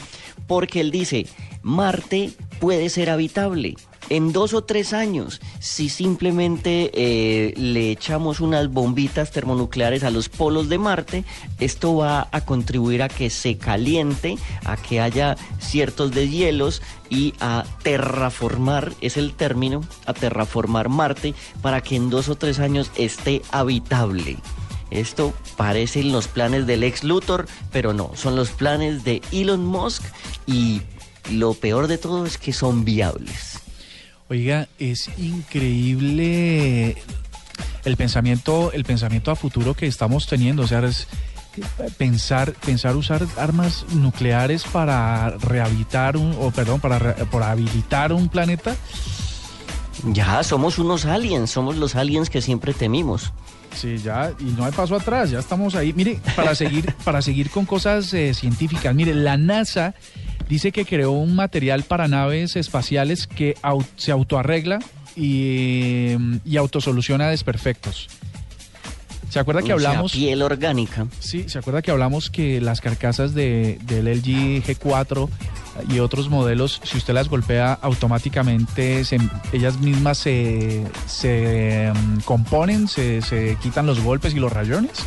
porque 0.47 0.81
él 0.81 0.91
dice, 0.91 1.27
Marte 1.63 2.33
puede 2.61 2.91
ser 2.91 3.11
habitable 3.11 3.77
en 4.11 4.33
dos 4.33 4.55
o 4.55 4.65
tres 4.65 4.93
años, 4.93 5.41
si 5.61 5.89
simplemente 5.89 6.91
eh, 6.95 7.55
le 7.57 7.91
echamos 7.91 8.41
unas 8.41 8.71
bombitas 8.71 9.31
termonucleares 9.31 10.05
a 10.05 10.11
los 10.11 10.29
polos 10.29 10.69
de 10.69 10.79
Marte, 10.79 11.25
esto 11.59 11.97
va 11.97 12.29
a 12.31 12.45
contribuir 12.45 13.03
a 13.03 13.09
que 13.09 13.31
se 13.31 13.57
caliente, 13.57 14.37
a 14.65 14.77
que 14.77 15.01
haya 15.01 15.37
ciertos 15.59 16.13
deshielos 16.13 16.83
y 17.09 17.35
a 17.41 17.65
terraformar, 17.83 18.93
es 19.01 19.17
el 19.17 19.35
término, 19.35 19.83
a 20.07 20.15
terraformar 20.15 20.89
Marte 20.89 21.35
para 21.63 21.81
que 21.81 21.97
en 21.97 22.11
dos 22.11 22.29
o 22.29 22.37
tres 22.37 22.59
años 22.59 22.91
esté 22.97 23.43
habitable. 23.51 24.37
Esto 24.95 25.35
parecen 25.57 26.13
los 26.13 26.29
planes 26.29 26.67
del 26.67 26.85
ex 26.85 27.05
Luthor, 27.05 27.47
pero 27.73 27.93
no, 27.93 28.13
son 28.15 28.37
los 28.37 28.51
planes 28.51 29.05
de 29.05 29.21
Elon 29.33 29.65
Musk 29.67 30.03
y 30.47 30.83
lo 31.31 31.55
peor 31.55 31.89
de 31.89 31.99
todo 31.99 32.27
es 32.27 32.39
que 32.39 32.53
son 32.53 32.85
viables. 32.85 33.61
Oiga, 34.29 34.69
es 34.79 35.11
increíble 35.19 36.97
el 37.85 37.97
pensamiento, 37.97 38.73
el 38.73 38.85
pensamiento 38.85 39.31
a 39.31 39.37
futuro 39.37 39.75
que 39.75 39.87
estamos 39.87 40.27
teniendo. 40.27 40.63
O 40.63 40.67
sea, 40.67 40.81
es 40.85 41.09
pensar, 41.99 42.53
pensar 42.53 42.97
usar 42.97 43.27
armas 43.37 43.85
nucleares 43.93 44.65
para 44.65 45.31
rehabilitar 45.39 46.17
un, 46.17 46.37
o 46.39 46.51
perdón, 46.51 46.81
para, 46.81 47.15
para 47.27 47.51
habilitar 47.51 48.13
un 48.13 48.29
planeta. 48.29 48.77
Ya, 50.13 50.43
somos 50.43 50.79
unos 50.79 51.05
aliens, 51.05 51.51
somos 51.51 51.77
los 51.77 51.95
aliens 51.95 52.31
que 52.31 52.41
siempre 52.41 52.75
temimos. 52.75 53.33
Sí, 53.75 53.99
ya, 53.99 54.33
y 54.39 54.45
no 54.45 54.65
hay 54.65 54.73
paso 54.73 54.97
atrás, 54.97 55.31
ya 55.31 55.39
estamos 55.39 55.75
ahí. 55.75 55.93
Mire, 55.93 56.19
para 56.37 56.55
seguir, 56.55 56.93
para 57.05 57.23
seguir 57.23 57.51
con 57.51 57.67
cosas 57.67 58.13
eh, 58.15 58.35
científicas, 58.35 58.95
mire, 58.95 59.15
la 59.15 59.37
NASA 59.37 59.95
dice 60.49 60.73
que 60.73 60.85
creó 60.85 61.13
un 61.13 61.35
material 61.35 61.83
para 61.83 62.09
naves 62.09 62.57
espaciales 62.57 63.27
que 63.27 63.57
se 63.97 64.13
autoarregla 64.13 64.79
y, 65.17 66.17
y 66.45 66.57
autosoluciona 66.57 67.29
desperfectos. 67.29 68.09
¿Se 69.35 69.41
acuerda 69.41 69.63
que 69.63 69.73
hablamos? 69.73 70.13
piel 70.13 70.43
orgánica. 70.43 71.09
Sí, 71.19 71.49
¿se 71.49 71.59
acuerda 71.59 71.83
que 71.83 71.91
hablamos 71.91 72.31
que 72.31 72.61
las 72.61 72.81
carcasas 72.81 73.35
de, 73.35 73.81
del 73.83 74.07
LG 74.07 74.63
G4 74.65 75.29
y 75.89 75.99
otros 75.99 76.29
modelos, 76.29 76.81
si 76.85 76.99
usted 76.99 77.15
las 77.15 77.29
golpea 77.29 77.73
automáticamente, 77.75 79.03
ellas 79.53 79.79
mismas 79.81 80.19
se, 80.19 80.85
se 81.07 81.93
mm, 81.95 82.21
componen, 82.21 82.89
se, 82.89 83.23
se 83.23 83.57
quitan 83.63 83.87
los 83.87 84.01
golpes 84.01 84.35
y 84.35 84.39
los 84.39 84.53
rayones? 84.53 85.05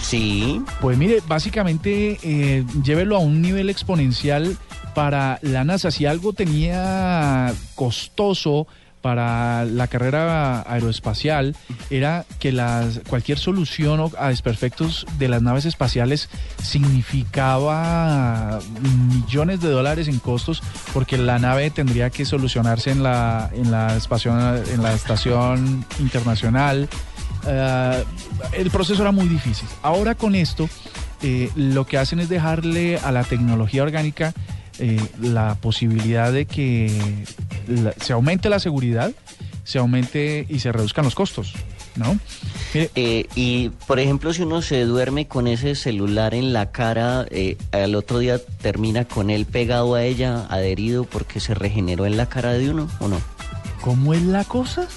Sí. 0.00 0.62
Pues 0.80 0.98
mire, 0.98 1.22
básicamente 1.26 2.18
eh, 2.22 2.64
llévelo 2.82 3.16
a 3.16 3.20
un 3.20 3.40
nivel 3.40 3.70
exponencial 3.70 4.56
para 4.94 5.38
la 5.42 5.64
NASA. 5.64 5.90
Si 5.90 6.06
algo 6.06 6.32
tenía 6.32 7.52
costoso 7.74 8.66
para 9.06 9.64
la 9.66 9.86
carrera 9.86 10.68
aeroespacial 10.68 11.54
era 11.90 12.24
que 12.40 12.52
cualquier 13.08 13.38
solución 13.38 14.10
a 14.18 14.30
desperfectos 14.30 15.06
de 15.16 15.28
las 15.28 15.42
naves 15.42 15.64
espaciales 15.64 16.28
significaba 16.60 18.58
millones 19.12 19.60
de 19.60 19.70
dólares 19.70 20.08
en 20.08 20.18
costos 20.18 20.60
porque 20.92 21.18
la 21.18 21.38
nave 21.38 21.70
tendría 21.70 22.10
que 22.10 22.24
solucionarse 22.24 22.90
en 22.90 23.04
la, 23.04 23.48
en 23.54 23.70
la, 23.70 23.96
en 23.96 24.82
la 24.82 24.92
estación 24.92 25.84
internacional. 26.00 26.88
Eh, 27.46 28.04
el 28.54 28.72
proceso 28.72 29.02
era 29.02 29.12
muy 29.12 29.28
difícil. 29.28 29.68
Ahora 29.82 30.16
con 30.16 30.34
esto, 30.34 30.68
eh, 31.22 31.48
lo 31.54 31.86
que 31.86 31.96
hacen 31.96 32.18
es 32.18 32.28
dejarle 32.28 32.98
a 32.98 33.12
la 33.12 33.22
tecnología 33.22 33.84
orgánica 33.84 34.34
eh, 34.78 35.00
la 35.20 35.54
posibilidad 35.56 36.32
de 36.32 36.46
que 36.46 36.90
se 38.00 38.12
aumente 38.12 38.48
la 38.48 38.58
seguridad, 38.58 39.12
se 39.64 39.78
aumente 39.78 40.46
y 40.48 40.58
se 40.60 40.72
reduzcan 40.72 41.04
los 41.04 41.14
costos, 41.14 41.54
¿no? 41.96 42.18
Eh, 42.74 43.26
y 43.34 43.70
por 43.86 43.98
ejemplo, 43.98 44.32
si 44.32 44.42
uno 44.42 44.62
se 44.62 44.84
duerme 44.84 45.28
con 45.28 45.46
ese 45.46 45.74
celular 45.74 46.34
en 46.34 46.52
la 46.52 46.70
cara, 46.70 47.26
eh, 47.30 47.56
al 47.72 47.94
otro 47.94 48.18
día 48.18 48.38
termina 48.38 49.06
con 49.06 49.30
él 49.30 49.46
pegado 49.46 49.94
a 49.94 50.02
ella, 50.02 50.46
adherido 50.50 51.04
porque 51.04 51.40
se 51.40 51.54
regeneró 51.54 52.06
en 52.06 52.16
la 52.16 52.28
cara 52.28 52.52
de 52.52 52.70
uno, 52.70 52.88
¿o 53.00 53.08
no? 53.08 53.20
¿Cómo 53.80 54.14
es 54.14 54.22
la 54.22 54.44
cosa? 54.44 54.88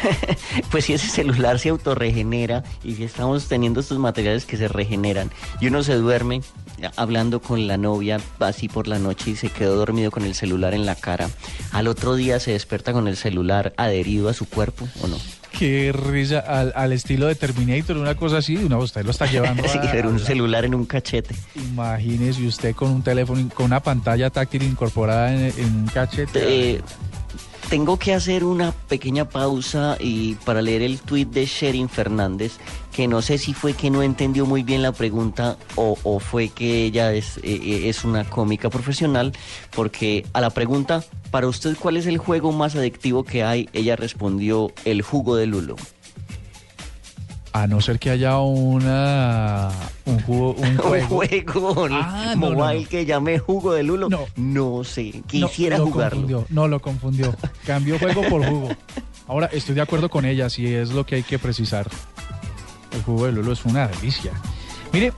pues 0.70 0.86
si 0.86 0.94
ese 0.94 1.08
celular 1.08 1.58
se 1.58 1.68
autorregenera 1.68 2.64
y 2.82 2.94
si 2.94 3.04
estamos 3.04 3.48
teniendo 3.48 3.80
estos 3.80 3.98
materiales 3.98 4.44
que 4.44 4.56
se 4.56 4.68
regeneran 4.68 5.30
y 5.60 5.66
uno 5.66 5.82
se 5.82 5.94
duerme 5.94 6.40
hablando 6.96 7.40
con 7.40 7.66
la 7.66 7.76
novia 7.76 8.20
así 8.40 8.68
por 8.68 8.88
la 8.88 8.98
noche 8.98 9.30
y 9.30 9.36
se 9.36 9.48
quedó 9.48 9.76
dormido 9.76 10.10
con 10.10 10.24
el 10.24 10.34
celular 10.34 10.74
en 10.74 10.86
la 10.86 10.94
cara, 10.94 11.28
al 11.72 11.88
otro 11.88 12.14
día 12.14 12.40
se 12.40 12.52
despierta 12.52 12.92
con 12.92 13.08
el 13.08 13.16
celular 13.16 13.72
adherido 13.76 14.28
a 14.28 14.34
su 14.34 14.48
cuerpo 14.48 14.88
o 15.02 15.08
no? 15.08 15.18
Qué 15.58 15.92
risa, 15.92 16.38
al, 16.38 16.92
estilo 16.92 17.26
de 17.26 17.34
Terminator, 17.34 17.96
una 17.98 18.14
cosa 18.14 18.38
así, 18.38 18.56
una 18.56 18.78
usted 18.78 19.04
lo 19.04 19.10
está 19.10 19.26
llevando. 19.26 19.62
sí, 19.68 19.78
pero 19.92 20.08
un 20.08 20.18
celular 20.18 20.64
en 20.64 20.74
un 20.74 20.86
cachete. 20.86 21.34
Imagínese 21.54 22.46
usted 22.46 22.74
con 22.74 22.90
un 22.90 23.02
teléfono, 23.02 23.48
con 23.54 23.66
una 23.66 23.80
pantalla 23.80 24.30
táctil 24.30 24.62
incorporada 24.62 25.32
en, 25.32 25.52
un 25.64 25.86
cachete. 25.92 26.40
Eh, 26.42 26.82
tengo 27.72 27.98
que 27.98 28.12
hacer 28.12 28.44
una 28.44 28.72
pequeña 28.72 29.30
pausa 29.30 29.96
y 29.98 30.34
para 30.34 30.60
leer 30.60 30.82
el 30.82 31.00
tuit 31.00 31.30
de 31.30 31.46
Sherin 31.46 31.88
Fernández, 31.88 32.58
que 32.94 33.08
no 33.08 33.22
sé 33.22 33.38
si 33.38 33.54
fue 33.54 33.72
que 33.72 33.88
no 33.88 34.02
entendió 34.02 34.44
muy 34.44 34.62
bien 34.62 34.82
la 34.82 34.92
pregunta 34.92 35.56
o, 35.74 36.20
fue 36.20 36.50
que 36.50 36.84
ella 36.84 37.14
es, 37.14 37.38
eh, 37.38 37.44
eh, 37.44 37.88
es 37.88 38.04
una 38.04 38.28
cómica 38.28 38.68
profesional, 38.68 39.32
porque 39.74 40.26
a 40.34 40.42
la 40.42 40.50
pregunta, 40.50 41.02
para 41.30 41.46
usted, 41.46 41.74
¿cuál 41.80 41.96
es 41.96 42.04
el 42.04 42.18
juego 42.18 42.52
más 42.52 42.76
adictivo 42.76 43.24
que 43.24 43.42
hay? 43.42 43.70
Ella 43.72 43.96
respondió, 43.96 44.70
el 44.84 45.00
jugo 45.00 45.36
de 45.36 45.46
Lulo. 45.46 45.76
A 47.52 47.66
no 47.66 47.80
ser 47.80 47.98
que 47.98 48.10
haya 48.10 48.38
una 48.38 49.70
un, 50.06 50.20
juego, 50.26 50.54
un 50.54 50.76
juego, 50.78 51.86
ah, 51.90 52.34
mobile 52.36 52.86
que 52.86 53.04
llame 53.04 53.38
jugo 53.38 53.74
de 53.74 53.82
lulo. 53.82 54.08
No, 54.08 54.26
no 54.36 54.84
sé, 54.84 55.22
quisiera 55.26 55.76
no, 55.78 55.86
jugarlo. 55.86 56.46
no 56.48 56.66
lo 56.66 56.80
confundió. 56.80 57.34
Cambió 57.66 57.98
juego 57.98 58.22
por 58.28 58.46
jugo. 58.46 58.68
Ahora 59.26 59.48
estoy 59.52 59.74
de 59.74 59.82
acuerdo 59.82 60.08
con 60.08 60.24
ella, 60.24 60.48
si 60.48 60.66
es 60.66 60.90
lo 60.90 61.04
que 61.04 61.16
hay 61.16 61.22
que 61.22 61.38
precisar. 61.38 61.88
El 62.92 63.02
jugo 63.02 63.26
de 63.26 63.32
lulo 63.32 63.52
es 63.52 63.64
una 63.64 63.86
delicia. 63.88 64.32
Mire, 64.92 65.14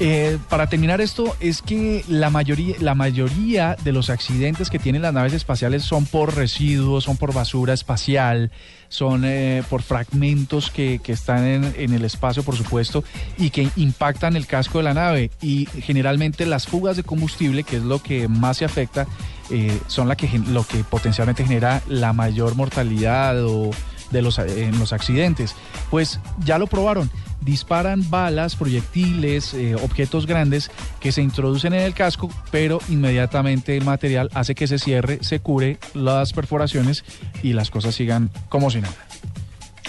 eh, 0.00 0.36
para 0.48 0.66
terminar 0.66 1.00
esto, 1.00 1.36
es 1.38 1.62
que 1.62 2.04
la 2.08 2.28
mayoría, 2.28 2.74
la 2.80 2.96
mayoría 2.96 3.76
de 3.84 3.92
los 3.92 4.10
accidentes 4.10 4.68
que 4.68 4.80
tienen 4.80 5.02
las 5.02 5.14
naves 5.14 5.32
espaciales 5.32 5.84
son 5.84 6.06
por 6.06 6.34
residuos, 6.34 7.04
son 7.04 7.16
por 7.16 7.32
basura 7.32 7.72
espacial, 7.72 8.50
son 8.92 9.24
eh, 9.24 9.62
por 9.70 9.80
fragmentos 9.80 10.70
que, 10.70 11.00
están 11.06 11.72
en, 11.74 11.94
el 11.94 12.04
espacio, 12.04 12.42
por 12.42 12.56
supuesto, 12.56 13.02
y 13.38 13.48
que 13.48 13.70
impactan 13.76 14.36
el 14.36 14.46
casco 14.46 14.78
de 14.78 14.84
la 14.84 14.92
nave. 14.92 15.30
Y 15.40 15.66
generalmente 15.80 16.44
las 16.44 16.66
fugas 16.66 16.98
de 16.98 17.02
combustible, 17.02 17.64
que 17.64 17.76
es 17.76 17.82
lo 17.82 18.02
que 18.02 18.28
más 18.28 18.58
se 18.58 18.66
afecta, 18.66 19.06
eh, 19.50 19.78
son 19.86 20.08
la 20.08 20.16
que, 20.16 20.28
lo 20.38 20.64
que 20.64 20.84
potencialmente 20.84 21.42
genera 21.42 21.82
la 21.88 22.12
mayor 22.12 22.54
mortalidad 22.54 23.42
o 23.46 23.70
de 24.10 24.20
los, 24.20 24.38
en 24.38 24.78
los 24.78 24.92
accidentes. 24.92 25.54
Pues 25.90 26.20
ya 26.44 26.58
lo 26.58 26.66
probaron 26.66 27.10
disparan 27.44 28.08
balas, 28.08 28.56
proyectiles, 28.56 29.54
eh, 29.54 29.74
objetos 29.74 30.26
grandes 30.26 30.70
que 31.00 31.12
se 31.12 31.22
introducen 31.22 31.74
en 31.74 31.80
el 31.80 31.94
casco, 31.94 32.30
pero 32.50 32.78
inmediatamente 32.88 33.76
el 33.76 33.84
material 33.84 34.30
hace 34.34 34.54
que 34.54 34.66
se 34.66 34.78
cierre, 34.78 35.18
se 35.22 35.40
cure 35.40 35.78
las 35.94 36.32
perforaciones 36.32 37.04
y 37.42 37.52
las 37.52 37.70
cosas 37.70 37.94
sigan 37.94 38.30
como 38.48 38.70
si 38.70 38.80
nada. 38.80 38.94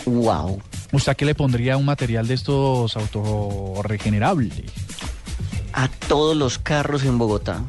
Wow. 0.05 0.61
¿Usted 0.91 1.15
qué 1.15 1.25
le 1.25 1.35
pondría 1.35 1.77
un 1.77 1.85
material 1.85 2.27
de 2.27 2.33
estos 2.33 2.95
autorregenerables? 2.97 4.53
A 5.71 5.87
todos 5.87 6.35
los 6.35 6.59
carros 6.59 7.03
en 7.03 7.17
Bogotá. 7.17 7.61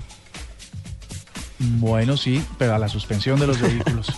Bueno, 1.58 2.16
sí, 2.16 2.44
pero 2.58 2.74
a 2.74 2.78
la 2.78 2.88
suspensión 2.88 3.38
de 3.40 3.46
los 3.46 3.60
vehículos. 3.60 4.08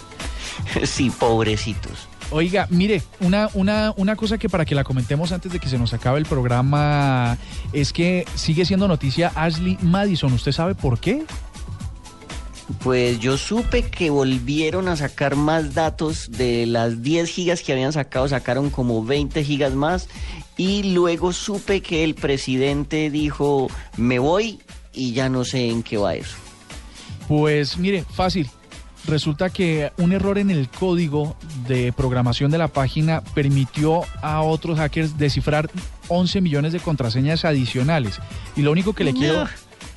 sí, 0.85 1.11
pobrecitos. 1.11 2.09
Oiga, 2.31 2.66
mire, 2.70 3.03
una, 3.20 3.49
una, 3.55 3.93
una 3.97 4.16
cosa 4.16 4.37
que 4.37 4.49
para 4.49 4.64
que 4.64 4.74
la 4.74 4.83
comentemos 4.83 5.31
antes 5.31 5.53
de 5.53 5.61
que 5.61 5.68
se 5.68 5.79
nos 5.79 5.95
acabe 5.95 6.18
el 6.18 6.27
programa 6.27 7.39
es 7.72 7.93
que 7.93 8.27
sigue 8.35 8.64
siendo 8.64 8.89
noticia 8.89 9.33
Ashley 9.35 9.79
Madison. 9.81 10.33
¿Usted 10.33 10.53
sabe 10.53 10.74
por 10.74 10.99
qué? 10.99 11.24
Pues 12.83 13.20
yo 13.20 13.39
supe 13.39 13.85
que 13.85 14.11
volvieron 14.11 14.89
a 14.89 14.97
sacar 14.97 15.37
más 15.37 15.74
datos 15.74 16.31
de 16.33 16.66
las 16.66 17.01
10 17.01 17.31
gigas 17.31 17.62
que 17.62 17.72
habían 17.72 17.93
sacado, 17.93 18.27
sacaron 18.27 18.70
como 18.70 19.05
20 19.05 19.45
gigas 19.45 19.74
más 19.74 20.09
y 20.57 20.95
luego 20.95 21.33
supe 21.33 21.81
que 21.81 22.03
el 22.03 22.16
presidente 22.16 23.09
dijo, 23.11 23.68
me 23.97 24.18
voy 24.18 24.59
y 24.93 25.12
ya 25.12 25.29
no 25.29 25.45
sé 25.45 25.68
en 25.68 25.85
qué 25.85 25.97
va 25.97 26.16
eso. 26.16 26.37
Pues 27.29 27.77
mire, 27.77 28.05
fácil, 28.05 28.51
resulta 29.07 29.51
que 29.51 29.93
un 29.99 30.13
error 30.13 30.39
en 30.39 30.51
el 30.51 30.69
código 30.69 31.37
de 31.67 31.93
programación 31.93 32.51
de 32.51 32.59
la 32.59 32.69
página 32.69 33.23
permitió 33.35 34.03
a 34.23 34.43
otros 34.43 34.79
hackers 34.79 35.19
descifrar 35.19 35.71
11 36.09 36.41
millones 36.41 36.73
de 36.73 36.81
contraseñas 36.81 37.45
adicionales. 37.45 38.21
Y 38.57 38.63
lo 38.63 38.73
único 38.73 38.93
que 38.93 39.05
le 39.05 39.13
quiero 39.13 39.47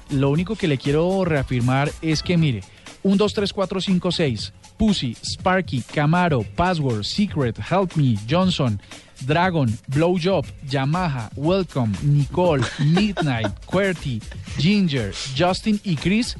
lo 0.09 0.31
único 0.31 0.55
que 0.55 0.67
le 0.67 0.77
quiero 0.77 1.23
reafirmar 1.23 1.91
es 2.01 2.23
que 2.23 2.35
mire, 2.35 2.63
1 3.03 3.15
2 3.15 3.33
3 3.33 3.53
4 3.53 3.81
5 3.81 4.11
6 4.11 4.53
Pussy, 4.77 5.15
Sparky, 5.21 5.81
Camaro, 5.81 6.41
Password, 6.55 7.03
Secret, 7.03 7.59
Help 7.59 7.95
Me, 7.95 8.15
Johnson, 8.29 8.81
Dragon, 9.27 9.69
Blowjob, 9.87 10.45
Yamaha, 10.67 11.29
Welcome, 11.35 11.93
Nicole, 12.01 12.63
Midnight, 12.79 13.51
QWERTY, 13.65 14.21
Ginger, 14.57 15.13
Justin 15.37 15.79
y 15.83 15.97
Chris 15.97 16.37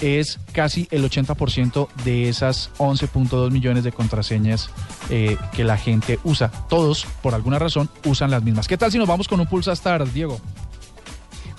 es 0.00 0.38
casi 0.52 0.88
el 0.90 1.04
80% 1.04 1.88
de 2.04 2.28
esas 2.28 2.70
11.2 2.78 3.50
millones 3.50 3.84
de 3.84 3.92
contraseñas 3.92 4.70
eh, 5.10 5.36
que 5.52 5.64
la 5.64 5.76
gente 5.76 6.18
usa. 6.24 6.50
Todos, 6.68 7.06
por 7.22 7.34
alguna 7.34 7.58
razón, 7.58 7.88
usan 8.04 8.30
las 8.30 8.42
mismas. 8.42 8.68
¿Qué 8.68 8.76
tal 8.76 8.92
si 8.92 8.98
nos 8.98 9.08
vamos 9.08 9.28
con 9.28 9.40
un 9.40 9.46
Pulsa 9.46 9.72
Star, 9.72 10.10
Diego? 10.12 10.40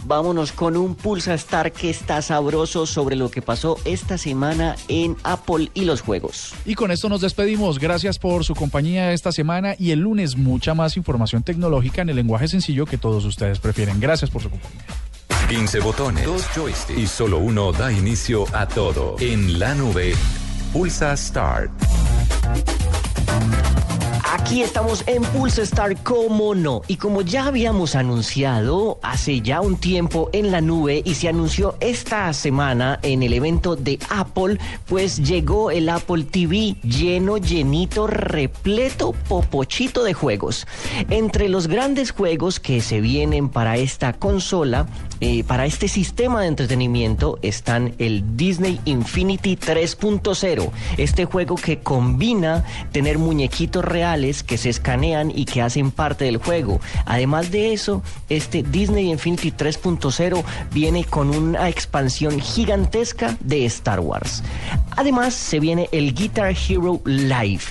Vámonos 0.05 0.53
con 0.53 0.77
un 0.77 0.95
Pulsa 0.95 1.33
Star 1.33 1.71
que 1.71 1.89
está 1.89 2.21
sabroso 2.21 2.85
sobre 2.85 3.15
lo 3.15 3.29
que 3.29 3.41
pasó 3.41 3.77
esta 3.85 4.17
semana 4.17 4.75
en 4.87 5.17
Apple 5.23 5.69
y 5.73 5.83
los 5.85 6.01
juegos. 6.01 6.53
Y 6.65 6.75
con 6.75 6.91
esto 6.91 7.09
nos 7.09 7.21
despedimos. 7.21 7.79
Gracias 7.79 8.17
por 8.17 8.45
su 8.45 8.55
compañía 8.55 9.11
esta 9.13 9.31
semana 9.31 9.75
y 9.77 9.91
el 9.91 9.99
lunes 9.99 10.37
mucha 10.37 10.73
más 10.73 10.95
información 10.95 11.43
tecnológica 11.43 12.01
en 12.01 12.09
el 12.09 12.15
lenguaje 12.15 12.47
sencillo 12.47 12.85
que 12.85 12.97
todos 12.97 13.25
ustedes 13.25 13.59
prefieren. 13.59 13.99
Gracias 13.99 14.31
por 14.31 14.41
su 14.41 14.49
compañía. 14.49 14.85
15 15.49 15.79
botones, 15.79 16.25
dos 16.25 16.45
joysticks 16.55 16.99
y 16.99 17.07
solo 17.07 17.39
uno 17.39 17.71
da 17.71 17.91
inicio 17.91 18.45
a 18.53 18.67
todo. 18.67 19.15
En 19.19 19.57
la 19.57 19.73
nube, 19.73 20.13
pulsa 20.71 21.17
Start. 21.17 21.71
Aquí 24.31 24.61
estamos 24.61 25.03
en 25.07 25.23
Pulse 25.23 25.63
Star, 25.63 25.97
como 26.03 26.53
no. 26.53 26.83
Y 26.87 26.97
como 26.97 27.23
ya 27.23 27.47
habíamos 27.47 27.95
anunciado 27.95 28.99
hace 29.01 29.41
ya 29.41 29.59
un 29.59 29.75
tiempo 29.75 30.29
en 30.33 30.51
la 30.51 30.61
nube 30.61 31.01
y 31.03 31.15
se 31.15 31.29
anunció 31.29 31.75
esta 31.79 32.31
semana 32.33 32.99
en 33.01 33.23
el 33.23 33.33
evento 33.33 33.75
de 33.75 33.97
Apple, 34.11 34.59
pues 34.85 35.17
llegó 35.17 35.71
el 35.71 35.89
Apple 35.89 36.25
TV 36.25 36.75
lleno, 36.83 37.37
llenito, 37.37 38.05
repleto, 38.05 39.13
popochito 39.27 40.03
de 40.03 40.13
juegos. 40.13 40.67
Entre 41.09 41.49
los 41.49 41.67
grandes 41.67 42.11
juegos 42.11 42.59
que 42.59 42.81
se 42.81 43.01
vienen 43.01 43.49
para 43.49 43.77
esta 43.77 44.13
consola, 44.13 44.85
eh, 45.21 45.43
para 45.43 45.65
este 45.65 45.87
sistema 45.87 46.41
de 46.41 46.49
entretenimiento, 46.49 47.39
están 47.41 47.95
el 47.97 48.37
Disney 48.37 48.79
Infinity 48.85 49.57
3.0. 49.57 50.71
Este 50.97 51.25
juego 51.25 51.55
que 51.55 51.79
combina 51.79 52.63
tener 52.91 53.17
muñequitos 53.17 53.83
reales 53.83 54.18
que 54.45 54.57
se 54.57 54.69
escanean 54.69 55.31
y 55.33 55.45
que 55.45 55.61
hacen 55.61 55.91
parte 55.91 56.25
del 56.25 56.37
juego. 56.37 56.79
Además 57.05 57.51
de 57.51 57.73
eso, 57.73 58.03
este 58.29 58.63
Disney 58.63 59.11
Infinity 59.11 59.51
3.0 59.51 60.43
viene 60.73 61.05
con 61.05 61.29
una 61.29 61.69
expansión 61.69 62.39
gigantesca 62.39 63.37
de 63.39 63.65
Star 63.65 63.99
Wars. 63.99 64.43
Además, 64.97 65.33
se 65.33 65.59
viene 65.59 65.87
el 65.91 66.13
Guitar 66.13 66.53
Hero 66.67 67.01
Live 67.05 67.63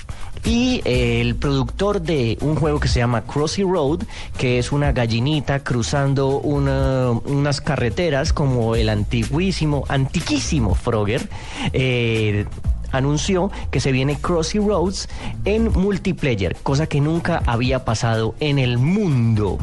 y 0.44 0.80
el 0.84 1.34
productor 1.36 2.00
de 2.00 2.38
un 2.40 2.56
juego 2.56 2.80
que 2.80 2.88
se 2.88 3.00
llama 3.00 3.22
Crossy 3.22 3.62
Road, 3.62 4.00
que 4.36 4.58
es 4.58 4.72
una 4.72 4.92
gallinita 4.92 5.60
cruzando 5.60 6.38
unas 6.38 7.60
carreteras 7.60 8.32
como 8.32 8.74
el 8.74 8.88
antiguísimo, 8.88 9.84
antiquísimo 9.88 10.74
Frogger, 10.74 11.28
eh, 11.72 12.46
anunció 12.92 13.50
que 13.70 13.80
se 13.80 13.92
viene 13.92 14.16
Crossy 14.16 14.58
Roads 14.58 15.08
en 15.44 15.72
multiplayer, 15.72 16.56
cosa 16.62 16.86
que 16.86 17.00
nunca 17.00 17.42
había 17.46 17.84
pasado 17.84 18.34
en 18.40 18.58
el 18.58 18.78
mundo. 18.78 19.58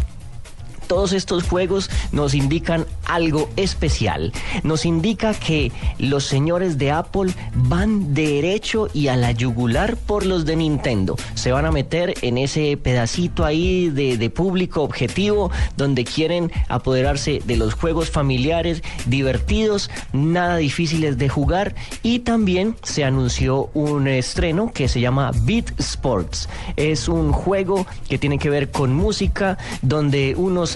Todos 0.88 1.14
estos 1.14 1.44
juegos 1.44 1.90
nos 2.12 2.34
indican 2.34 2.86
algo 3.06 3.50
especial. 3.56 4.32
Nos 4.64 4.86
indica 4.86 5.34
que 5.34 5.72
los 6.00 6.26
señores 6.26 6.78
de 6.78 6.92
Apple 6.92 7.34
van 7.54 8.14
derecho 8.14 8.88
y 8.94 9.08
a 9.08 9.16
la 9.16 9.32
yugular 9.32 9.98
por 9.98 10.26
los 10.26 10.46
de 10.46 10.56
Nintendo. 10.56 11.16
Se 11.36 11.52
van 11.52 11.66
a 11.66 11.72
meter 11.72 12.14
en 12.22 12.38
ese 12.38 12.78
pedacito 12.78 13.46
ahí 13.46 13.90
de, 13.90 14.18
de 14.18 14.30
público 14.30 14.82
objetivo 14.82 15.52
donde 15.78 16.04
quieren 16.04 16.52
apoderarse 16.70 17.42
de 17.46 17.58
los 17.58 17.74
juegos 17.74 18.10
familiares 18.10 18.84
divertidos, 19.06 19.90
nada 20.14 20.58
difíciles 20.58 21.18
de 21.18 21.30
jugar 21.30 21.76
y 22.04 22.20
también 22.20 22.76
se 22.84 23.04
anunció 23.04 23.70
un 23.74 24.08
estreno 24.08 24.72
que 24.74 24.88
se 24.88 25.00
llama 25.00 25.32
Beat 25.44 25.80
Sports. 25.80 26.50
Es 26.76 27.08
un 27.08 27.32
juego 27.32 27.86
que 28.08 28.18
tiene 28.18 28.40
que 28.40 28.50
ver 28.50 28.72
con 28.72 28.94
música 28.94 29.58
donde 29.82 30.36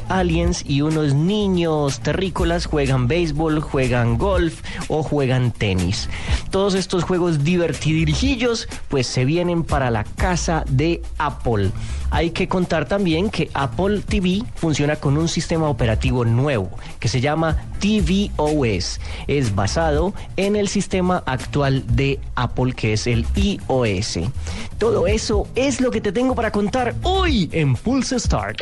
aliens 0.10 0.64
y 0.66 0.82
unos 0.82 1.14
niños 1.14 2.00
terrícolas 2.00 2.66
juegan 2.66 3.08
béisbol, 3.08 3.60
juegan 3.60 4.18
golf 4.18 4.62
o 4.88 5.04
juegan 5.04 5.52
tenis. 5.52 6.10
Todos 6.52 6.74
estos 6.74 7.04
juegos 7.04 7.44
divertidillos 7.44 8.68
pues 8.88 9.08
se 9.08 9.26
vienen 9.26 9.64
para 9.64 9.92
la 9.92 10.04
casa 10.04 10.64
de 10.70 11.02
Apple. 11.18 11.72
Hay 12.12 12.32
que 12.32 12.48
contar 12.48 12.88
también 12.88 13.30
que 13.30 13.52
Apple 13.54 14.02
TV 14.02 14.44
funciona 14.56 14.96
con 14.96 15.18
un 15.18 15.28
sistema 15.28 15.70
operativo 15.70 16.26
nuevo 16.26 16.72
que 17.00 17.08
se 17.08 17.22
llama 17.22 17.58
tvOS. 17.80 19.00
Es 19.28 19.56
basado 19.56 20.14
en 20.36 20.56
el 20.56 20.68
sistema 20.68 21.24
actual 21.26 21.84
de 21.96 22.20
Apple 22.36 22.74
que 22.74 22.94
es 22.94 23.06
el 23.08 23.26
iOS. 23.36 24.20
Todo 24.78 25.08
eso 25.08 25.48
es 25.56 25.82
lo 25.82 25.92
que 25.92 26.02
te 26.02 26.12
tengo 26.12 26.36
para 26.36 26.52
contar 26.52 26.96
hoy 27.04 27.50
en 27.52 27.76
Pulse 27.76 28.20
Start. 28.20 28.62